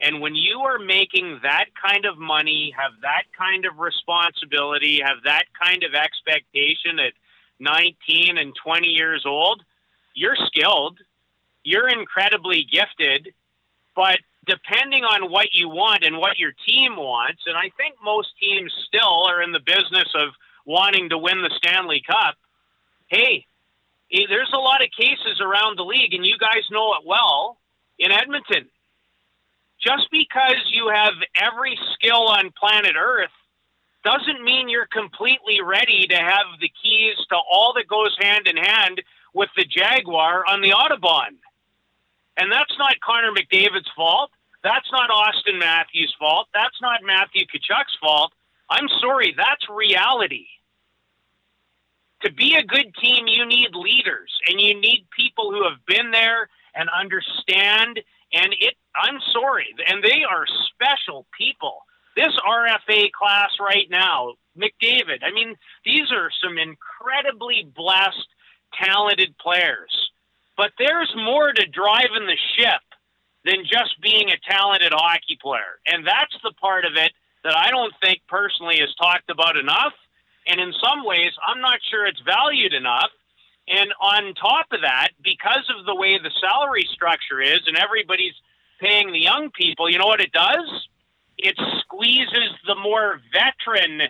And 0.00 0.20
when 0.20 0.34
you 0.34 0.60
are 0.60 0.78
making 0.78 1.40
that 1.42 1.66
kind 1.80 2.04
of 2.04 2.18
money, 2.18 2.74
have 2.76 2.92
that 3.02 3.24
kind 3.38 3.64
of 3.64 3.78
responsibility, 3.78 5.00
have 5.00 5.18
that 5.24 5.44
kind 5.62 5.84
of 5.84 5.94
expectation 5.94 6.98
at 6.98 7.12
19 7.60 8.36
and 8.36 8.52
20 8.64 8.88
years 8.88 9.24
old, 9.24 9.62
you're 10.14 10.36
skilled, 10.46 10.98
you're 11.64 11.88
incredibly 11.88 12.64
gifted, 12.70 13.34
but 13.94 14.18
depending 14.46 15.04
on 15.04 15.30
what 15.30 15.48
you 15.52 15.68
want 15.68 16.04
and 16.04 16.18
what 16.18 16.38
your 16.38 16.52
team 16.66 16.96
wants, 16.96 17.42
and 17.46 17.56
I 17.56 17.70
think 17.76 17.94
most 18.02 18.30
teams 18.40 18.72
still 18.88 19.26
are 19.28 19.42
in 19.42 19.52
the 19.52 19.60
business 19.60 20.08
of 20.14 20.30
wanting 20.66 21.10
to 21.10 21.18
win 21.18 21.42
the 21.42 21.50
Stanley 21.56 22.02
Cup. 22.06 22.36
Hey, 23.08 23.46
there's 24.10 24.52
a 24.52 24.58
lot 24.58 24.82
of 24.82 24.88
cases 24.90 25.40
around 25.40 25.78
the 25.78 25.84
league, 25.84 26.14
and 26.14 26.26
you 26.26 26.36
guys 26.38 26.62
know 26.70 26.94
it 26.94 27.06
well 27.06 27.58
in 27.98 28.10
Edmonton. 28.10 28.68
Just 29.80 30.08
because 30.10 30.62
you 30.70 30.90
have 30.94 31.14
every 31.36 31.78
skill 31.94 32.28
on 32.28 32.52
planet 32.58 32.94
Earth 32.96 33.30
doesn't 34.04 34.44
mean 34.44 34.68
you're 34.68 34.86
completely 34.86 35.60
ready 35.60 36.06
to 36.08 36.16
have 36.16 36.60
the 36.60 36.70
keys 36.82 37.16
to 37.30 37.36
all 37.36 37.72
that 37.74 37.88
goes 37.88 38.16
hand 38.20 38.48
in 38.48 38.56
hand 38.56 39.02
with 39.34 39.48
the 39.56 39.64
Jaguar 39.64 40.44
on 40.46 40.60
the 40.60 40.70
Autobahn. 40.70 41.38
And 42.36 42.50
that's 42.50 42.74
not 42.78 43.00
Connor 43.04 43.32
McDavid's 43.32 43.90
fault. 43.94 44.30
That's 44.62 44.90
not 44.92 45.10
Austin 45.10 45.58
Matthews' 45.58 46.14
fault. 46.18 46.48
That's 46.54 46.80
not 46.80 47.00
Matthew 47.04 47.44
Tkachuk's 47.46 47.96
fault. 48.00 48.32
I'm 48.70 48.88
sorry, 49.00 49.34
that's 49.36 49.68
reality. 49.68 50.46
To 52.22 52.32
be 52.32 52.54
a 52.54 52.62
good 52.62 52.94
team, 53.00 53.26
you 53.26 53.44
need 53.44 53.74
leaders 53.74 54.30
and 54.48 54.60
you 54.60 54.80
need 54.80 55.06
people 55.16 55.50
who 55.50 55.64
have 55.64 55.84
been 55.86 56.12
there 56.12 56.48
and 56.74 56.88
understand. 56.88 58.00
And 58.32 58.54
it, 58.60 58.74
I'm 58.94 59.18
sorry, 59.32 59.66
and 59.86 60.02
they 60.02 60.22
are 60.24 60.46
special 60.72 61.26
people. 61.36 61.78
This 62.14 62.32
RFA 62.46 63.10
class 63.10 63.50
right 63.60 63.88
now, 63.90 64.34
McDavid, 64.56 65.24
I 65.24 65.32
mean, 65.32 65.56
these 65.84 66.12
are 66.12 66.30
some 66.42 66.58
incredibly 66.58 67.70
blessed, 67.74 68.28
talented 68.80 69.36
players. 69.38 70.11
But 70.56 70.72
there's 70.78 71.12
more 71.16 71.52
to 71.52 71.66
driving 71.66 72.26
the 72.26 72.38
ship 72.56 72.82
than 73.44 73.64
just 73.64 74.00
being 74.00 74.30
a 74.30 74.38
talented 74.48 74.92
hockey 74.92 75.38
player. 75.40 75.80
And 75.86 76.06
that's 76.06 76.36
the 76.42 76.52
part 76.60 76.84
of 76.84 76.92
it 76.96 77.12
that 77.44 77.56
I 77.56 77.70
don't 77.70 77.92
think 78.02 78.20
personally 78.28 78.76
is 78.76 78.94
talked 78.94 79.30
about 79.30 79.56
enough. 79.56 79.94
And 80.46 80.60
in 80.60 80.72
some 80.82 81.04
ways, 81.04 81.32
I'm 81.46 81.60
not 81.60 81.78
sure 81.90 82.06
it's 82.06 82.20
valued 82.20 82.72
enough. 82.72 83.10
And 83.68 83.92
on 84.00 84.34
top 84.34 84.66
of 84.72 84.80
that, 84.82 85.10
because 85.22 85.70
of 85.76 85.86
the 85.86 85.94
way 85.94 86.18
the 86.18 86.30
salary 86.40 86.86
structure 86.92 87.40
is 87.40 87.60
and 87.66 87.76
everybody's 87.76 88.34
paying 88.80 89.12
the 89.12 89.20
young 89.20 89.50
people, 89.50 89.90
you 89.90 89.98
know 89.98 90.06
what 90.06 90.20
it 90.20 90.32
does? 90.32 90.88
It 91.38 91.56
squeezes 91.80 92.54
the 92.66 92.74
more 92.74 93.20
veteran 93.32 94.08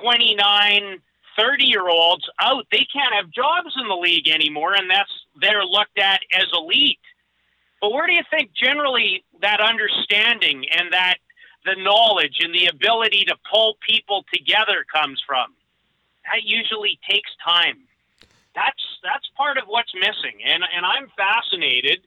29, 0.00 0.98
30 1.36 1.64
year 1.64 1.88
olds 1.88 2.28
out. 2.40 2.66
They 2.70 2.86
can't 2.92 3.14
have 3.14 3.30
jobs 3.30 3.74
in 3.80 3.88
the 3.88 3.94
league 3.94 4.28
anymore, 4.28 4.74
and 4.74 4.90
that's 4.90 5.10
they're 5.40 5.64
looked 5.64 5.98
at 5.98 6.20
as 6.34 6.46
elite. 6.52 6.98
But 7.80 7.92
where 7.92 8.06
do 8.06 8.14
you 8.14 8.22
think 8.30 8.52
generally 8.54 9.24
that 9.42 9.60
understanding 9.60 10.64
and 10.70 10.92
that 10.92 11.16
the 11.64 11.76
knowledge 11.76 12.38
and 12.40 12.54
the 12.54 12.66
ability 12.66 13.24
to 13.26 13.36
pull 13.50 13.76
people 13.86 14.24
together 14.32 14.84
comes 14.92 15.22
from? 15.26 15.52
That 16.24 16.42
usually 16.44 16.98
takes 17.08 17.30
time. 17.44 17.78
That's 18.54 18.82
that's 19.04 19.28
part 19.36 19.58
of 19.58 19.64
what's 19.66 19.92
missing, 19.94 20.40
and 20.44 20.62
and 20.74 20.86
I'm 20.86 21.08
fascinated 21.16 22.00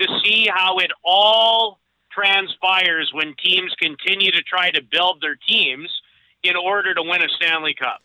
to 0.00 0.20
see 0.24 0.48
how 0.52 0.78
it 0.78 0.90
all 1.04 1.78
transpires 2.10 3.10
when 3.12 3.34
teams 3.42 3.74
continue 3.80 4.30
to 4.30 4.42
try 4.42 4.70
to 4.70 4.82
build 4.82 5.20
their 5.20 5.36
teams 5.36 5.90
in 6.42 6.56
order 6.56 6.94
to 6.94 7.02
win 7.02 7.22
a 7.22 7.28
Stanley 7.28 7.74
Cup. 7.74 8.02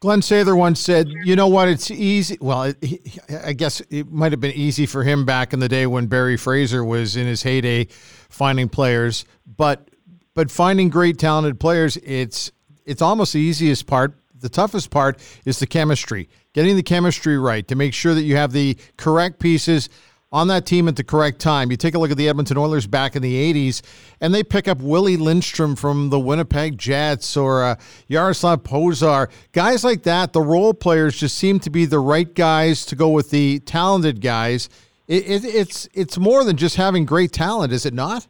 Glenn 0.00 0.22
Sather 0.22 0.56
once 0.56 0.80
said, 0.80 1.08
"You 1.24 1.36
know 1.36 1.48
what? 1.48 1.68
It's 1.68 1.90
easy. 1.90 2.38
Well, 2.40 2.62
it, 2.80 3.18
I 3.44 3.52
guess 3.52 3.80
it 3.90 4.10
might 4.10 4.32
have 4.32 4.40
been 4.40 4.56
easy 4.56 4.86
for 4.86 5.04
him 5.04 5.26
back 5.26 5.52
in 5.52 5.60
the 5.60 5.68
day 5.68 5.86
when 5.86 6.06
Barry 6.06 6.38
Fraser 6.38 6.82
was 6.82 7.16
in 7.16 7.26
his 7.26 7.42
heyday, 7.42 7.86
finding 8.30 8.70
players. 8.70 9.26
But 9.46 9.90
but 10.34 10.50
finding 10.50 10.88
great 10.88 11.18
talented 11.18 11.60
players, 11.60 11.98
it's 11.98 12.50
it's 12.86 13.02
almost 13.02 13.34
the 13.34 13.40
easiest 13.40 13.86
part. 13.86 14.14
The 14.34 14.48
toughest 14.48 14.90
part 14.90 15.20
is 15.44 15.58
the 15.58 15.66
chemistry, 15.66 16.30
getting 16.54 16.76
the 16.76 16.82
chemistry 16.82 17.36
right 17.36 17.68
to 17.68 17.74
make 17.74 17.92
sure 17.92 18.14
that 18.14 18.22
you 18.22 18.36
have 18.36 18.52
the 18.52 18.78
correct 18.96 19.38
pieces." 19.38 19.90
On 20.32 20.46
that 20.46 20.64
team 20.64 20.86
at 20.86 20.94
the 20.94 21.02
correct 21.02 21.40
time. 21.40 21.72
You 21.72 21.76
take 21.76 21.96
a 21.96 21.98
look 21.98 22.12
at 22.12 22.16
the 22.16 22.28
Edmonton 22.28 22.56
Oilers 22.56 22.86
back 22.86 23.16
in 23.16 23.22
the 23.22 23.52
80s, 23.52 23.82
and 24.20 24.32
they 24.32 24.44
pick 24.44 24.68
up 24.68 24.78
Willie 24.78 25.16
Lindstrom 25.16 25.74
from 25.74 26.10
the 26.10 26.20
Winnipeg 26.20 26.78
Jets 26.78 27.36
or 27.36 27.64
uh, 27.64 27.74
Jaroslav 28.08 28.58
Pouzar. 28.58 29.28
Guys 29.50 29.82
like 29.82 30.04
that, 30.04 30.32
the 30.32 30.40
role 30.40 30.72
players 30.72 31.18
just 31.18 31.36
seem 31.36 31.58
to 31.58 31.70
be 31.70 31.84
the 31.84 31.98
right 31.98 32.32
guys 32.32 32.86
to 32.86 32.94
go 32.94 33.08
with 33.08 33.30
the 33.30 33.58
talented 33.60 34.20
guys. 34.20 34.68
It, 35.08 35.28
it, 35.28 35.44
it's, 35.44 35.88
it's 35.94 36.16
more 36.16 36.44
than 36.44 36.56
just 36.56 36.76
having 36.76 37.04
great 37.04 37.32
talent, 37.32 37.72
is 37.72 37.84
it 37.84 37.92
not? 37.92 38.28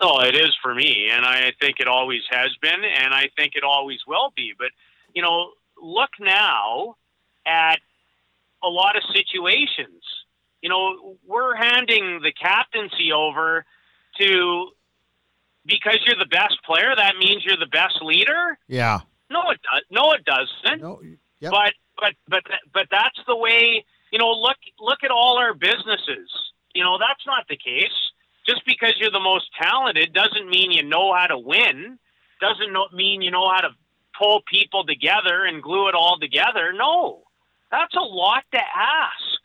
Oh, 0.00 0.20
it 0.20 0.36
is 0.36 0.56
for 0.62 0.72
me, 0.72 1.08
and 1.10 1.24
I 1.24 1.52
think 1.60 1.80
it 1.80 1.88
always 1.88 2.22
has 2.30 2.54
been, 2.62 2.84
and 2.84 3.12
I 3.12 3.28
think 3.36 3.56
it 3.56 3.64
always 3.64 3.98
will 4.06 4.32
be. 4.36 4.52
But, 4.56 4.68
you 5.12 5.22
know, 5.22 5.50
look 5.82 6.10
now 6.20 6.94
at 7.44 7.80
a 8.62 8.68
lot 8.68 8.96
of 8.96 9.02
situations 9.12 10.04
you 10.62 10.68
know, 10.68 11.16
we're 11.26 11.54
handing 11.54 12.20
the 12.22 12.32
captaincy 12.32 13.12
over 13.12 13.64
to 14.20 14.68
because 15.64 15.98
you're 16.06 16.18
the 16.18 16.26
best 16.26 16.56
player. 16.64 16.94
That 16.96 17.16
means 17.16 17.44
you're 17.44 17.56
the 17.56 17.66
best 17.66 18.00
leader. 18.02 18.58
Yeah. 18.66 19.00
No, 19.30 19.50
it 19.50 19.60
does. 19.62 19.82
No, 19.90 20.12
it 20.12 20.24
doesn't. 20.24 20.80
No. 20.80 21.00
Yep. 21.40 21.52
But 21.52 21.72
but 22.00 22.14
but 22.28 22.42
but 22.72 22.86
that's 22.90 23.18
the 23.26 23.36
way. 23.36 23.84
You 24.10 24.18
know, 24.18 24.30
look 24.30 24.56
look 24.80 25.04
at 25.04 25.10
all 25.10 25.38
our 25.38 25.54
businesses. 25.54 26.30
You 26.74 26.82
know, 26.82 26.98
that's 26.98 27.24
not 27.26 27.46
the 27.48 27.56
case. 27.56 27.94
Just 28.46 28.64
because 28.64 28.94
you're 28.98 29.10
the 29.10 29.20
most 29.20 29.46
talented 29.60 30.14
doesn't 30.14 30.48
mean 30.48 30.72
you 30.72 30.82
know 30.82 31.14
how 31.14 31.26
to 31.26 31.38
win. 31.38 31.98
Doesn't 32.40 32.72
mean 32.94 33.20
you 33.20 33.30
know 33.30 33.48
how 33.48 33.60
to 33.60 33.70
pull 34.18 34.40
people 34.50 34.84
together 34.84 35.44
and 35.44 35.62
glue 35.62 35.88
it 35.88 35.94
all 35.94 36.18
together. 36.18 36.72
No, 36.72 37.22
that's 37.70 37.94
a 37.94 38.00
lot 38.00 38.44
to 38.52 38.58
ask 38.58 39.38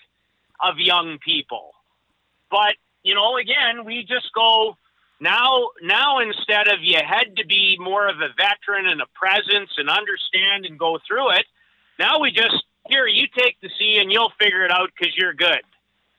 of 0.64 0.78
young 0.78 1.20
people. 1.20 1.72
But, 2.50 2.76
you 3.04 3.16
know, 3.16 3.38
again, 3.38 3.86
we 3.86 4.04
just 4.04 4.32
go 4.34 4.78
now 5.20 5.70
now 5.82 6.20
instead 6.20 6.68
of 6.68 6.82
you 6.82 6.98
had 7.04 7.38
to 7.38 7.46
be 7.46 7.78
more 7.80 8.08
of 8.08 8.18
a 8.18 8.30
veteran 8.38 8.88
and 8.88 9.02
a 9.02 9.06
presence 9.14 9.72
and 9.78 9.90
understand 9.90 10.66
and 10.66 10.78
go 10.78 11.00
through 11.08 11.32
it, 11.32 11.46
now 11.98 12.20
we 12.20 12.32
just 12.32 12.64
here 12.90 13.08
you 13.08 13.28
take 13.36 13.60
the 13.62 13.70
C 13.80 13.98
and 14.00 14.12
you'll 14.12 14.34
figure 14.40 14.66
it 14.66 14.72
out 14.72 14.90
because 14.98 15.16
you're 15.16 15.34
good. 15.34 15.62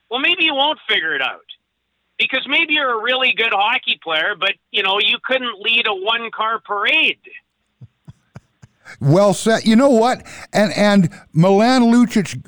Well, 0.09 0.19
maybe 0.19 0.43
you 0.43 0.55
won't 0.55 0.79
figure 0.89 1.15
it 1.15 1.21
out 1.21 1.45
because 2.17 2.45
maybe 2.47 2.73
you're 2.73 2.99
a 2.99 3.03
really 3.03 3.33
good 3.33 3.51
hockey 3.51 3.99
player, 4.03 4.35
but 4.39 4.53
you 4.71 4.83
know 4.83 4.99
you 4.99 5.17
couldn't 5.23 5.59
lead 5.59 5.87
a 5.87 5.93
one 5.93 6.31
car 6.31 6.59
parade. 6.59 7.19
Well 8.99 9.33
said. 9.33 9.65
You 9.65 9.75
know 9.75 9.89
what? 9.89 10.25
And 10.53 10.73
and 10.73 11.09
Milan 11.33 11.83
Lucic 11.83 12.41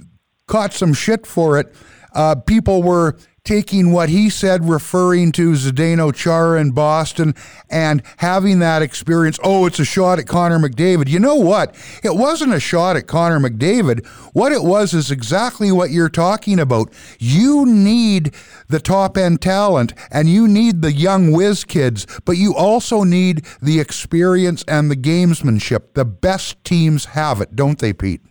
caught 0.47 0.73
some 0.73 0.93
shit 0.93 1.27
for 1.27 1.59
it. 1.59 1.73
Uh, 2.13 2.35
people 2.35 2.81
were 2.81 3.17
taking 3.47 3.93
what 3.93 4.09
he 4.09 4.29
said, 4.29 4.67
referring 4.67 5.31
to 5.31 5.53
Zdeno 5.53 6.13
Chara 6.13 6.59
in 6.59 6.71
Boston, 6.71 7.33
and 7.69 8.03
having 8.17 8.59
that 8.59 8.81
experience. 8.81 9.39
Oh, 9.41 9.65
it's 9.65 9.79
a 9.79 9.85
shot 9.85 10.19
at 10.19 10.27
Connor 10.27 10.59
McDavid. 10.59 11.07
You 11.07 11.19
know 11.19 11.35
what? 11.35 11.73
It 12.03 12.15
wasn't 12.15 12.53
a 12.53 12.59
shot 12.59 12.97
at 12.97 13.07
Connor 13.07 13.39
McDavid. 13.39 14.05
What 14.33 14.51
it 14.51 14.63
was 14.63 14.93
is 14.93 15.11
exactly 15.11 15.71
what 15.71 15.91
you're 15.91 16.09
talking 16.09 16.59
about. 16.59 16.91
You 17.19 17.65
need 17.65 18.33
the 18.67 18.81
top 18.81 19.15
end 19.15 19.41
talent 19.41 19.93
and 20.11 20.27
you 20.27 20.45
need 20.45 20.81
the 20.81 20.91
young 20.91 21.31
whiz 21.31 21.63
kids, 21.63 22.05
but 22.25 22.35
you 22.35 22.53
also 22.53 23.03
need 23.03 23.45
the 23.61 23.79
experience 23.79 24.65
and 24.67 24.91
the 24.91 24.97
gamesmanship. 24.97 25.93
The 25.93 26.05
best 26.05 26.61
teams 26.65 27.05
have 27.05 27.39
it, 27.39 27.55
don't 27.55 27.79
they, 27.79 27.93
Pete? 27.93 28.21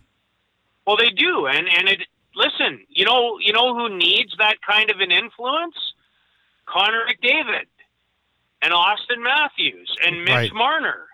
Well, 0.87 0.95
they 0.95 1.09
do, 1.09 1.47
and 1.47 1.67
and 1.67 1.89
it 1.89 1.99
listen. 2.33 2.79
You 2.87 3.03
know, 3.03 3.39
you 3.41 3.51
know 3.51 3.75
who 3.75 3.97
needs 3.97 4.33
that 4.39 4.55
kind 4.67 4.89
of 4.89 5.01
an 5.01 5.11
influence? 5.11 5.75
Connor 6.65 7.03
McDavid 7.05 7.67
and 8.61 8.73
Austin 8.73 9.21
Matthews 9.21 9.93
and 10.03 10.23
Mitch 10.23 10.29
right. 10.29 10.53
Marner. 10.53 11.07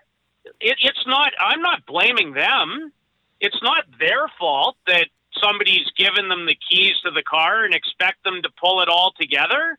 It, 0.60 0.76
it's 0.80 1.04
not. 1.08 1.32
I'm 1.40 1.60
not 1.60 1.84
blaming 1.86 2.34
them. 2.34 2.92
It's 3.40 3.60
not 3.62 3.84
their 3.98 4.28
fault 4.38 4.76
that 4.86 5.08
somebody's 5.42 5.90
given 5.98 6.28
them 6.28 6.46
the 6.46 6.56
keys 6.70 6.94
to 7.04 7.10
the 7.10 7.24
car 7.24 7.64
and 7.64 7.74
expect 7.74 8.22
them 8.22 8.42
to 8.42 8.50
pull 8.60 8.80
it 8.80 8.88
all 8.88 9.12
together. 9.20 9.76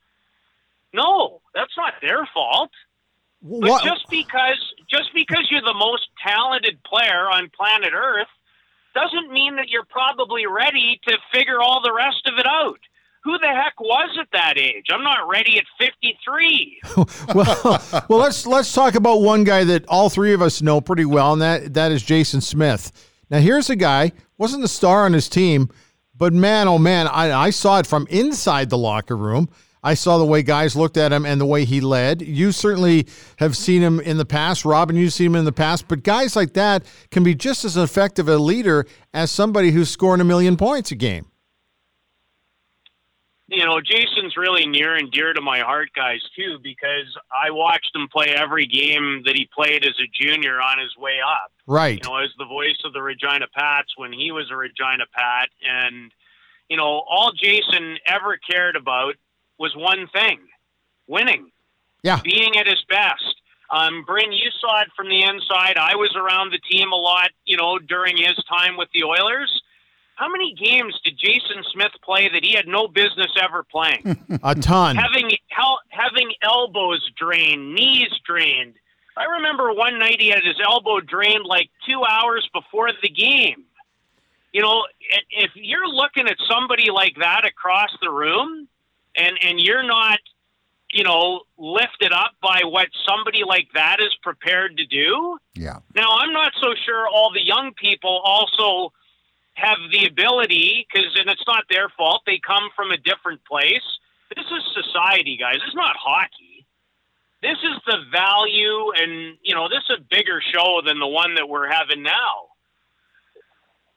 No, 0.94 1.40
that's 1.54 1.76
not 1.78 1.94
their 2.02 2.28
fault. 2.34 2.72
But 3.42 3.84
just 3.84 4.10
because 4.10 4.74
just 4.90 5.14
because 5.14 5.48
you're 5.50 5.62
the 5.62 5.74
most 5.74 6.08
talented 6.26 6.84
player 6.84 7.30
on 7.30 7.50
planet 7.56 7.94
Earth 7.94 8.28
doesn't 8.96 9.32
mean 9.32 9.58
that 9.58 9.70
you're 9.70 9.86
probably 9.86 10.48
ready 10.48 11.00
to 11.08 11.18
figure 11.32 11.62
all 11.62 11.82
the 11.84 11.94
rest 11.94 12.26
of 12.26 12.40
it 12.40 12.48
out. 12.48 12.80
Who 13.24 13.38
the 13.40 13.48
heck 13.48 13.80
was 13.80 14.18
at 14.20 14.28
that 14.34 14.58
age? 14.58 14.86
I'm 14.94 15.04
not 15.04 15.28
ready 15.28 15.58
at 15.58 15.66
53. 15.80 16.82
well, 17.36 17.82
well, 18.10 18.20
let's 18.20 18.46
let's 18.46 18.72
talk 18.72 18.96
about 18.96 19.22
one 19.22 19.44
guy 19.44 19.64
that 19.64 19.86
all 19.88 20.10
three 20.10 20.34
of 20.34 20.42
us 20.42 20.62
know 20.62 20.80
pretty 20.80 21.06
well, 21.06 21.34
and 21.34 21.42
that 21.42 21.74
that 21.74 21.92
is 21.92 22.04
Jason 22.04 22.40
Smith. 22.40 22.92
Now, 23.30 23.40
here's 23.40 23.70
a 23.70 23.76
guy 23.76 24.12
wasn't 24.38 24.62
the 24.62 24.68
star 24.68 25.06
on 25.06 25.14
his 25.14 25.28
team, 25.28 25.70
but 26.16 26.34
man, 26.34 26.68
oh 26.68 26.78
man, 26.78 27.08
I, 27.08 27.32
I 27.32 27.50
saw 27.50 27.80
it 27.80 27.88
from 27.88 28.06
inside 28.10 28.70
the 28.70 28.78
locker 28.78 29.18
room. 29.18 29.50
I 29.86 29.94
saw 29.94 30.18
the 30.18 30.26
way 30.26 30.42
guys 30.42 30.76
looked 30.76 30.98
at 30.98 31.14
him 31.14 31.28
and 31.28 31.40
the 31.40 31.46
way 31.46 31.64
he 31.64 31.80
led. 31.80 32.24
You 32.24 32.52
certainly 32.52 33.06
have 33.38 33.56
seen 33.56 33.84
him 33.84 34.00
in 34.00 34.18
the 34.18 34.26
past, 34.26 34.66
Robin. 34.66 34.96
You've 34.96 35.14
seen 35.14 35.28
him 35.28 35.36
in 35.36 35.46
the 35.46 35.52
past, 35.52 35.88
but 35.88 36.02
guys 36.02 36.36
like 36.36 36.54
that 36.54 36.84
can 37.12 37.24
be 37.24 37.36
just 37.36 37.64
as 37.64 37.78
effective 37.78 38.28
a 38.28 38.38
leader 38.38 38.88
as 39.14 39.32
somebody 39.32 39.70
who's 39.70 39.92
scoring 39.92 40.22
a 40.22 40.24
million 40.24 40.58
points 40.58 40.92
a 40.92 40.96
game. 40.96 41.28
you 43.48 43.64
know, 43.64 43.80
Jason's 43.80 44.36
really 44.36 44.66
near 44.66 44.96
and 44.96 45.12
dear 45.12 45.34
to 45.34 45.42
my 45.42 45.60
heart, 45.60 45.90
guys, 45.96 46.20
too, 46.36 46.58
because 46.64 47.16
I 47.32 47.52
watched 47.52 47.92
him 47.94 48.08
play 48.12 48.30
every 48.30 48.66
game 48.66 49.22
that 49.26 49.36
he 49.36 49.48
played 49.54 49.86
as 49.86 49.94
a 50.02 50.10
junior 50.20 50.60
on 50.60 50.80
his 50.80 50.96
way 50.98 51.20
up. 51.24 51.52
Right. 51.68 52.04
You 52.04 52.10
know, 52.10 52.18
as 52.18 52.32
the 52.40 52.46
voice 52.46 52.80
of 52.86 52.94
the 52.94 53.04
Regina 53.04 53.46
Pats 53.56 53.94
when 53.98 54.12
he 54.12 54.32
was 54.32 54.50
a 54.52 54.56
Regina 54.56 55.06
Pat. 55.16 55.50
And, 55.62 56.12
you 56.70 56.78
know, 56.78 57.04
all 57.08 57.32
Jason 57.32 57.98
ever 58.08 58.38
cared 58.50 58.76
about 58.76 59.14
was 59.58 59.76
one 59.76 60.08
thing 60.14 60.40
winning, 61.08 61.52
Yeah. 62.04 62.20
being 62.24 62.58
at 62.58 62.68
his 62.68 62.84
best. 62.90 63.42
Um, 63.72 64.04
Bryn, 64.06 64.32
you 64.32 64.50
saw 64.62 64.82
it 64.82 64.90
from 64.96 65.10
the 65.10 65.24
inside. 65.24 65.78
I 65.78 65.96
was 65.96 66.16
around 66.16 66.52
the 66.52 66.60
team 66.60 66.92
a 66.92 66.96
lot, 66.96 67.32
you 67.46 67.58
know, 67.58 67.80
during 67.80 68.16
his 68.18 68.36
time 68.48 68.78
with 68.78 68.90
the 68.94 69.04
Oilers. 69.04 69.62
How 70.16 70.30
many 70.30 70.54
games 70.54 70.98
did 71.04 71.18
Jason 71.18 71.64
Smith 71.74 71.92
play 72.04 72.30
that 72.30 72.44
he 72.46 72.54
had 72.54 72.68
no 72.68 72.88
business 72.88 73.32
ever 73.42 73.64
playing? 73.64 74.18
A 74.44 74.56
ton. 74.56 74.96
having 74.96 75.32
hel- 75.50 75.82
having 75.90 76.32
elbows 76.42 77.10
drained, 77.18 77.74
knees 77.76 78.10
drained. 78.26 78.76
I 79.18 79.26
remember 79.26 79.74
one 79.74 79.98
night 80.00 80.22
he 80.22 80.30
had 80.30 80.44
his 80.44 80.60
elbow 80.64 81.00
drained 81.02 81.46
like 81.46 81.70
two 81.88 82.04
hours 82.04 82.48
before 82.54 82.90
the 83.02 83.10
game. 83.10 83.64
You 84.54 84.62
know, 84.62 84.84
if 85.32 85.52
you're 85.56 85.88
looking 85.88 86.28
at 86.28 86.38
somebody 86.50 86.92
like 86.92 87.16
that 87.20 87.46
across 87.46 87.90
the 88.02 88.10
room, 88.10 88.70
and 89.16 89.38
and 89.42 89.60
you're 89.60 89.84
not, 89.84 90.20
you 90.92 91.04
know, 91.04 91.42
lifted 91.58 92.12
up 92.12 92.32
by 92.42 92.62
what 92.64 92.88
somebody 93.08 93.44
like 93.46 93.68
that 93.74 93.98
is 94.00 94.16
prepared 94.22 94.78
to 94.78 94.86
do. 94.86 95.38
Yeah. 95.56 95.80
Now, 95.96 96.18
I'm 96.20 96.34
not 96.34 96.54
so 96.62 96.74
sure 96.86 97.08
all 97.08 97.32
the 97.34 97.46
young 97.46 97.74
people 97.74 98.22
also 98.24 98.94
have 99.56 99.78
the 99.92 100.06
ability, 100.06 100.86
because, 100.92 101.16
and 101.16 101.30
it's 101.30 101.44
not 101.48 101.64
their 101.70 101.90
fault, 101.98 102.24
they 102.26 102.40
come 102.46 102.70
from 102.76 102.92
a 102.92 102.98
different 102.98 103.44
place. 103.46 103.84
This 104.36 104.46
is 104.46 104.84
society, 104.84 105.38
guys. 105.38 105.58
It's 105.66 105.76
not 105.76 105.96
hockey. 105.98 106.66
This 107.42 107.58
is 107.64 107.80
the 107.86 107.98
value, 108.12 108.92
and, 108.96 109.38
you 109.44 109.56
know, 109.56 109.70
this 109.70 109.84
is 109.90 109.98
a 110.00 110.02
bigger 110.10 110.42
show 110.54 110.82
than 110.86 111.00
the 111.00 111.08
one 111.08 111.36
that 111.36 111.48
we're 111.48 111.70
having 111.70 112.04
now. 112.04 112.50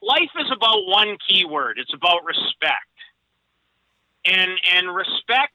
Life 0.01 0.31
is 0.39 0.51
about 0.55 0.87
one 0.87 1.17
key 1.29 1.45
word 1.45 1.79
it's 1.79 1.93
about 1.93 2.25
respect. 2.25 2.87
And, 4.29 4.51
and 4.75 4.95
respect 4.95 5.55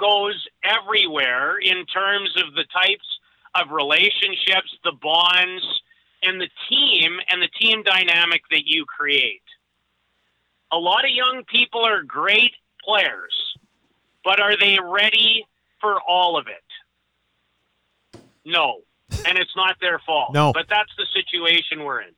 goes 0.00 0.46
everywhere 0.64 1.58
in 1.58 1.84
terms 1.86 2.30
of 2.36 2.54
the 2.54 2.64
types 2.72 3.04
of 3.54 3.70
relationships, 3.70 4.74
the 4.82 4.92
bonds, 5.00 5.82
and 6.22 6.40
the 6.40 6.48
team 6.68 7.18
and 7.28 7.42
the 7.42 7.48
team 7.60 7.82
dynamic 7.82 8.42
that 8.50 8.62
you 8.64 8.84
create. 8.86 9.42
A 10.72 10.78
lot 10.78 11.04
of 11.04 11.10
young 11.10 11.44
people 11.46 11.84
are 11.84 12.02
great 12.02 12.52
players, 12.82 13.56
but 14.24 14.40
are 14.40 14.56
they 14.58 14.78
ready 14.82 15.46
for 15.80 16.00
all 16.00 16.38
of 16.38 16.46
it? 16.48 18.20
No. 18.44 18.80
And 19.26 19.38
it's 19.38 19.54
not 19.54 19.76
their 19.80 20.00
fault. 20.00 20.32
No. 20.32 20.52
But 20.52 20.66
that's 20.68 20.90
the 20.96 21.06
situation 21.14 21.84
we're 21.84 22.00
in. 22.00 22.14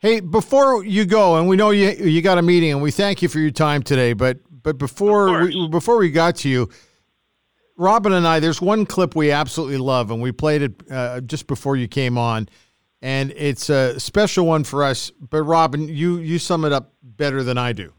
Hey, 0.00 0.20
before 0.20 0.84
you 0.84 1.04
go, 1.04 1.36
and 1.36 1.48
we 1.48 1.56
know 1.56 1.70
you 1.70 1.90
you 1.90 2.22
got 2.22 2.38
a 2.38 2.42
meeting, 2.42 2.70
and 2.70 2.80
we 2.80 2.92
thank 2.92 3.20
you 3.20 3.28
for 3.28 3.40
your 3.40 3.50
time 3.50 3.82
today. 3.82 4.12
But 4.12 4.38
but 4.62 4.78
before 4.78 5.42
we, 5.42 5.68
before 5.68 5.96
we 5.96 6.10
got 6.10 6.36
to 6.36 6.48
you, 6.48 6.68
Robin 7.76 8.12
and 8.12 8.24
I, 8.24 8.38
there's 8.38 8.62
one 8.62 8.86
clip 8.86 9.16
we 9.16 9.32
absolutely 9.32 9.78
love, 9.78 10.12
and 10.12 10.22
we 10.22 10.30
played 10.30 10.62
it 10.62 10.82
uh, 10.88 11.20
just 11.22 11.48
before 11.48 11.76
you 11.76 11.88
came 11.88 12.16
on, 12.16 12.48
and 13.02 13.32
it's 13.36 13.70
a 13.70 13.98
special 13.98 14.46
one 14.46 14.62
for 14.62 14.84
us. 14.84 15.10
But 15.10 15.42
Robin, 15.42 15.88
you 15.88 16.18
you 16.18 16.38
sum 16.38 16.64
it 16.64 16.72
up 16.72 16.92
better 17.02 17.42
than 17.42 17.58
I 17.58 17.72
do. 17.72 17.92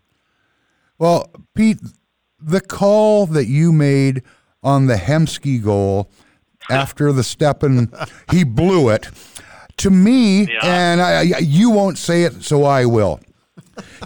Well, 0.99 1.29
Pete, 1.53 1.79
the 2.39 2.61
call 2.61 3.25
that 3.25 3.47
you 3.47 3.73
made 3.73 4.23
on 4.63 4.87
the 4.87 4.95
Hemsky 4.95 5.61
goal 5.61 6.09
after 6.69 7.11
the 7.11 7.25
Stefan, 7.25 7.91
he 8.31 8.45
blew 8.45 8.87
it. 8.87 9.09
To 9.79 9.89
me, 9.89 10.41
Yeah. 10.45 10.59
and 10.63 11.01
I, 11.01 11.19
I- 11.21 11.39
you 11.39 11.69
won't 11.71 11.97
say 11.97 12.23
it, 12.23 12.43
so 12.43 12.63
I 12.63 12.85
will. 12.85 13.19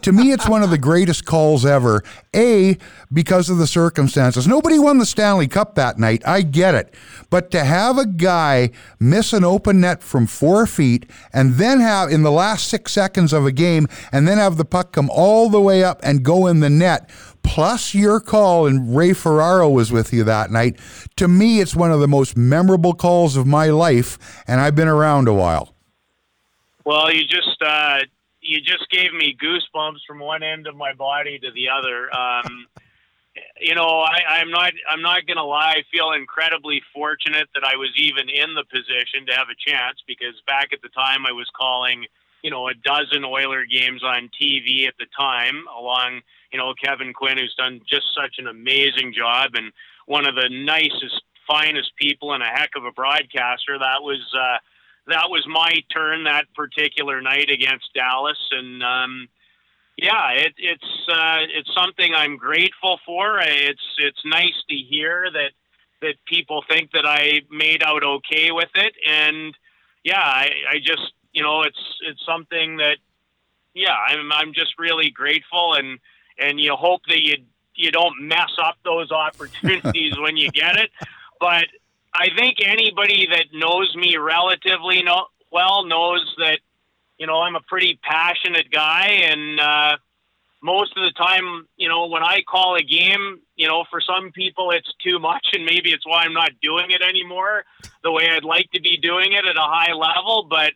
to 0.04 0.12
me, 0.12 0.32
it's 0.32 0.48
one 0.48 0.62
of 0.62 0.70
the 0.70 0.78
greatest 0.78 1.26
calls 1.26 1.66
ever. 1.66 2.04
A, 2.36 2.78
because 3.12 3.50
of 3.50 3.58
the 3.58 3.66
circumstances. 3.68 4.48
Nobody 4.48 4.78
won 4.78 4.98
the 5.00 5.06
Stanley 5.06 5.48
Cup 5.48 5.76
that 5.76 5.98
night. 5.98 6.22
I 6.28 6.42
get 6.44 6.76
it. 6.76 6.94
But 7.32 7.50
to 7.52 7.64
have 7.64 7.98
a 7.98 8.06
guy 8.06 8.70
miss 9.00 9.34
an 9.34 9.44
open 9.44 9.82
net 9.82 10.04
from 10.04 10.28
four 10.28 10.66
feet 10.68 11.08
and 11.32 11.56
then 11.56 11.80
have, 11.80 12.10
in 12.12 12.22
the 12.24 12.32
last 12.32 12.68
six 12.68 12.92
seconds 12.92 13.34
of 13.34 13.46
a 13.48 13.52
game, 13.52 13.88
and 14.12 14.28
then 14.28 14.38
have 14.38 14.58
the 14.58 14.66
puck 14.66 14.92
come 14.92 15.10
all 15.12 15.50
the 15.50 15.62
way 15.62 15.84
up 15.84 16.00
and 16.04 16.24
go 16.24 16.46
in 16.48 16.60
the 16.60 16.70
net, 16.70 17.10
plus 17.54 17.94
your 17.94 18.20
call, 18.20 18.66
and 18.66 18.98
Ray 18.98 19.14
Ferraro 19.14 19.70
was 19.70 19.92
with 19.92 20.12
you 20.12 20.24
that 20.24 20.50
night. 20.50 20.80
To 21.18 21.28
me, 21.28 21.62
it's 21.62 21.76
one 21.76 21.92
of 21.92 22.00
the 22.00 22.08
most 22.08 22.36
memorable 22.36 22.96
calls 22.96 23.38
of 23.38 23.46
my 23.46 23.68
life, 23.68 24.18
and 24.48 24.60
I've 24.60 24.74
been 24.74 24.88
around 24.88 25.28
a 25.28 25.36
while. 25.36 25.76
Well, 26.84 27.14
you 27.14 27.24
just 27.28 27.62
uh, 27.64 28.00
you 28.42 28.60
just 28.60 28.90
gave 28.90 29.14
me 29.14 29.38
goosebumps 29.40 30.00
from 30.08 30.18
one 30.18 30.42
end 30.42 30.66
of 30.66 30.76
my 30.76 30.94
body 30.94 31.38
to 31.38 31.52
the 31.52 31.70
other. 31.70 32.10
Um, 32.16 32.66
you 33.62 33.76
know, 33.76 34.00
I, 34.00 34.40
I'm 34.40 34.50
not 34.50 34.74
I'm 34.90 35.04
not 35.04 35.28
gonna 35.28 35.46
lie. 35.46 35.76
I 35.78 35.84
feel 35.96 36.14
incredibly 36.14 36.82
fortunate 36.92 37.50
that 37.54 37.64
I 37.64 37.76
was 37.76 37.92
even 37.98 38.30
in 38.30 38.56
the 38.56 38.64
position 38.64 39.28
to 39.28 39.34
have 39.36 39.50
a 39.50 39.70
chance 39.70 40.00
because 40.08 40.34
back 40.48 40.70
at 40.74 40.82
the 40.82 40.90
time 40.90 41.28
I 41.28 41.32
was 41.34 41.52
calling, 41.56 42.06
you 42.42 42.50
know, 42.50 42.68
a 42.68 42.74
dozen 42.74 43.24
Oiler 43.24 43.64
games 43.66 44.04
on 44.04 44.32
TV 44.42 44.88
at 44.88 44.96
the 44.98 45.06
time, 45.16 45.66
along 45.78 46.22
you 46.54 46.60
know 46.60 46.74
Kevin 46.82 47.14
Quinn, 47.14 47.38
who's 47.38 47.56
done 47.56 47.82
just 47.90 48.06
such 48.16 48.36
an 48.38 48.48
amazing 48.48 49.14
job 49.18 49.52
and 49.56 49.74
one 50.06 50.28
of 50.28 50.36
the 50.36 50.50
nicest, 50.50 51.24
finest 51.48 51.92
people 51.98 52.34
and 52.34 52.44
a 52.44 52.48
heck 52.48 52.72
of 52.76 52.86
a 52.86 52.92
broadcaster. 52.92 53.78
That 53.80 54.02
was. 54.02 54.22
Uh, 54.34 54.58
that 55.08 55.30
was 55.30 55.46
my 55.48 55.84
turn 55.92 56.24
that 56.24 56.46
particular 56.56 57.22
night 57.22 57.50
against 57.50 57.94
Dallas, 57.94 58.38
and 58.52 58.82
um, 58.82 59.28
yeah, 59.98 60.32
it, 60.32 60.54
it's 60.58 61.10
uh, 61.12 61.40
it's 61.42 61.70
something 61.76 62.14
I'm 62.16 62.38
grateful 62.38 63.00
for. 63.06 63.40
It's 63.42 63.84
it's 63.98 64.22
nice 64.26 64.64
to 64.70 64.76
hear 64.76 65.28
that 65.32 65.52
that 66.02 66.16
people 66.26 66.64
think 66.70 66.92
that 66.92 67.06
I 67.06 67.42
made 67.52 67.84
out 67.84 68.04
okay 68.04 68.52
with 68.52 68.70
it, 68.76 68.94
and 69.08 69.56
yeah, 70.04 70.22
I, 70.22 70.52
I 70.70 70.78
just 70.80 71.14
you 71.34 71.44
know 71.44 71.64
it's 71.64 72.00
it's 72.08 72.26
something 72.26 72.78
that 72.78 72.98
yeah, 73.74 73.96
I'm 74.08 74.32
I'm 74.32 74.54
just 74.54 74.80
really 74.80 75.10
grateful, 75.10 75.74
and 75.76 76.00
and 76.38 76.60
you 76.60 76.76
hope 76.76 77.02
that 77.08 77.22
you 77.22 77.38
you 77.76 77.92
don't 77.92 78.22
mess 78.22 78.52
up 78.64 78.76
those 78.84 79.12
opportunities 79.12 80.18
when 80.20 80.38
you 80.38 80.52
get 80.52 80.78
it, 80.78 80.92
but 81.40 81.66
I 82.14 82.28
think 82.38 82.58
anybody 82.64 83.28
that 83.32 83.48
knows 83.52 83.96
me 83.96 84.18
relatively 84.18 85.04
well 85.52 85.86
knows 85.86 86.36
that 86.38 86.60
you 87.18 87.28
know 87.28 87.42
I'm 87.42 87.56
a 87.56 87.62
pretty 87.62 88.00
passionate 88.04 88.70
guy, 88.72 89.08
and 89.24 89.60
uh, 89.60 89.98
most 90.62 90.96
of 90.96 91.04
the 91.04 91.12
time, 91.12 91.68
you 91.76 91.90
know, 91.90 92.08
when 92.08 92.24
I 92.24 92.42
call 92.42 92.76
a 92.76 92.84
game, 92.84 93.40
you 93.56 93.68
know, 93.68 93.84
for 93.90 94.00
some 94.00 94.32
people 94.32 94.72
it's 94.72 94.92
too 95.04 95.20
much, 95.20 95.48
and 95.54 95.66
maybe 95.66 95.92
it's 95.92 96.06
why 96.06 96.24
I'm 96.24 96.34
not 96.34 96.52
doing 96.62 96.92
it 96.92 97.02
anymore 97.02 97.66
the 98.04 98.12
way 98.12 98.30
I'd 98.30 98.44
like 98.44 98.72
to 98.72 98.82
be 98.82 98.98
doing 98.98 99.34
it 99.34 99.46
at 99.46 99.58
a 99.58 99.62
high 99.62 99.94
level. 99.94 100.48
But 100.50 100.74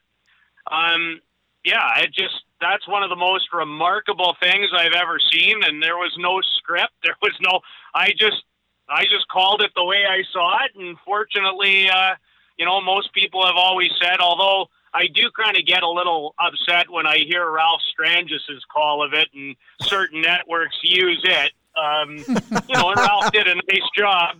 um, 0.70 1.22
yeah, 1.64 2.00
it 2.00 2.14
just 2.14 2.36
that's 2.60 2.88
one 2.88 3.04
of 3.04 3.10
the 3.10 3.16
most 3.16 3.54
remarkable 3.54 4.36
things 4.42 4.68
I've 4.76 4.94
ever 4.94 5.20
seen, 5.20 5.64
and 5.64 5.82
there 5.82 5.98
was 5.98 6.14
no 6.18 6.42
script, 6.58 6.94
there 7.04 7.16
was 7.22 7.34
no. 7.42 7.60
I 7.94 8.12
just 8.18 8.44
I 8.90 9.04
just 9.04 9.28
called 9.32 9.62
it 9.62 9.72
the 9.76 9.84
way 9.84 10.06
I 10.10 10.24
saw 10.32 10.64
it, 10.66 10.72
and 10.80 10.98
fortunately, 11.06 11.90
uh, 11.90 12.16
you 12.58 12.66
know, 12.66 12.82
most 12.82 13.14
people 13.14 13.46
have 13.46 13.56
always 13.56 13.92
said, 14.02 14.20
although 14.20 14.70
I 14.94 15.08
do 15.14 15.30
kind 15.38 15.58
of 15.58 15.66
get 15.66 15.84
a 15.84 15.90
little 15.90 16.34
upset 16.40 16.90
when 16.90 17.06
I 17.06 17.18
hear 17.18 17.50
Ralph 17.50 17.82
Strangis's 17.92 18.66
call 18.74 19.04
of 19.04 19.14
it, 19.14 19.28
and 19.34 19.56
certain 19.82 20.22
networks 20.22 20.78
use 20.82 21.24
it. 21.24 21.52
Um, 21.78 22.18
you 22.68 22.76
know, 22.76 22.90
and 22.90 22.98
Ralph 22.98 23.32
did 23.32 23.48
a 23.48 23.56
nice 23.56 23.90
job, 23.96 24.38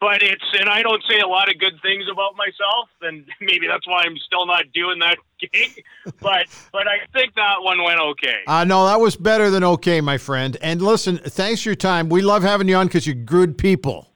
but 0.00 0.22
it's 0.22 0.44
and 0.58 0.68
I 0.68 0.82
don't 0.82 1.02
say 1.08 1.20
a 1.20 1.26
lot 1.26 1.48
of 1.48 1.58
good 1.58 1.80
things 1.82 2.04
about 2.10 2.36
myself, 2.36 2.88
and 3.02 3.26
maybe 3.40 3.66
that's 3.66 3.86
why 3.86 4.02
I'm 4.04 4.16
still 4.18 4.46
not 4.46 4.64
doing 4.72 4.98
that 5.00 5.18
gig. 5.40 5.82
But 6.20 6.46
but 6.72 6.86
I 6.86 7.06
think 7.12 7.34
that 7.34 7.62
one 7.62 7.82
went 7.82 8.00
okay. 8.00 8.40
Uh, 8.46 8.64
no, 8.64 8.86
that 8.86 9.00
was 9.00 9.16
better 9.16 9.50
than 9.50 9.64
okay, 9.64 10.00
my 10.00 10.18
friend. 10.18 10.56
And 10.60 10.82
listen, 10.82 11.18
thanks 11.18 11.62
for 11.62 11.70
your 11.70 11.76
time. 11.76 12.08
We 12.08 12.22
love 12.22 12.42
having 12.42 12.68
you 12.68 12.76
on 12.76 12.86
because 12.86 13.06
you're 13.06 13.14
good 13.14 13.56
people. 13.56 14.08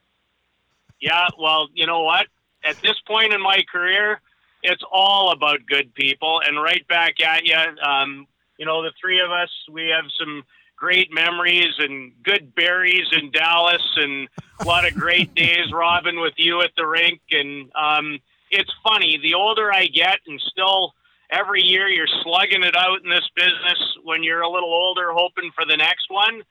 Yeah, 1.01 1.27
well, 1.39 1.67
you 1.73 1.87
know 1.87 2.01
what? 2.01 2.27
At 2.63 2.75
this 2.81 2.99
point 3.07 3.33
in 3.33 3.41
my 3.41 3.63
career, 3.71 4.19
it's 4.63 4.83
all 4.91 5.31
about 5.31 5.59
good 5.65 5.93
people, 5.95 6.41
and 6.45 6.61
right 6.61 6.85
back 6.87 7.21
at 7.21 7.45
you. 7.45 7.55
Um, 7.55 8.27
you 8.57 8.65
know, 8.65 8.83
the 8.83 8.91
three 8.99 9.21
of 9.21 9.31
us, 9.31 9.49
we 9.71 9.87
have 9.95 10.03
some 10.19 10.43
great 10.79 11.13
memories 11.13 11.73
and 11.77 12.13
good 12.23 12.55
berries 12.55 13.07
in 13.11 13.31
Dallas 13.31 13.83
and 13.97 14.29
a 14.59 14.65
lot 14.65 14.87
of 14.87 14.95
great 14.95 15.35
days, 15.35 15.71
Robin, 15.73 16.19
with 16.19 16.33
you 16.37 16.61
at 16.61 16.71
the 16.77 16.87
rink. 16.87 17.21
And 17.31 17.69
um, 17.75 18.19
it's 18.49 18.71
funny, 18.83 19.19
the 19.21 19.35
older 19.35 19.71
I 19.71 19.87
get, 19.87 20.19
and 20.25 20.41
still 20.41 20.93
every 21.29 21.61
year 21.63 21.87
you're 21.87 22.07
slugging 22.23 22.63
it 22.63 22.75
out 22.75 23.03
in 23.03 23.09
this 23.09 23.27
business 23.35 23.97
when 24.03 24.23
you're 24.23 24.41
a 24.41 24.49
little 24.49 24.73
older, 24.73 25.11
hoping 25.11 25.51
for 25.53 25.65
the 25.65 25.77
next 25.77 26.09
one. 26.09 26.41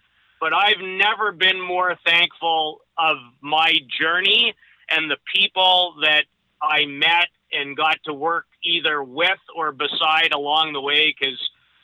But 0.41 0.53
I've 0.53 0.81
never 0.81 1.33
been 1.33 1.61
more 1.61 1.97
thankful 2.07 2.81
of 2.97 3.17
my 3.41 3.73
journey 4.01 4.55
and 4.91 5.11
the 5.11 5.17
people 5.35 5.97
that 6.03 6.25
I 6.63 6.85
met 6.87 7.29
and 7.51 7.77
got 7.77 7.97
to 8.05 8.13
work 8.13 8.45
either 8.63 9.03
with 9.03 9.39
or 9.57 9.73
beside 9.73 10.33
along 10.33 10.75
the 10.75 10.81
way 10.81 11.15
because 11.19 11.39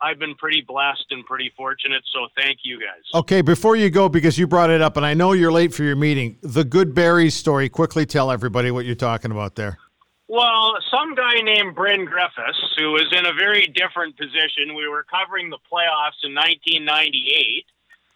I've 0.05 0.19
been 0.19 0.35
pretty 0.35 0.61
blessed 0.61 1.07
and 1.11 1.25
pretty 1.25 1.51
fortunate. 1.57 2.03
So 2.13 2.29
thank 2.37 2.59
you 2.63 2.79
guys. 2.79 3.03
Okay, 3.15 3.41
before 3.41 3.75
you 3.75 3.89
go, 3.89 4.09
because 4.09 4.39
you 4.39 4.47
brought 4.47 4.69
it 4.69 4.83
up, 4.83 4.99
and 4.99 5.07
I 5.07 5.15
know 5.15 5.33
you're 5.33 5.53
late 5.53 5.73
for 5.73 5.83
your 5.83 5.97
meeting, 5.97 6.37
the 6.43 6.65
Good 6.65 6.95
Berries 6.95 7.35
story. 7.35 7.71
Quickly 7.71 8.05
tell 8.05 8.31
everybody 8.31 8.71
what 8.71 8.85
you're 8.85 8.95
talking 8.95 9.31
about 9.31 9.55
there. 9.55 9.79
Well, 10.29 10.75
some 10.91 11.15
guy 11.15 11.41
named 11.43 11.75
Bryn 11.75 12.05
Griffiths, 12.05 12.75
who 12.77 12.93
was 12.93 13.07
in 13.13 13.25
a 13.25 13.33
very 13.33 13.67
different 13.67 14.17
position. 14.19 14.75
We 14.77 14.89
were 14.89 15.05
covering 15.05 15.49
the 15.49 15.59
playoffs 15.73 16.21
in 16.23 16.35
1998. 16.35 17.65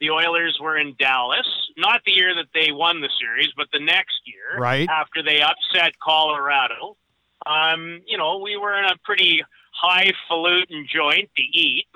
The 0.00 0.10
Oilers 0.10 0.58
were 0.60 0.76
in 0.76 0.94
Dallas, 0.98 1.46
not 1.76 2.02
the 2.04 2.12
year 2.12 2.34
that 2.34 2.48
they 2.54 2.70
won 2.70 3.00
the 3.00 3.10
series, 3.20 3.48
but 3.56 3.66
the 3.72 3.80
next 3.80 4.20
year, 4.26 4.60
right 4.60 4.88
after 4.88 5.22
they 5.22 5.40
upset 5.40 5.92
Colorado. 6.02 6.96
Um, 7.46 8.00
you 8.06 8.18
know, 8.18 8.38
we 8.38 8.56
were 8.56 8.78
in 8.78 8.84
a 8.84 8.96
pretty 9.04 9.42
highfalutin 9.80 10.86
joint 10.92 11.30
to 11.36 11.42
eat. 11.42 11.86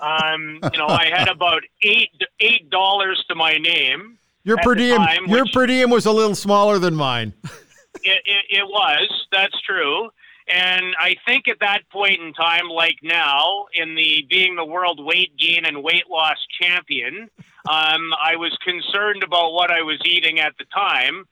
Um, 0.00 0.58
you 0.72 0.78
know, 0.78 0.88
I 0.88 1.10
had 1.14 1.28
about 1.28 1.62
eight 1.82 2.10
eight 2.40 2.70
dollars 2.70 3.24
to 3.28 3.34
my 3.34 3.58
name. 3.58 4.18
Your 4.42 4.58
per 4.58 4.74
diem, 4.74 4.96
time, 4.98 5.26
your 5.26 5.46
per 5.52 5.66
diem 5.66 5.90
was 5.90 6.04
a 6.06 6.12
little 6.12 6.34
smaller 6.34 6.78
than 6.78 6.94
mine. 6.94 7.32
it, 8.02 8.20
it, 8.24 8.44
it 8.50 8.66
was. 8.66 9.26
That's 9.32 9.58
true. 9.62 10.10
And 10.46 10.94
I 10.98 11.16
think 11.26 11.48
at 11.48 11.60
that 11.60 11.88
point 11.90 12.20
in 12.20 12.34
time, 12.34 12.68
like 12.68 12.96
now, 13.02 13.64
in 13.72 13.94
the 13.94 14.26
being 14.28 14.56
the 14.56 14.64
world 14.64 15.02
weight 15.02 15.34
gain 15.38 15.64
and 15.64 15.82
weight 15.82 16.10
loss 16.10 16.36
champion, 16.60 17.30
um, 17.66 18.12
I 18.22 18.36
was 18.36 18.54
concerned 18.62 19.22
about 19.22 19.52
what 19.52 19.70
I 19.70 19.80
was 19.80 19.98
eating 20.04 20.40
at 20.40 20.52
the 20.58 20.66
time. 20.66 21.24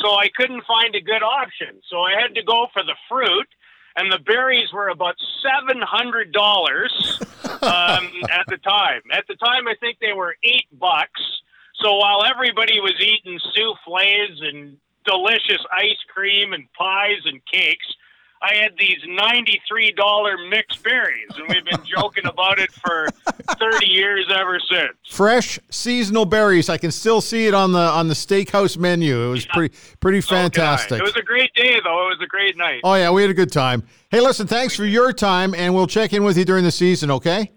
So 0.00 0.14
I 0.14 0.28
couldn't 0.34 0.64
find 0.66 0.94
a 0.94 1.00
good 1.00 1.22
option. 1.22 1.80
So 1.88 2.00
I 2.00 2.20
had 2.20 2.34
to 2.34 2.42
go 2.42 2.66
for 2.72 2.82
the 2.82 2.96
fruit 3.08 3.48
and 3.96 4.12
the 4.12 4.18
berries 4.18 4.72
were 4.72 4.88
about 4.88 5.16
seven 5.42 5.80
hundred 5.82 6.32
dollars 6.32 7.18
um, 7.62 8.10
at 8.30 8.46
the 8.46 8.58
time. 8.58 9.02
At 9.10 9.26
the 9.26 9.36
time, 9.36 9.66
I 9.66 9.74
think 9.80 9.98
they 10.00 10.12
were 10.12 10.36
eight 10.44 10.66
bucks. 10.78 11.20
So 11.82 11.96
while 11.96 12.24
everybody 12.24 12.80
was 12.80 12.94
eating 13.00 13.38
souffles 13.54 14.40
and 14.42 14.76
delicious 15.04 15.64
ice 15.72 15.98
cream 16.12 16.52
and 16.52 16.66
pies 16.72 17.22
and 17.24 17.40
cakes, 17.50 17.86
I 18.42 18.54
had 18.54 18.72
these 18.78 18.98
$93 19.08 20.50
mixed 20.50 20.82
berries, 20.82 21.28
and 21.36 21.48
we've 21.48 21.64
been 21.64 21.84
joking 21.84 22.26
about 22.26 22.58
it 22.58 22.70
for 22.72 23.08
30 23.58 23.86
years 23.86 24.26
ever 24.34 24.58
since. 24.60 24.92
Fresh 25.08 25.58
seasonal 25.70 26.26
berries. 26.26 26.68
I 26.68 26.76
can 26.76 26.90
still 26.90 27.20
see 27.20 27.46
it 27.46 27.54
on 27.54 27.72
the 27.72 27.78
on 27.78 28.08
the 28.08 28.14
steakhouse 28.14 28.76
menu. 28.76 29.26
It 29.26 29.30
was 29.30 29.46
yeah. 29.46 29.52
pretty 29.54 29.76
pretty 30.00 30.20
fantastic. 30.20 31.00
it 31.00 31.02
was 31.02 31.16
a 31.16 31.22
great 31.22 31.52
day 31.54 31.80
though. 31.82 32.06
It 32.06 32.10
was 32.10 32.20
a 32.22 32.26
great 32.26 32.56
night. 32.56 32.80
Oh 32.84 32.94
yeah, 32.94 33.10
we 33.10 33.22
had 33.22 33.30
a 33.30 33.34
good 33.34 33.52
time. 33.52 33.82
Hey, 34.10 34.20
listen, 34.20 34.46
thanks 34.46 34.76
for 34.76 34.84
your 34.84 35.12
time 35.12 35.54
and 35.54 35.74
we'll 35.74 35.86
check 35.86 36.12
in 36.12 36.22
with 36.22 36.36
you 36.36 36.44
during 36.44 36.64
the 36.64 36.70
season, 36.70 37.10
okay? 37.10 37.52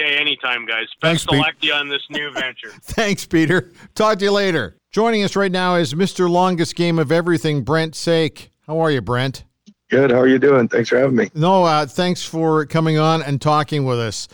Okay, 0.00 0.16
anytime, 0.16 0.66
guys. 0.66 0.86
Best 1.00 1.30
of 1.30 1.38
luck 1.38 1.54
to 1.60 1.66
you 1.68 1.72
on 1.72 1.88
this 1.88 2.02
new 2.10 2.32
venture. 2.32 2.70
Thanks, 2.82 3.26
Peter. 3.26 3.70
Talk 3.94 4.18
to 4.18 4.24
you 4.24 4.32
later. 4.32 4.76
Joining 4.90 5.22
us 5.22 5.36
right 5.36 5.52
now 5.52 5.76
is 5.76 5.94
Mr. 5.94 6.28
Longest 6.28 6.74
Game 6.74 6.98
of 6.98 7.12
Everything, 7.12 7.62
Brent 7.62 7.94
Saik. 7.94 8.48
How 8.66 8.80
are 8.80 8.90
you, 8.90 9.00
Brent? 9.00 9.44
Good. 9.94 10.10
How 10.10 10.18
are 10.18 10.26
you 10.26 10.40
doing? 10.40 10.66
Thanks 10.66 10.88
for 10.88 10.98
having 10.98 11.14
me. 11.14 11.30
No, 11.36 11.62
uh, 11.62 11.86
thanks 11.86 12.24
for 12.24 12.66
coming 12.66 12.98
on 12.98 13.22
and 13.22 13.40
talking 13.40 13.84
with 13.84 14.00
us. 14.00 14.26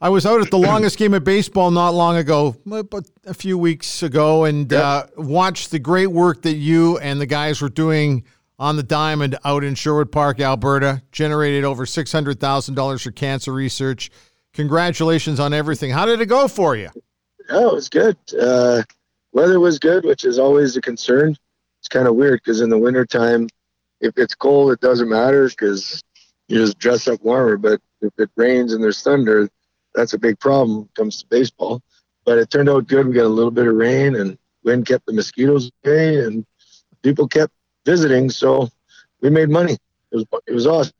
I 0.00 0.08
was 0.08 0.24
out 0.24 0.40
at 0.40 0.52
the 0.52 0.58
longest 0.58 0.98
game 0.98 1.14
of 1.14 1.24
baseball 1.24 1.72
not 1.72 1.94
long 1.94 2.16
ago, 2.16 2.54
but 2.64 3.10
a 3.26 3.34
few 3.34 3.58
weeks 3.58 4.04
ago, 4.04 4.44
and 4.44 4.70
yep. 4.70 4.84
uh, 4.84 5.06
watched 5.16 5.72
the 5.72 5.80
great 5.80 6.06
work 6.06 6.42
that 6.42 6.54
you 6.54 6.96
and 6.98 7.20
the 7.20 7.26
guys 7.26 7.60
were 7.60 7.70
doing 7.70 8.22
on 8.56 8.76
the 8.76 8.84
diamond 8.84 9.36
out 9.44 9.64
in 9.64 9.74
Sherwood 9.74 10.12
Park, 10.12 10.38
Alberta. 10.38 11.02
Generated 11.10 11.64
over 11.64 11.84
six 11.84 12.12
hundred 12.12 12.38
thousand 12.38 12.76
dollars 12.76 13.02
for 13.02 13.10
cancer 13.10 13.52
research. 13.52 14.12
Congratulations 14.52 15.40
on 15.40 15.52
everything. 15.52 15.90
How 15.90 16.06
did 16.06 16.20
it 16.20 16.26
go 16.26 16.46
for 16.46 16.76
you? 16.76 16.90
Oh, 17.50 17.70
it 17.70 17.74
was 17.74 17.88
good. 17.88 18.16
Uh, 18.40 18.84
weather 19.32 19.58
was 19.58 19.80
good, 19.80 20.04
which 20.04 20.24
is 20.24 20.38
always 20.38 20.76
a 20.76 20.80
concern. 20.80 21.36
It's 21.80 21.88
kind 21.88 22.06
of 22.06 22.14
weird 22.14 22.42
because 22.44 22.60
in 22.60 22.70
the 22.70 22.78
wintertime– 22.78 23.48
if 24.02 24.18
it's 24.18 24.34
cold, 24.34 24.72
it 24.72 24.80
doesn't 24.80 25.08
matter 25.08 25.48
because 25.48 26.02
you 26.48 26.58
just 26.58 26.78
dress 26.78 27.08
up 27.08 27.22
warmer. 27.22 27.56
But 27.56 27.80
if 28.02 28.12
it 28.18 28.30
rains 28.36 28.74
and 28.74 28.82
there's 28.82 29.00
thunder, 29.00 29.48
that's 29.94 30.12
a 30.12 30.18
big 30.18 30.38
problem 30.38 30.76
when 30.76 30.84
it 30.84 30.94
comes 30.94 31.20
to 31.20 31.26
baseball. 31.28 31.80
But 32.24 32.38
it 32.38 32.50
turned 32.50 32.68
out 32.68 32.88
good. 32.88 33.06
We 33.06 33.14
got 33.14 33.24
a 33.24 33.28
little 33.28 33.50
bit 33.50 33.66
of 33.66 33.74
rain 33.74 34.16
and 34.16 34.36
wind 34.64 34.86
kept 34.86 35.06
the 35.06 35.12
mosquitoes 35.12 35.70
away 35.84 36.18
and 36.18 36.44
people 37.02 37.26
kept 37.28 37.52
visiting. 37.86 38.28
So 38.28 38.68
we 39.20 39.30
made 39.30 39.48
money. 39.48 39.78
It 40.10 40.16
was, 40.16 40.24
it 40.46 40.52
was 40.52 40.66
awesome. 40.66 40.92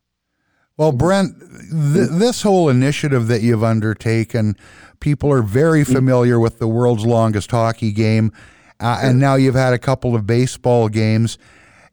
Well, 0.76 0.92
Brent, 0.92 1.38
th- 1.38 2.08
this 2.10 2.42
whole 2.42 2.68
initiative 2.68 3.28
that 3.28 3.42
you've 3.42 3.62
undertaken, 3.62 4.56
people 5.00 5.30
are 5.30 5.42
very 5.42 5.82
mm-hmm. 5.82 5.92
familiar 5.92 6.40
with 6.40 6.58
the 6.58 6.68
world's 6.68 7.04
longest 7.04 7.50
hockey 7.50 7.92
game. 7.92 8.32
Uh, 8.80 8.98
and 9.02 9.20
now 9.20 9.34
you've 9.34 9.54
had 9.54 9.74
a 9.74 9.78
couple 9.78 10.16
of 10.16 10.26
baseball 10.26 10.88
games. 10.88 11.38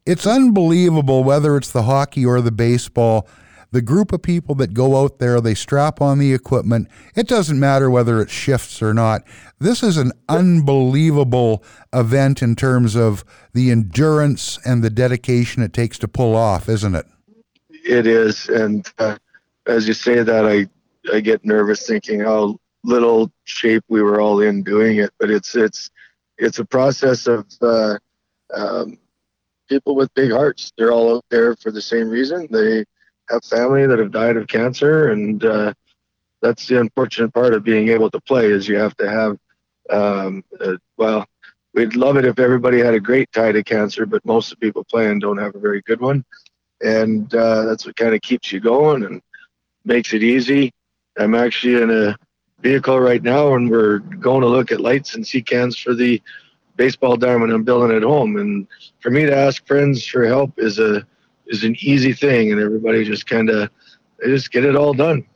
It's 0.06 0.26
unbelievable 0.26 1.24
whether 1.24 1.56
it's 1.56 1.70
the 1.70 1.82
hockey 1.82 2.24
or 2.24 2.40
the 2.40 2.52
baseball. 2.52 3.28
The 3.72 3.82
group 3.82 4.10
of 4.10 4.22
people 4.22 4.56
that 4.56 4.74
go 4.74 5.00
out 5.00 5.20
there, 5.20 5.40
they 5.40 5.54
strap 5.54 6.00
on 6.00 6.18
the 6.18 6.34
equipment. 6.34 6.88
It 7.14 7.28
doesn't 7.28 7.60
matter 7.60 7.88
whether 7.88 8.20
it 8.20 8.28
shifts 8.28 8.82
or 8.82 8.92
not. 8.92 9.22
This 9.60 9.84
is 9.84 9.96
an 9.96 10.10
unbelievable 10.28 11.62
event 11.92 12.42
in 12.42 12.56
terms 12.56 12.96
of 12.96 13.24
the 13.52 13.70
endurance 13.70 14.58
and 14.64 14.82
the 14.82 14.90
dedication 14.90 15.62
it 15.62 15.72
takes 15.72 15.98
to 15.98 16.08
pull 16.08 16.34
off, 16.34 16.68
isn't 16.68 16.96
it? 16.96 17.06
It 17.84 18.08
is. 18.08 18.48
And 18.48 18.92
uh, 18.98 19.18
as 19.66 19.86
you 19.86 19.94
say 19.94 20.24
that, 20.24 20.46
I, 20.46 20.68
I 21.14 21.20
get 21.20 21.44
nervous 21.44 21.86
thinking 21.86 22.20
how 22.20 22.58
little 22.82 23.30
shape 23.44 23.84
we 23.88 24.02
were 24.02 24.20
all 24.20 24.40
in 24.40 24.64
doing 24.64 24.96
it. 24.96 25.10
But 25.20 25.30
it's, 25.30 25.54
it's, 25.54 25.90
it's 26.38 26.58
a 26.58 26.64
process 26.64 27.28
of, 27.28 27.46
uh, 27.62 27.98
um, 28.52 28.98
people 29.70 29.94
with 29.94 30.12
big 30.14 30.32
hearts. 30.32 30.72
They're 30.76 30.92
all 30.92 31.16
out 31.16 31.24
there 31.30 31.56
for 31.56 31.70
the 31.70 31.80
same 31.80 32.10
reason. 32.10 32.48
They 32.50 32.84
have 33.30 33.44
family 33.44 33.86
that 33.86 33.98
have 33.98 34.10
died 34.10 34.36
of 34.36 34.48
cancer, 34.48 35.10
and 35.10 35.42
uh, 35.42 35.72
that's 36.42 36.66
the 36.66 36.80
unfortunate 36.80 37.32
part 37.32 37.54
of 37.54 37.64
being 37.64 37.88
able 37.88 38.10
to 38.10 38.20
play 38.20 38.46
is 38.46 38.68
you 38.68 38.76
have 38.76 38.96
to 38.98 39.08
have. 39.08 39.38
Um, 39.88 40.44
uh, 40.60 40.76
well, 40.98 41.26
we'd 41.72 41.96
love 41.96 42.16
it 42.16 42.24
if 42.24 42.38
everybody 42.38 42.80
had 42.80 42.94
a 42.94 43.00
great 43.00 43.30
tie 43.32 43.52
to 43.52 43.62
cancer, 43.64 44.04
but 44.04 44.24
most 44.24 44.52
of 44.52 44.58
the 44.58 44.66
people 44.66 44.84
playing 44.84 45.20
don't 45.20 45.38
have 45.38 45.54
a 45.54 45.60
very 45.60 45.80
good 45.82 46.00
one, 46.00 46.24
and 46.82 47.32
uh, 47.34 47.64
that's 47.64 47.86
what 47.86 47.96
kind 47.96 48.14
of 48.14 48.20
keeps 48.20 48.52
you 48.52 48.60
going 48.60 49.04
and 49.04 49.22
makes 49.84 50.12
it 50.12 50.22
easy. 50.22 50.72
I'm 51.18 51.34
actually 51.34 51.82
in 51.82 51.90
a 51.90 52.16
vehicle 52.60 53.00
right 53.00 53.22
now, 53.22 53.54
and 53.54 53.70
we're 53.70 53.98
going 53.98 54.42
to 54.42 54.48
look 54.48 54.72
at 54.72 54.80
lights 54.80 55.14
and 55.14 55.26
see 55.26 55.42
cans 55.42 55.76
for 55.76 55.94
the 55.94 56.20
baseball 56.80 57.14
diamond 57.14 57.52
I'm 57.52 57.62
building 57.62 57.94
at 57.94 58.02
home. 58.02 58.38
And 58.38 58.66
for 59.00 59.10
me 59.10 59.26
to 59.26 59.36
ask 59.36 59.66
friends 59.66 60.06
for 60.06 60.24
help 60.24 60.54
is 60.56 60.78
a 60.78 61.06
is 61.46 61.62
an 61.62 61.76
easy 61.80 62.14
thing, 62.14 62.52
and 62.52 62.60
everybody 62.60 63.04
just 63.04 63.26
kind 63.26 63.50
of 63.50 63.68
just 64.24 64.50
get 64.50 64.64
it 64.64 64.76
all 64.76 64.94
done. 64.94 65.26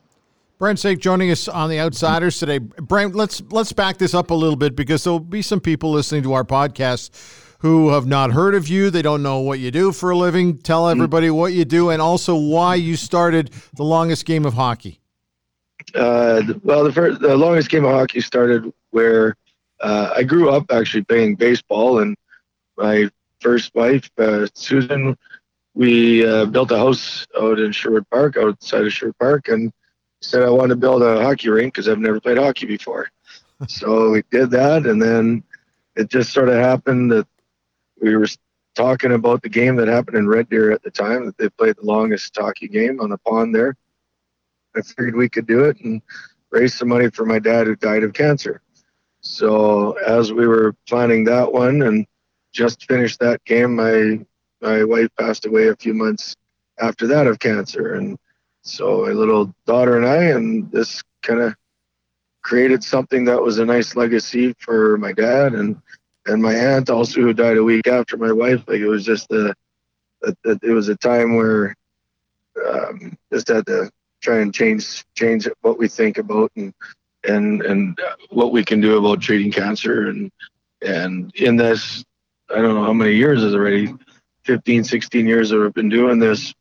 Brent 0.58 0.78
Saik 0.78 1.00
joining 1.00 1.30
us 1.30 1.46
on 1.46 1.68
the 1.68 1.78
Outsiders 1.80 2.38
today. 2.38 2.58
Brent, 2.58 3.14
let's 3.14 3.42
let's 3.50 3.74
back 3.74 3.98
this 3.98 4.14
up 4.14 4.30
a 4.30 4.34
little 4.34 4.56
bit 4.56 4.74
because 4.74 5.04
there'll 5.04 5.20
be 5.20 5.42
some 5.42 5.60
people 5.60 5.90
listening 5.90 6.22
to 6.22 6.32
our 6.32 6.44
podcast 6.44 7.10
who 7.58 7.90
have 7.90 8.06
not 8.06 8.32
heard 8.32 8.54
of 8.54 8.66
you. 8.68 8.88
They 8.88 9.02
don't 9.02 9.22
know 9.22 9.40
what 9.40 9.58
you 9.58 9.70
do 9.70 9.92
for 9.92 10.10
a 10.12 10.16
living. 10.16 10.56
Tell 10.58 10.84
mm-hmm. 10.84 10.98
everybody 10.98 11.28
what 11.28 11.52
you 11.52 11.66
do 11.66 11.90
and 11.90 12.00
also 12.00 12.36
why 12.36 12.76
you 12.76 12.96
started 12.96 13.50
the 13.74 13.84
longest 13.84 14.24
game 14.24 14.46
of 14.46 14.54
hockey. 14.54 15.00
Uh, 15.94 16.42
well, 16.62 16.84
the, 16.84 16.92
first, 16.92 17.20
the 17.20 17.36
longest 17.36 17.68
game 17.68 17.84
of 17.84 17.90
hockey 17.90 18.22
started 18.22 18.72
where 18.90 19.36
uh, 19.80 20.12
I 20.16 20.22
grew 20.22 20.50
up 20.50 20.70
actually 20.70 21.04
playing 21.04 21.36
baseball, 21.36 22.00
and 22.00 22.16
my 22.76 23.10
first 23.40 23.74
wife, 23.74 24.10
uh, 24.18 24.46
Susan, 24.54 25.16
we 25.74 26.24
uh, 26.26 26.46
built 26.46 26.70
a 26.70 26.78
house 26.78 27.26
out 27.38 27.58
in 27.58 27.72
Sherwood 27.72 28.08
Park, 28.10 28.36
outside 28.36 28.84
of 28.84 28.92
Sherwood 28.92 29.18
Park, 29.18 29.48
and 29.48 29.72
said 30.20 30.42
I 30.42 30.50
wanted 30.50 30.70
to 30.70 30.76
build 30.76 31.02
a 31.02 31.22
hockey 31.22 31.48
rink 31.48 31.74
because 31.74 31.88
I've 31.88 31.98
never 31.98 32.20
played 32.20 32.38
hockey 32.38 32.66
before. 32.66 33.10
so 33.68 34.10
we 34.10 34.22
did 34.30 34.50
that, 34.52 34.86
and 34.86 35.00
then 35.00 35.42
it 35.96 36.08
just 36.08 36.32
sort 36.32 36.48
of 36.48 36.54
happened 36.54 37.10
that 37.12 37.26
we 38.00 38.16
were 38.16 38.28
talking 38.74 39.12
about 39.12 39.42
the 39.42 39.48
game 39.48 39.76
that 39.76 39.88
happened 39.88 40.16
in 40.16 40.26
Red 40.26 40.48
Deer 40.48 40.72
at 40.72 40.82
the 40.82 40.90
time 40.90 41.26
that 41.26 41.38
they 41.38 41.48
played 41.48 41.76
the 41.76 41.86
longest 41.86 42.36
hockey 42.36 42.68
game 42.68 43.00
on 43.00 43.10
the 43.10 43.18
pond 43.18 43.54
there. 43.54 43.76
I 44.76 44.82
figured 44.82 45.14
we 45.14 45.28
could 45.28 45.46
do 45.46 45.64
it 45.64 45.78
and 45.80 46.02
raise 46.50 46.74
some 46.74 46.88
money 46.88 47.10
for 47.10 47.24
my 47.24 47.38
dad 47.38 47.66
who 47.66 47.76
died 47.76 48.02
of 48.02 48.12
cancer. 48.12 48.60
So 49.24 49.92
as 49.92 50.32
we 50.32 50.46
were 50.46 50.74
planning 50.86 51.24
that 51.24 51.50
one 51.50 51.82
and 51.82 52.06
just 52.52 52.86
finished 52.86 53.18
that 53.20 53.42
game, 53.44 53.74
my 53.74 54.20
my 54.60 54.84
wife 54.84 55.08
passed 55.18 55.46
away 55.46 55.68
a 55.68 55.76
few 55.76 55.94
months 55.94 56.36
after 56.78 57.06
that 57.08 57.26
of 57.26 57.38
cancer, 57.38 57.94
and 57.94 58.18
so 58.62 59.02
my 59.06 59.12
little 59.12 59.52
daughter 59.66 59.96
and 59.96 60.06
I, 60.06 60.24
and 60.24 60.70
this 60.70 61.02
kind 61.22 61.40
of 61.40 61.54
created 62.42 62.84
something 62.84 63.24
that 63.24 63.42
was 63.42 63.58
a 63.58 63.64
nice 63.64 63.96
legacy 63.96 64.54
for 64.58 64.98
my 64.98 65.12
dad 65.12 65.54
and 65.54 65.80
and 66.26 66.42
my 66.42 66.54
aunt 66.54 66.90
also 66.90 67.20
who 67.20 67.32
died 67.32 67.56
a 67.56 67.64
week 67.64 67.86
after 67.86 68.16
my 68.18 68.32
wife. 68.32 68.62
Like 68.68 68.80
it 68.80 68.88
was 68.88 69.04
just 69.04 69.30
a, 69.32 69.54
it 70.44 70.72
was 70.72 70.88
a 70.88 70.96
time 70.96 71.36
where 71.36 71.74
um, 72.70 73.16
just 73.32 73.48
had 73.48 73.66
to 73.66 73.90
try 74.20 74.40
and 74.40 74.54
change 74.54 75.04
change 75.16 75.48
what 75.62 75.78
we 75.78 75.88
think 75.88 76.18
about 76.18 76.50
and 76.56 76.74
and 77.28 77.62
and 77.62 77.98
what 78.30 78.52
we 78.52 78.64
can 78.64 78.80
do 78.80 78.98
about 78.98 79.20
treating 79.20 79.50
cancer 79.50 80.08
and 80.08 80.30
and 80.82 81.34
in 81.36 81.56
this 81.56 82.04
I 82.50 82.60
don't 82.60 82.74
know 82.74 82.84
how 82.84 82.92
many 82.92 83.14
years 83.14 83.42
is 83.42 83.54
already 83.54 83.94
15 84.44 84.84
16 84.84 85.26
years 85.26 85.50
that 85.50 85.60
I've 85.60 85.74
been 85.74 85.88
doing 85.88 86.18
this 86.18 86.54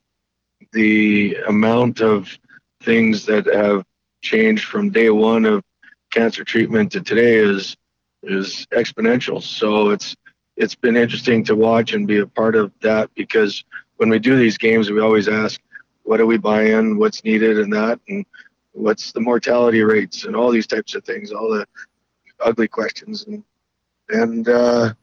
the 0.71 1.37
amount 1.47 2.01
of 2.01 2.37
things 2.81 3.25
that 3.25 3.45
have 3.45 3.85
changed 4.21 4.65
from 4.65 4.89
day 4.89 5.09
one 5.09 5.45
of 5.45 5.63
cancer 6.11 6.43
treatment 6.43 6.91
to 6.91 7.01
today 7.01 7.35
is 7.35 7.75
is 8.23 8.67
exponential. 8.71 9.41
So 9.41 9.89
it's 9.89 10.15
it's 10.55 10.75
been 10.75 10.95
interesting 10.95 11.43
to 11.45 11.55
watch 11.55 11.93
and 11.93 12.07
be 12.07 12.19
a 12.19 12.27
part 12.27 12.55
of 12.55 12.71
that 12.81 13.09
because 13.15 13.63
when 13.97 14.09
we 14.09 14.19
do 14.19 14.35
these 14.35 14.57
games, 14.57 14.89
we 14.89 15.01
always 15.01 15.27
ask, 15.27 15.59
what 16.03 16.17
do 16.17 16.27
we 16.27 16.37
buy 16.37 16.63
in, 16.63 16.97
what's 16.97 17.23
needed, 17.23 17.59
and 17.59 17.73
that, 17.73 17.99
and 18.07 18.25
what's 18.73 19.11
the 19.11 19.21
mortality 19.21 19.81
rates, 19.83 20.25
and 20.25 20.35
all 20.35 20.51
these 20.51 20.67
types 20.67 20.95
of 20.95 21.03
things, 21.03 21.31
all 21.31 21.49
the 21.49 21.65
ugly 22.43 22.67
questions, 22.67 23.25
and 23.25 23.43
and 24.09 24.49
uh, 24.49 24.93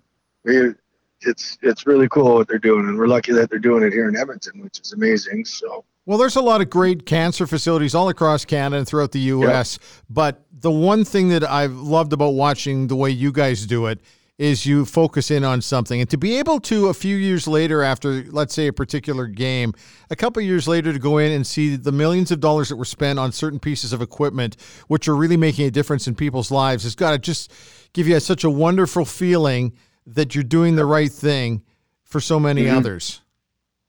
we, 0.45 0.75
it's 1.23 1.59
it's 1.62 1.87
really 1.87 2.09
cool 2.09 2.35
what 2.35 2.49
they're 2.49 2.59
doing, 2.59 2.89
and 2.89 2.99
we're 2.99 3.07
lucky 3.07 3.33
that 3.33 3.51
they're 3.51 3.59
doing 3.59 3.83
it 3.83 3.93
here 3.93 4.09
in 4.09 4.16
Edmonton, 4.16 4.62
which 4.62 4.81
is 4.81 4.93
amazing. 4.93 5.45
So 5.45 5.85
well, 6.07 6.18
there's 6.18 6.37
a 6.37 6.43
lot 6.43 6.61
of 6.61 6.71
great 6.71 7.07
cancer 7.07 7.47
facilities 7.47 7.95
all 7.95 8.09
across 8.09 8.45
Canada 8.45 8.79
and 8.79 8.87
throughout 8.87 9.12
the 9.12 9.21
U.S. 9.21 9.79
Yep. 9.81 10.05
But 10.11 10.45
the 10.51 10.71
one 10.71 11.05
thing 11.05 11.29
that 11.29 11.45
I've 11.45 11.75
loved 11.75 12.12
about 12.12 12.31
watching 12.31 12.87
the 12.87 12.97
way 12.97 13.11
you 13.11 13.33
guys 13.33 13.66
do 13.66 13.87
it 13.87 14.01
is 14.41 14.64
you 14.64 14.86
focus 14.86 15.30
in 15.30 15.45
on 15.45 15.61
something. 15.61 16.01
And 16.01 16.09
to 16.09 16.16
be 16.16 16.38
able 16.38 16.61
to, 16.61 16.88
a 16.88 16.95
few 16.95 17.14
years 17.14 17.47
later, 17.47 17.82
after, 17.82 18.24
let's 18.30 18.55
say, 18.55 18.68
a 18.68 18.72
particular 18.72 19.26
game, 19.26 19.74
a 20.09 20.16
couple 20.16 20.41
years 20.41 20.66
later, 20.66 20.95
to 20.95 20.99
go 20.99 21.18
in 21.18 21.30
and 21.30 21.47
see 21.47 21.76
the 21.76 21.93
millions 21.93 22.30
of 22.30 22.41
dollars 22.41 22.70
that 22.70 22.76
were 22.76 22.86
spent 22.86 23.18
on 23.18 23.32
certain 23.32 23.59
pieces 23.59 23.93
of 23.93 24.01
equipment, 24.01 24.57
which 24.88 25.09
are 25.09 25.14
really 25.14 25.36
making 25.36 25.66
a 25.66 25.70
difference 25.70 26.09
in 26.09 26.14
people's 26.14 26.51
lives, 26.51 26.84
has 26.84 26.95
got 26.95 27.11
to 27.11 27.18
just 27.18 27.53
give 27.93 28.09
you 28.09 28.18
such 28.18 28.43
a 28.43 28.49
wonderful 28.49 29.05
feeling 29.05 29.74
that 30.07 30.34
you're 30.34 30.43
doing 30.43 30.74
the 30.74 30.86
right 30.86 31.12
thing 31.12 31.62
for 32.03 32.18
so 32.18 32.41
many 32.41 32.62
mm-hmm. 32.62 32.78
others. 32.78 33.20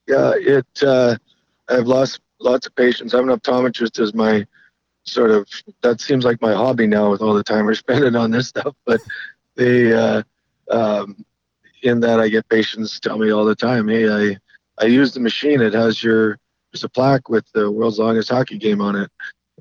Yeah, 0.05 0.33
it. 0.35 0.83
Uh 0.83 1.15
I've 1.69 1.87
lost 1.87 2.19
lots 2.41 2.67
of 2.67 2.75
patients. 2.75 3.13
I'm 3.13 3.29
an 3.29 3.39
optometrist 3.39 4.01
as 4.01 4.13
my 4.13 4.45
sort 5.03 5.31
of 5.31 5.47
that 5.81 6.01
seems 6.01 6.25
like 6.25 6.41
my 6.41 6.53
hobby 6.53 6.87
now 6.87 7.09
with 7.09 7.21
all 7.21 7.33
the 7.33 7.43
time 7.43 7.65
we're 7.65 7.75
spending 7.75 8.17
on 8.17 8.31
this 8.31 8.49
stuff. 8.49 8.75
But 8.85 8.99
they 9.55 9.93
uh, 9.93 10.23
um, 10.71 11.25
in 11.83 11.99
that 12.01 12.19
I 12.19 12.29
get 12.29 12.47
patients 12.49 12.99
tell 12.99 13.17
me 13.17 13.31
all 13.31 13.45
the 13.45 13.55
time, 13.55 13.87
hey, 13.87 14.09
I 14.09 14.37
I 14.79 14.85
use 14.85 15.13
the 15.13 15.19
machine. 15.19 15.61
It 15.61 15.73
has 15.73 16.03
your 16.03 16.37
there's 16.71 16.83
a 16.83 16.89
plaque 16.89 17.29
with 17.29 17.45
the 17.53 17.69
world's 17.69 17.99
longest 17.99 18.29
hockey 18.29 18.57
game 18.57 18.81
on 18.81 18.95
it 18.95 19.11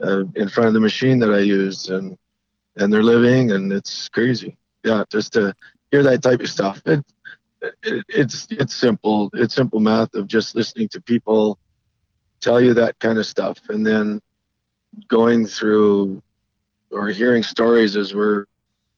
uh, 0.02 0.24
in 0.36 0.48
front 0.48 0.68
of 0.68 0.74
the 0.74 0.80
machine 0.80 1.18
that 1.20 1.30
I 1.30 1.40
used, 1.40 1.90
and 1.90 2.16
and 2.76 2.92
they're 2.92 3.02
living, 3.02 3.52
and 3.52 3.72
it's 3.72 4.08
crazy. 4.08 4.56
Yeah, 4.84 5.04
just 5.10 5.32
to 5.34 5.54
hear 5.90 6.02
that 6.04 6.22
type 6.22 6.40
of 6.40 6.48
stuff. 6.48 6.80
It, 6.86 7.04
it, 7.82 8.04
it's 8.08 8.46
it's 8.50 8.74
simple. 8.74 9.30
It's 9.34 9.54
simple 9.54 9.80
math 9.80 10.14
of 10.14 10.26
just 10.26 10.54
listening 10.54 10.88
to 10.90 11.00
people 11.02 11.58
tell 12.40 12.60
you 12.60 12.72
that 12.74 12.98
kind 12.98 13.18
of 13.18 13.26
stuff 13.26 13.58
and 13.68 13.86
then 13.86 14.20
going 15.08 15.46
through 15.46 16.22
or 16.90 17.08
hearing 17.08 17.42
stories 17.42 17.96
as 17.96 18.14
we're 18.14 18.46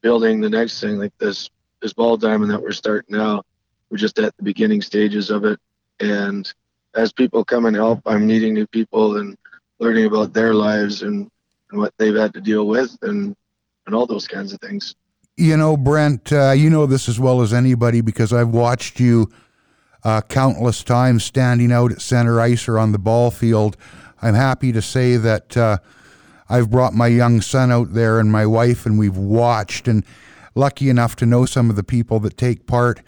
building 0.01 0.41
the 0.41 0.49
next 0.49 0.81
thing 0.81 0.97
like 0.97 1.17
this 1.19 1.51
this 1.83 1.93
ball 1.93 2.17
diamond 2.17 2.51
that 2.51 2.63
we're 2.63 2.73
starting 2.73 3.15
now. 3.17 3.43
We're 3.91 3.99
just 3.99 4.19
at 4.19 4.35
the 4.39 4.43
beginning 4.43 4.81
stages 4.81 5.29
of 5.29 5.45
it. 5.45 5.61
And 6.01 6.51
as 6.95 7.13
people 7.13 7.45
come 7.45 7.67
and 7.67 7.77
help 7.77 8.01
i'm 8.07 8.27
meeting 8.27 8.55
new 8.55 8.67
people 8.67 9.19
and 9.19 9.37
learning 9.79 10.07
about 10.07 10.33
their 10.33 10.55
lives 10.55 11.03
and, 11.03 11.31
and 11.71 11.81
what 11.81 11.93
they've 11.99 12.15
had 12.15 12.33
to 12.35 12.41
deal 12.41 12.67
with 12.67 12.97
and 13.03 13.35
and 13.87 13.97
all 13.97 14.07
those 14.07 14.29
kinds 14.29 14.53
of 14.53 14.61
things. 14.61 14.95
You 15.37 15.57
know 15.57 15.77
brent 15.77 16.33
uh, 16.33 16.53
you 16.53 16.71
know 16.71 16.87
this 16.87 17.09
as 17.09 17.19
well 17.19 17.41
as 17.41 17.53
anybody 17.53 18.01
because 18.01 18.33
i've 18.33 18.51
watched 18.51 19.01
you 19.01 19.31
uh, 20.05 20.21
countless 20.23 20.83
times 20.83 21.25
standing 21.25 21.73
out 21.73 21.93
at 21.93 22.01
center 22.01 22.41
ice 22.41 22.67
or 22.67 22.77
on 22.77 22.91
the 22.91 22.99
ball 22.99 23.31
field. 23.31 23.77
I'm 24.21 24.35
happy 24.35 24.73
to 24.73 24.83
say 24.83 25.17
that 25.17 25.57
uh, 25.57 25.79
I've 26.49 26.71
brought 26.71 26.93
my 26.93 27.07
young 27.07 27.41
son 27.41 27.71
out 27.71 27.93
there 27.93 28.19
and 28.19 28.31
my 28.31 28.45
wife, 28.45 28.85
and 28.85 28.99
we've 28.99 29.17
watched 29.17 29.87
and 29.87 30.05
lucky 30.55 30.89
enough 30.89 31.17
to 31.17 31.27
know 31.27 31.45
some 31.47 31.71
of 31.71 31.77
the 31.77 31.85
people 31.85 32.21
that 32.21 32.37
take 32.37 32.67
part. 32.67 33.03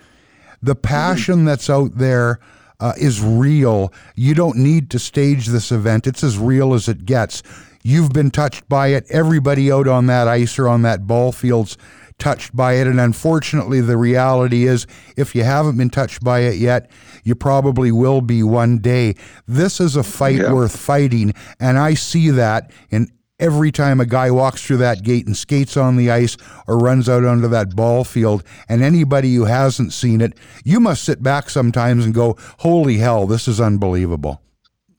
The 0.63 0.75
passion 0.75 1.45
that's 1.45 1.69
out 1.69 1.99
there 1.99 2.41
uh, 2.81 2.93
is 2.99 3.23
real. 3.23 3.93
You 4.15 4.35
don't 4.35 4.57
need 4.57 4.91
to 4.91 4.99
stage 4.99 5.47
this 5.47 5.71
event, 5.71 6.07
it's 6.07 6.25
as 6.25 6.39
real 6.39 6.75
as 6.75 6.89
it 6.89 7.05
gets. 7.05 7.43
You've 7.83 8.13
been 8.13 8.31
touched 8.31 8.67
by 8.69 8.89
it. 8.89 9.05
Everybody 9.11 9.71
out 9.71 9.87
on 9.87 10.07
that 10.07 10.27
ice 10.27 10.59
or 10.59 10.69
on 10.69 10.83
that 10.83 11.07
ball 11.07 11.33
field's 11.33 11.77
touched 12.19 12.55
by 12.57 12.75
it. 12.75 12.87
And 12.87 13.01
unfortunately, 13.01 13.81
the 13.81 13.97
reality 13.97 14.67
is, 14.67 14.87
if 15.17 15.35
you 15.35 15.45
haven't 15.45 15.77
been 15.77 15.91
touched 15.91 16.23
by 16.23 16.41
it 16.41 16.57
yet, 16.57 16.91
you 17.25 17.35
probably 17.35 17.93
will 17.93 18.21
be 18.21 18.43
one 18.43 18.79
day. 18.79 19.15
This 19.47 19.81
is 19.81 19.97
a 19.97 20.03
fight 20.03 20.37
yeah. 20.37 20.53
worth 20.53 20.77
fighting. 20.77 21.35
And 21.61 21.79
I 21.79 21.95
see 21.95 22.31
that 22.31 22.71
in 22.91 23.09
every 23.39 23.73
time 23.73 24.01
a 24.01 24.07
guy 24.07 24.31
walks 24.31 24.65
through 24.65 24.79
that 24.79 25.03
gate 25.03 25.27
and 25.27 25.37
skates 25.37 25.77
on 25.77 25.97
the 25.97 26.11
ice 26.11 26.37
or 26.67 26.79
runs 26.79 27.09
out 27.09 27.25
onto 27.25 27.49
that 27.49 27.75
ball 27.75 28.05
field. 28.05 28.45
And 28.69 28.83
anybody 28.83 29.35
who 29.35 29.45
hasn't 29.45 29.93
seen 29.93 30.21
it, 30.21 30.35
you 30.65 30.81
must 30.81 31.05
sit 31.05 31.23
back 31.23 31.51
sometimes 31.51 32.05
and 32.05 32.15
go, 32.15 32.37
holy 32.59 32.99
hell, 32.99 33.27
this 33.27 33.49
is 33.49 33.61
unbelievable. 33.61 34.41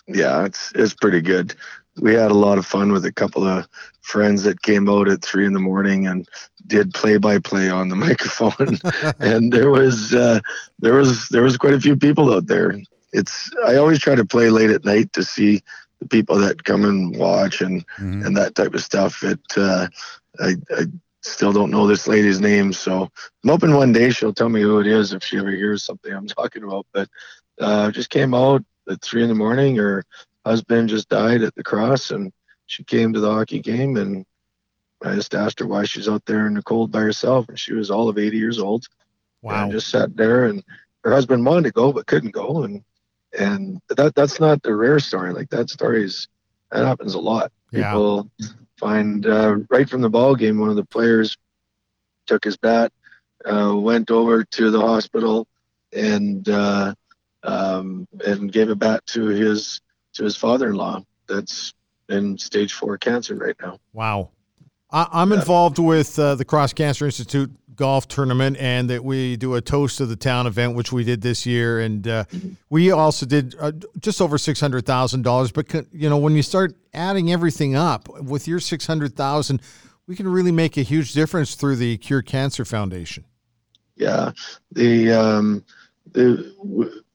Yeah, 0.08 0.46
it's, 0.46 0.72
it's 0.76 0.94
pretty 0.94 1.22
good 1.22 1.56
we 2.02 2.14
had 2.14 2.32
a 2.32 2.36
lot 2.36 2.58
of 2.58 2.66
fun 2.66 2.92
with 2.92 3.06
a 3.06 3.12
couple 3.12 3.48
of 3.48 3.68
friends 4.02 4.44
that 4.44 4.62
came 4.62 4.90
out 4.90 5.08
at 5.08 5.22
three 5.22 5.46
in 5.46 5.54
the 5.54 5.60
morning 5.60 6.08
and 6.08 6.28
did 6.68 6.94
play 6.94 7.18
by 7.18 7.40
play 7.40 7.70
on 7.70 7.90
the 7.90 7.96
microphone 8.08 8.78
and 9.20 9.54
there 9.54 9.70
was 9.70 10.14
uh, 10.14 10.40
there 10.80 10.94
was 10.94 11.28
there 11.30 11.44
was 11.44 11.58
quite 11.58 11.74
a 11.74 11.82
few 11.82 11.96
people 11.96 12.34
out 12.34 12.48
there 12.48 12.76
it's 13.14 13.50
i 13.66 13.76
always 13.76 14.00
try 14.00 14.16
to 14.16 14.26
play 14.26 14.50
late 14.50 14.70
at 14.70 14.86
night 14.86 15.12
to 15.14 15.24
see 15.24 15.62
the 16.00 16.08
people 16.08 16.38
that 16.38 16.64
come 16.64 16.86
and 16.86 17.16
watch 17.18 17.62
and 17.62 17.86
mm-hmm. 17.98 18.26
and 18.26 18.38
that 18.38 18.56
type 18.56 18.74
of 18.74 18.84
stuff 18.84 19.24
it 19.24 19.40
uh, 19.58 19.88
I, 20.40 20.56
I 20.72 20.84
still 21.22 21.54
don't 21.54 21.72
know 21.72 21.88
this 21.88 22.08
lady's 22.08 22.40
name 22.40 22.72
so 22.72 23.10
i'm 23.44 23.50
hoping 23.50 23.74
one 23.74 23.92
day 23.92 24.12
she'll 24.12 24.34
tell 24.34 24.50
me 24.50 24.62
who 24.62 24.80
it 24.80 24.88
is 24.88 25.14
if 25.14 25.24
she 25.24 25.38
ever 25.38 25.52
hears 25.52 25.84
something 25.84 26.14
i'm 26.14 26.28
talking 26.40 26.64
about 26.64 26.86
but 26.94 27.10
uh, 27.60 27.90
just 27.92 28.10
came 28.10 28.34
out 28.34 28.64
at 28.90 29.02
three 29.02 29.24
in 29.24 29.30
the 29.30 29.36
morning 29.36 29.76
Her 29.76 30.04
husband 30.46 30.90
just 30.90 31.10
died 31.10 31.42
at 31.42 31.56
the 31.56 31.64
cross 31.64 32.12
and 32.12 32.32
she 32.68 32.84
came 32.84 33.14
to 33.14 33.20
the 33.20 33.32
hockey 33.32 33.60
game 33.60 33.98
and 33.98 34.26
I 35.04 35.16
just 35.16 35.36
asked 35.36 35.60
her 35.60 35.68
why 35.68 35.86
she's 35.86 36.08
out 36.08 36.26
there 36.26 36.48
in 36.48 36.56
the 36.56 36.64
cold 36.64 36.92
by 36.92 37.02
herself 37.02 37.48
and 37.50 37.60
she 37.60 37.74
was 37.74 37.92
all 37.92 38.10
of 38.10 38.18
80 38.18 38.38
years 38.38 38.60
old. 38.60 38.86
Wow. 39.42 39.64
And 39.64 39.72
just 39.72 39.90
sat 39.90 40.16
there 40.16 40.46
and 40.46 40.64
her 41.04 41.12
husband 41.12 41.46
wanted 41.46 41.66
to 41.66 41.72
go 41.72 41.92
but 41.94 42.08
couldn't 42.08 42.32
go 42.32 42.64
and 42.64 42.84
and 43.38 43.82
that 43.90 44.16
that's 44.16 44.40
not 44.40 44.62
the 44.64 44.76
rare 44.76 45.00
story. 45.00 45.34
Like 45.34 45.50
that 45.50 45.70
story 45.70 46.04
is 46.04 46.28
that 46.72 46.86
happens 46.86 47.14
a 47.14 47.20
lot. 47.20 47.52
People 47.72 48.30
yeah. 48.38 48.48
find 48.78 49.26
uh, 49.26 49.58
right 49.70 49.90
from 49.90 50.02
the 50.02 50.10
ball 50.10 50.36
game 50.36 50.60
one 50.60 50.70
of 50.70 50.76
the 50.76 50.86
players 50.86 51.38
took 52.26 52.44
his 52.44 52.58
bat, 52.58 52.92
uh, 53.46 53.74
went 53.76 54.12
over 54.12 54.44
to 54.44 54.72
the 54.72 54.82
hospital 54.82 55.48
and 55.94 56.48
uh, 56.50 56.94
um, 57.44 58.08
and 58.26 58.52
gave 58.52 58.70
a 58.70 58.76
bat 58.76 59.06
to 59.08 59.28
his 59.28 59.82
to 60.14 60.24
his 60.24 60.36
father-in-law 60.36 61.04
that's 61.28 61.74
in 62.10 62.38
stage 62.38 62.74
four 62.74 62.98
cancer 62.98 63.36
right 63.36 63.56
now. 63.62 63.80
Wow. 63.94 64.30
I, 64.96 65.22
am 65.22 65.34
involved 65.34 65.78
with 65.78 66.18
uh, 66.18 66.36
the 66.36 66.46
Cross 66.46 66.74
Cancer 66.74 67.06
Institute 67.06 67.52
golf 67.76 68.08
tournament 68.08 68.56
and 68.58 68.90
that 68.90 69.04
we 69.04 69.36
do 69.36 69.56
a 69.56 69.62
toast 69.62 70.00
of 70.00 70.08
the 70.08 70.16
town 70.16 70.48
event, 70.48 70.74
which 70.74 70.94
we 70.94 71.04
did 71.04 71.22
this 71.22 71.46
year. 71.46 71.82
And 71.82 72.08
uh, 72.08 72.24
we 72.70 72.92
also 72.92 73.26
did 73.26 73.56
uh, 73.60 73.74
just 74.00 74.22
over 74.22 74.38
$600,000. 74.38 75.54
But, 75.54 75.86
you 75.92 76.10
know, 76.10 76.18
when 76.18 76.34
you 76.34 76.42
start 76.42 76.78
adding 76.94 77.30
everything 77.30 77.76
up 77.76 78.08
with 78.08 78.48
your 78.48 78.62
600000 78.62 79.62
we 80.08 80.16
can 80.16 80.28
really 80.28 80.52
make 80.52 80.78
a 80.78 80.82
huge 80.82 81.14
difference 81.14 81.56
through 81.56 81.78
the 81.78 81.98
Cure 81.98 82.22
Cancer 82.22 82.64
Foundation. 82.64 83.26
Yeah. 83.96 84.32
The, 84.72 85.12
um, 85.12 85.66
the, 86.12 86.54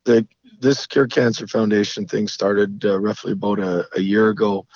the, 0.05 0.27
this 0.61 0.87
Cure 0.87 1.07
Cancer 1.07 1.47
Foundation 1.47 2.07
thing 2.07 2.27
started 2.27 2.85
uh, 2.85 2.99
roughly 2.99 3.33
about 3.33 3.61
a, 3.61 3.87
a 3.97 4.01
year 4.01 4.31
ago. 4.31 4.67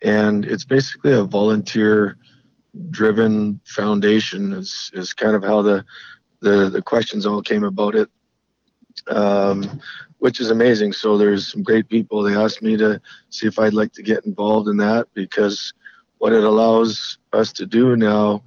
And 0.00 0.44
it's 0.44 0.64
basically 0.64 1.12
a 1.12 1.24
volunteer 1.24 2.16
driven 2.90 3.60
foundation 3.64 4.52
is, 4.52 4.90
is 4.94 5.12
kind 5.12 5.34
of 5.34 5.42
how 5.42 5.62
the, 5.62 5.84
the, 6.40 6.70
the 6.70 6.82
questions 6.82 7.26
all 7.26 7.42
came 7.42 7.64
about 7.64 7.94
it, 7.94 8.08
um, 9.08 9.80
which 10.18 10.40
is 10.40 10.50
amazing. 10.50 10.92
So 10.92 11.16
there's 11.16 11.52
some 11.52 11.62
great 11.62 11.88
people. 11.88 12.22
They 12.22 12.36
asked 12.36 12.62
me 12.62 12.76
to 12.76 13.00
see 13.30 13.46
if 13.46 13.58
I'd 13.58 13.74
like 13.74 13.92
to 13.94 14.02
get 14.02 14.26
involved 14.26 14.68
in 14.68 14.76
that 14.78 15.08
because 15.14 15.72
what 16.18 16.32
it 16.32 16.44
allows 16.44 17.18
us 17.32 17.52
to 17.54 17.66
do 17.66 17.96
now 17.96 18.42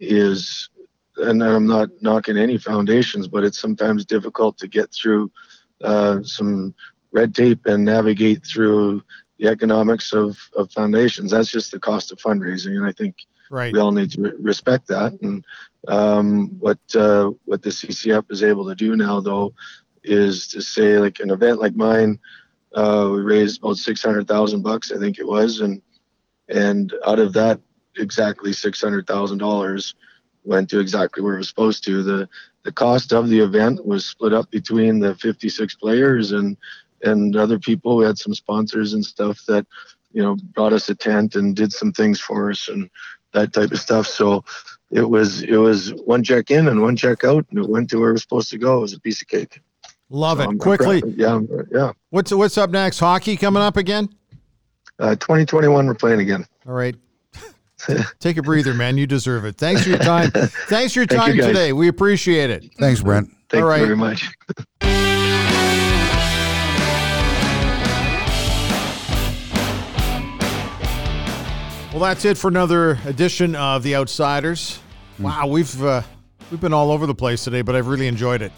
is, 0.00 0.68
and 1.16 1.42
I'm 1.42 1.66
not 1.66 1.90
knocking 2.00 2.36
any 2.36 2.58
foundations, 2.58 3.28
but 3.28 3.44
it's 3.44 3.60
sometimes 3.60 4.04
difficult 4.04 4.58
to 4.58 4.68
get 4.68 4.92
through 4.92 5.30
uh, 5.82 6.22
some 6.22 6.74
red 7.12 7.34
tape 7.34 7.66
and 7.66 7.84
navigate 7.84 8.44
through 8.44 9.02
the 9.38 9.48
economics 9.48 10.12
of, 10.12 10.38
of 10.56 10.70
foundations. 10.72 11.30
That's 11.30 11.50
just 11.50 11.72
the 11.72 11.80
cost 11.80 12.12
of 12.12 12.18
fundraising. 12.18 12.76
And 12.76 12.86
I 12.86 12.92
think 12.92 13.16
Right. 13.50 13.72
we 13.72 13.78
all 13.78 13.92
need 13.92 14.10
to 14.12 14.22
re- 14.22 14.32
respect 14.38 14.88
that. 14.88 15.12
And 15.22 15.44
um, 15.88 16.48
what 16.58 16.78
uh, 16.94 17.30
what 17.44 17.62
the 17.62 17.70
CCF 17.70 18.30
is 18.30 18.42
able 18.42 18.66
to 18.68 18.74
do 18.74 18.96
now, 18.96 19.20
though, 19.20 19.54
is 20.02 20.48
to 20.48 20.62
say 20.62 20.98
like 20.98 21.20
an 21.20 21.30
event 21.30 21.60
like 21.60 21.74
mine, 21.74 22.18
uh, 22.74 23.08
we 23.12 23.20
raised 23.20 23.60
about 23.60 23.76
six 23.76 24.02
hundred 24.02 24.26
thousand 24.26 24.62
bucks, 24.62 24.92
I 24.92 24.98
think 24.98 25.18
it 25.18 25.26
was, 25.26 25.60
and 25.60 25.82
and 26.48 26.92
out 27.06 27.18
of 27.18 27.32
that, 27.34 27.60
exactly 27.96 28.52
six 28.52 28.80
hundred 28.80 29.06
thousand 29.06 29.38
dollars 29.38 29.94
went 30.44 30.68
to 30.68 30.78
exactly 30.78 31.22
where 31.22 31.34
it 31.34 31.38
was 31.38 31.48
supposed 31.48 31.84
to. 31.84 32.02
The 32.02 32.28
the 32.64 32.72
cost 32.72 33.12
of 33.12 33.28
the 33.28 33.40
event 33.40 33.84
was 33.84 34.06
split 34.06 34.32
up 34.32 34.50
between 34.50 34.98
the 34.98 35.14
fifty 35.16 35.48
six 35.48 35.74
players 35.74 36.32
and 36.32 36.56
and 37.02 37.36
other 37.36 37.58
people. 37.58 37.96
We 37.96 38.04
had 38.04 38.18
some 38.18 38.34
sponsors 38.34 38.94
and 38.94 39.04
stuff 39.04 39.40
that 39.48 39.66
you 40.12 40.22
know 40.22 40.36
brought 40.54 40.72
us 40.72 40.88
a 40.88 40.94
tent 40.94 41.34
and 41.36 41.54
did 41.54 41.72
some 41.72 41.92
things 41.92 42.20
for 42.20 42.50
us 42.50 42.68
and 42.68 42.88
that 43.34 43.52
type 43.52 43.70
of 43.72 43.78
stuff. 43.78 44.06
So 44.06 44.42
it 44.90 45.08
was 45.08 45.42
it 45.42 45.56
was 45.56 45.92
one 46.04 46.24
check 46.24 46.50
in 46.50 46.68
and 46.68 46.80
one 46.80 46.96
check 46.96 47.22
out, 47.24 47.44
and 47.50 47.58
it 47.58 47.68
went 47.68 47.90
to 47.90 47.98
where 47.98 48.10
it 48.10 48.14
was 48.14 48.22
supposed 48.22 48.50
to 48.50 48.58
go. 48.58 48.78
It 48.78 48.82
was 48.82 48.92
a 48.94 49.00
piece 49.00 49.20
of 49.20 49.28
cake. 49.28 49.60
Love 50.10 50.38
So 50.38 50.42
it. 50.42 50.46
I'm- 50.46 50.50
I'm 50.52 50.58
Quickly, 50.58 51.00
proud- 51.02 51.14
yeah, 51.16 51.40
yeah. 51.72 51.92
what's 52.10 52.32
what's 52.32 52.56
up 52.58 52.70
next? 52.70 52.98
Hockey 52.98 53.36
coming 53.36 53.62
up 53.62 53.76
again? 53.76 54.08
Uh, 54.98 55.16
2021, 55.16 55.86
we're 55.86 55.94
playing 55.94 56.20
again. 56.20 56.46
All 56.66 56.72
right. 56.74 56.94
Take 58.20 58.36
a 58.36 58.42
breather, 58.42 58.72
man. 58.74 58.96
You 58.96 59.06
deserve 59.06 59.44
it. 59.44 59.56
Thanks 59.56 59.82
for 59.82 59.88
your 59.90 59.98
time. 59.98 60.30
Thanks 60.68 60.92
for 60.94 61.00
your 61.00 61.06
Thank 61.06 61.34
you, 61.34 61.42
time 61.42 61.48
today. 61.52 61.72
We 61.72 61.88
appreciate 61.88 62.48
it. 62.50 62.64
Thanks, 62.78 63.02
Brent. 63.02 63.28
Thank 63.50 63.62
All 63.62 63.68
right. 63.68 63.80
you 63.80 63.86
very 63.86 63.96
much. 63.96 64.30
Well, 71.94 72.02
that's 72.02 72.24
it 72.24 72.36
for 72.36 72.48
another 72.48 72.98
edition 73.06 73.54
of 73.54 73.84
the 73.84 73.94
Outsiders. 73.94 74.80
Wow, 75.20 75.46
we've 75.46 75.80
uh, 75.80 76.02
we've 76.50 76.60
been 76.60 76.72
all 76.72 76.90
over 76.90 77.06
the 77.06 77.14
place 77.14 77.44
today, 77.44 77.62
but 77.62 77.76
I've 77.76 77.86
really 77.86 78.08
enjoyed 78.08 78.42
it. 78.42 78.50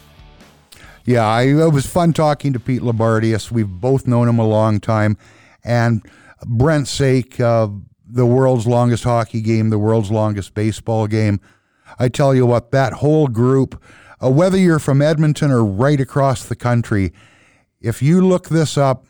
Yeah, 1.05 1.27
I, 1.27 1.43
it 1.43 1.71
was 1.71 1.85
fun 1.85 2.15
talking 2.15 2.55
to 2.55 2.59
Pete 2.59 2.81
Loubardias. 2.81 3.51
We've 3.51 3.69
both 3.69 4.07
known 4.07 4.27
him 4.27 4.39
a 4.39 4.47
long 4.49 4.81
time. 4.81 5.19
And 5.63 6.03
Brent 6.47 6.87
Saik, 6.87 7.39
uh, 7.39 7.69
the 8.07 8.25
world's 8.25 8.67
longest 8.67 9.05
hockey 9.05 9.43
game, 9.43 9.69
the 9.69 9.79
world's 9.79 10.11
longest 10.11 10.55
baseball 10.55 11.07
game. 11.07 11.39
I 11.99 12.09
tell 12.09 12.35
you 12.35 12.47
what, 12.47 12.71
that 12.71 12.95
whole 12.95 13.27
group, 13.27 13.85
uh, 14.25 14.31
whether 14.31 14.57
you're 14.57 14.79
from 14.79 15.03
Edmonton 15.03 15.51
or 15.51 15.63
right 15.63 16.01
across 16.01 16.47
the 16.47 16.57
country, 16.57 17.13
if 17.83 18.01
you 18.01 18.27
look 18.27 18.49
this 18.49 18.79
up 18.79 19.05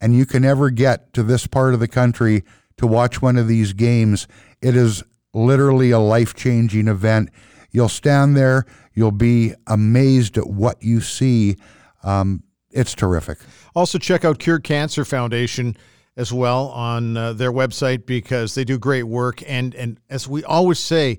and 0.00 0.16
you 0.16 0.24
can 0.24 0.46
ever 0.46 0.70
get 0.70 1.12
to 1.12 1.22
this 1.22 1.46
part 1.46 1.74
of 1.74 1.80
the 1.80 1.88
country 1.88 2.42
to 2.78 2.86
watch 2.86 3.22
one 3.22 3.36
of 3.36 3.48
these 3.48 3.72
games, 3.72 4.26
it 4.60 4.76
is 4.76 5.02
literally 5.32 5.90
a 5.90 5.98
life 5.98 6.34
changing 6.34 6.88
event. 6.88 7.30
You'll 7.70 7.88
stand 7.88 8.36
there, 8.36 8.66
you'll 8.94 9.10
be 9.10 9.54
amazed 9.66 10.38
at 10.38 10.46
what 10.46 10.82
you 10.82 11.00
see. 11.00 11.56
Um, 12.02 12.42
it's 12.70 12.94
terrific. 12.94 13.38
Also, 13.74 13.98
check 13.98 14.24
out 14.24 14.38
Cure 14.38 14.58
Cancer 14.58 15.04
Foundation 15.04 15.76
as 16.16 16.32
well 16.32 16.68
on 16.68 17.16
uh, 17.16 17.32
their 17.32 17.52
website 17.52 18.06
because 18.06 18.54
they 18.54 18.64
do 18.64 18.78
great 18.78 19.04
work. 19.04 19.42
And 19.46 19.74
and 19.74 19.98
as 20.10 20.28
we 20.28 20.44
always 20.44 20.78
say, 20.78 21.18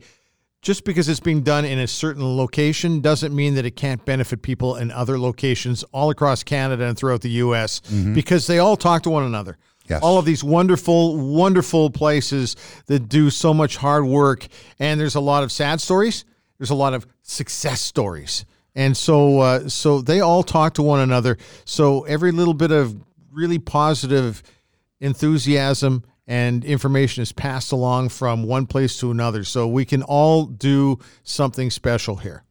just 0.61 0.83
because 0.83 1.07
it's 1.09 1.19
being 1.19 1.41
done 1.41 1.63
in 1.65 1.79
a 1.79 1.87
certain 1.87 2.23
location 2.37 2.99
doesn't 3.01 3.35
mean 3.35 3.55
that 3.55 3.65
it 3.65 3.75
can't 3.75 4.03
benefit 4.05 4.41
people 4.41 4.77
in 4.77 4.91
other 4.91 5.19
locations 5.19 5.83
all 5.91 6.09
across 6.09 6.43
Canada 6.43 6.85
and 6.85 6.97
throughout 6.97 7.21
the 7.21 7.29
U.S. 7.29 7.81
because 8.13 8.47
they 8.47 8.59
all 8.59 8.75
talk 8.77 9.03
to 9.03 9.09
one 9.09 9.23
another. 9.23 9.57
Yes. 9.87 10.01
All 10.01 10.17
of 10.17 10.25
these 10.25 10.43
wonderful, 10.43 11.17
wonderful 11.17 11.89
places 11.91 12.55
that 12.87 13.07
do 13.07 13.29
so 13.29 13.53
much 13.53 13.77
hard 13.77 14.05
work, 14.05 14.47
and 14.79 14.99
there's 14.99 15.15
a 15.15 15.19
lot 15.19 15.43
of 15.43 15.51
sad 15.51 15.79
stories. 15.79 16.25
There's 16.57 16.71
a 16.71 16.75
lot 16.75 16.93
of 16.93 17.05
success 17.21 17.81
stories, 17.81 18.45
and 18.73 18.95
so 18.97 19.39
uh, 19.39 19.69
so 19.69 20.01
they 20.01 20.21
all 20.21 20.41
talk 20.41 20.73
to 20.75 20.81
one 20.81 21.01
another. 21.01 21.37
So 21.65 22.03
every 22.03 22.31
little 22.31 22.53
bit 22.53 22.71
of 22.71 22.95
really 23.31 23.59
positive 23.59 24.41
enthusiasm 24.99 26.03
and 26.27 26.65
information 26.65 27.21
is 27.21 27.31
passed 27.31 27.71
along 27.71 28.09
from 28.09 28.43
one 28.43 28.65
place 28.65 28.97
to 28.99 29.11
another. 29.11 29.43
So 29.43 29.67
we 29.67 29.85
can 29.85 30.01
all 30.03 30.45
do 30.45 30.97
something 31.23 31.69
special 31.69 32.15
here. 32.15 32.43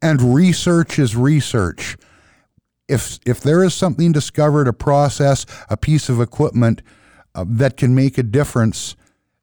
And 0.00 0.34
research 0.34 0.98
is 0.98 1.14
research. 1.14 1.96
If 2.88 3.18
if 3.24 3.40
there 3.40 3.62
is 3.62 3.74
something 3.74 4.12
discovered, 4.12 4.68
a 4.68 4.72
process, 4.72 5.46
a 5.70 5.76
piece 5.76 6.08
of 6.08 6.20
equipment 6.20 6.82
uh, 7.34 7.44
that 7.48 7.76
can 7.76 7.94
make 7.94 8.18
a 8.18 8.22
difference, 8.22 8.96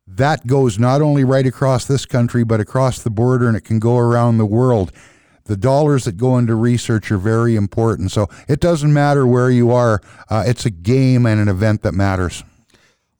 that 0.05 0.45
goes 0.45 0.77
not 0.77 1.01
only 1.01 1.23
right 1.23 1.45
across 1.45 1.85
this 1.85 2.05
country 2.05 2.43
but 2.43 2.59
across 2.59 3.01
the 3.01 3.09
border, 3.09 3.47
and 3.47 3.55
it 3.55 3.63
can 3.63 3.79
go 3.79 3.97
around 3.97 4.37
the 4.37 4.45
world. 4.45 4.91
The 5.45 5.57
dollars 5.57 6.03
that 6.05 6.17
go 6.17 6.37
into 6.37 6.53
research 6.53 7.11
are 7.11 7.17
very 7.17 7.55
important. 7.55 8.11
So 8.11 8.27
it 8.47 8.59
doesn't 8.59 8.93
matter 8.93 9.25
where 9.25 9.49
you 9.49 9.71
are; 9.71 10.01
uh, 10.29 10.43
it's 10.45 10.65
a 10.65 10.69
game 10.69 11.25
and 11.25 11.39
an 11.39 11.47
event 11.47 11.81
that 11.81 11.93
matters. 11.93 12.43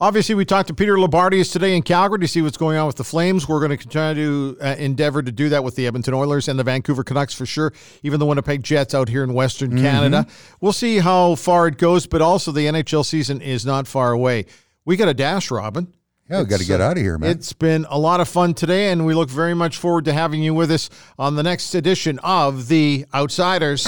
Obviously, 0.02 0.34
we 0.34 0.46
talked 0.46 0.70
to 0.70 0.74
Peter 0.74 0.96
Loubardias 0.96 1.52
today 1.52 1.76
in 1.76 1.82
Calgary 1.82 2.20
to 2.20 2.28
see 2.28 2.42
what's 2.42 2.56
going 2.56 2.78
on 2.78 2.88
with 2.88 2.96
the 2.96 3.04
Flames. 3.04 3.50
We're 3.50 3.60
going 3.60 3.72
to 3.72 3.76
continue 3.78 4.56
to 4.56 4.58
uh, 4.62 4.76
endeavor 4.76 5.22
to 5.22 5.30
do 5.30 5.50
that 5.50 5.62
with 5.62 5.76
the 5.76 5.88
Edmonton 5.88 6.14
Oilers 6.14 6.48
and 6.48 6.58
the 6.58 6.64
Vancouver 6.64 7.04
Canucks 7.04 7.34
for 7.34 7.46
sure, 7.46 7.74
even 8.02 8.18
the 8.18 8.26
Winnipeg 8.26 8.64
Jets 8.64 8.96
out 8.96 9.10
here 9.10 9.26
in 9.26 9.34
Western 9.34 9.78
Canada. 9.78 10.26
We'll 10.62 10.72
see 10.72 11.00
how 11.00 11.36
far 11.36 11.68
it 11.68 11.78
goes, 11.78 12.08
but 12.08 12.22
also 12.22 12.54
the 12.54 12.68
NHL 12.68 13.06
season 13.06 13.42
is 13.42 13.66
not 13.66 13.88
far 13.88 14.14
away. 14.14 14.46
We 14.86 14.96
got 14.96 15.10
a 15.10 15.14
dash, 15.14 15.52
Robin. 15.52 15.94
Yeah, 16.30 16.44
we 16.44 16.46
got 16.46 16.62
to 16.62 16.66
get 16.66 16.80
uh, 16.80 16.86
out 16.86 16.92
of 16.96 17.04
here, 17.04 17.18
man. 17.18 17.32
It's 17.32 17.52
been 17.52 17.86
a 17.90 18.00
lot 18.00 18.22
of 18.22 18.30
fun 18.30 18.54
today, 18.54 18.94
and 18.94 19.06
we 19.06 19.14
look 19.14 19.30
very 19.30 19.54
much 19.54 19.76
forward 19.76 20.06
to 20.06 20.14
having 20.14 20.42
you 20.42 20.54
with 20.54 20.72
us 20.72 20.90
on 21.18 21.36
the 21.36 21.44
next 21.44 21.76
edition 21.76 22.20
of 22.20 22.70
The 22.70 23.06
Outsiders. 23.14 23.86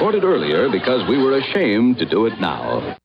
recorded 0.00 0.24
earlier 0.24 0.70
because 0.70 1.06
we 1.06 1.18
were 1.18 1.36
ashamed 1.36 1.98
to 1.98 2.06
do 2.06 2.24
it 2.24 2.40
now. 2.40 2.96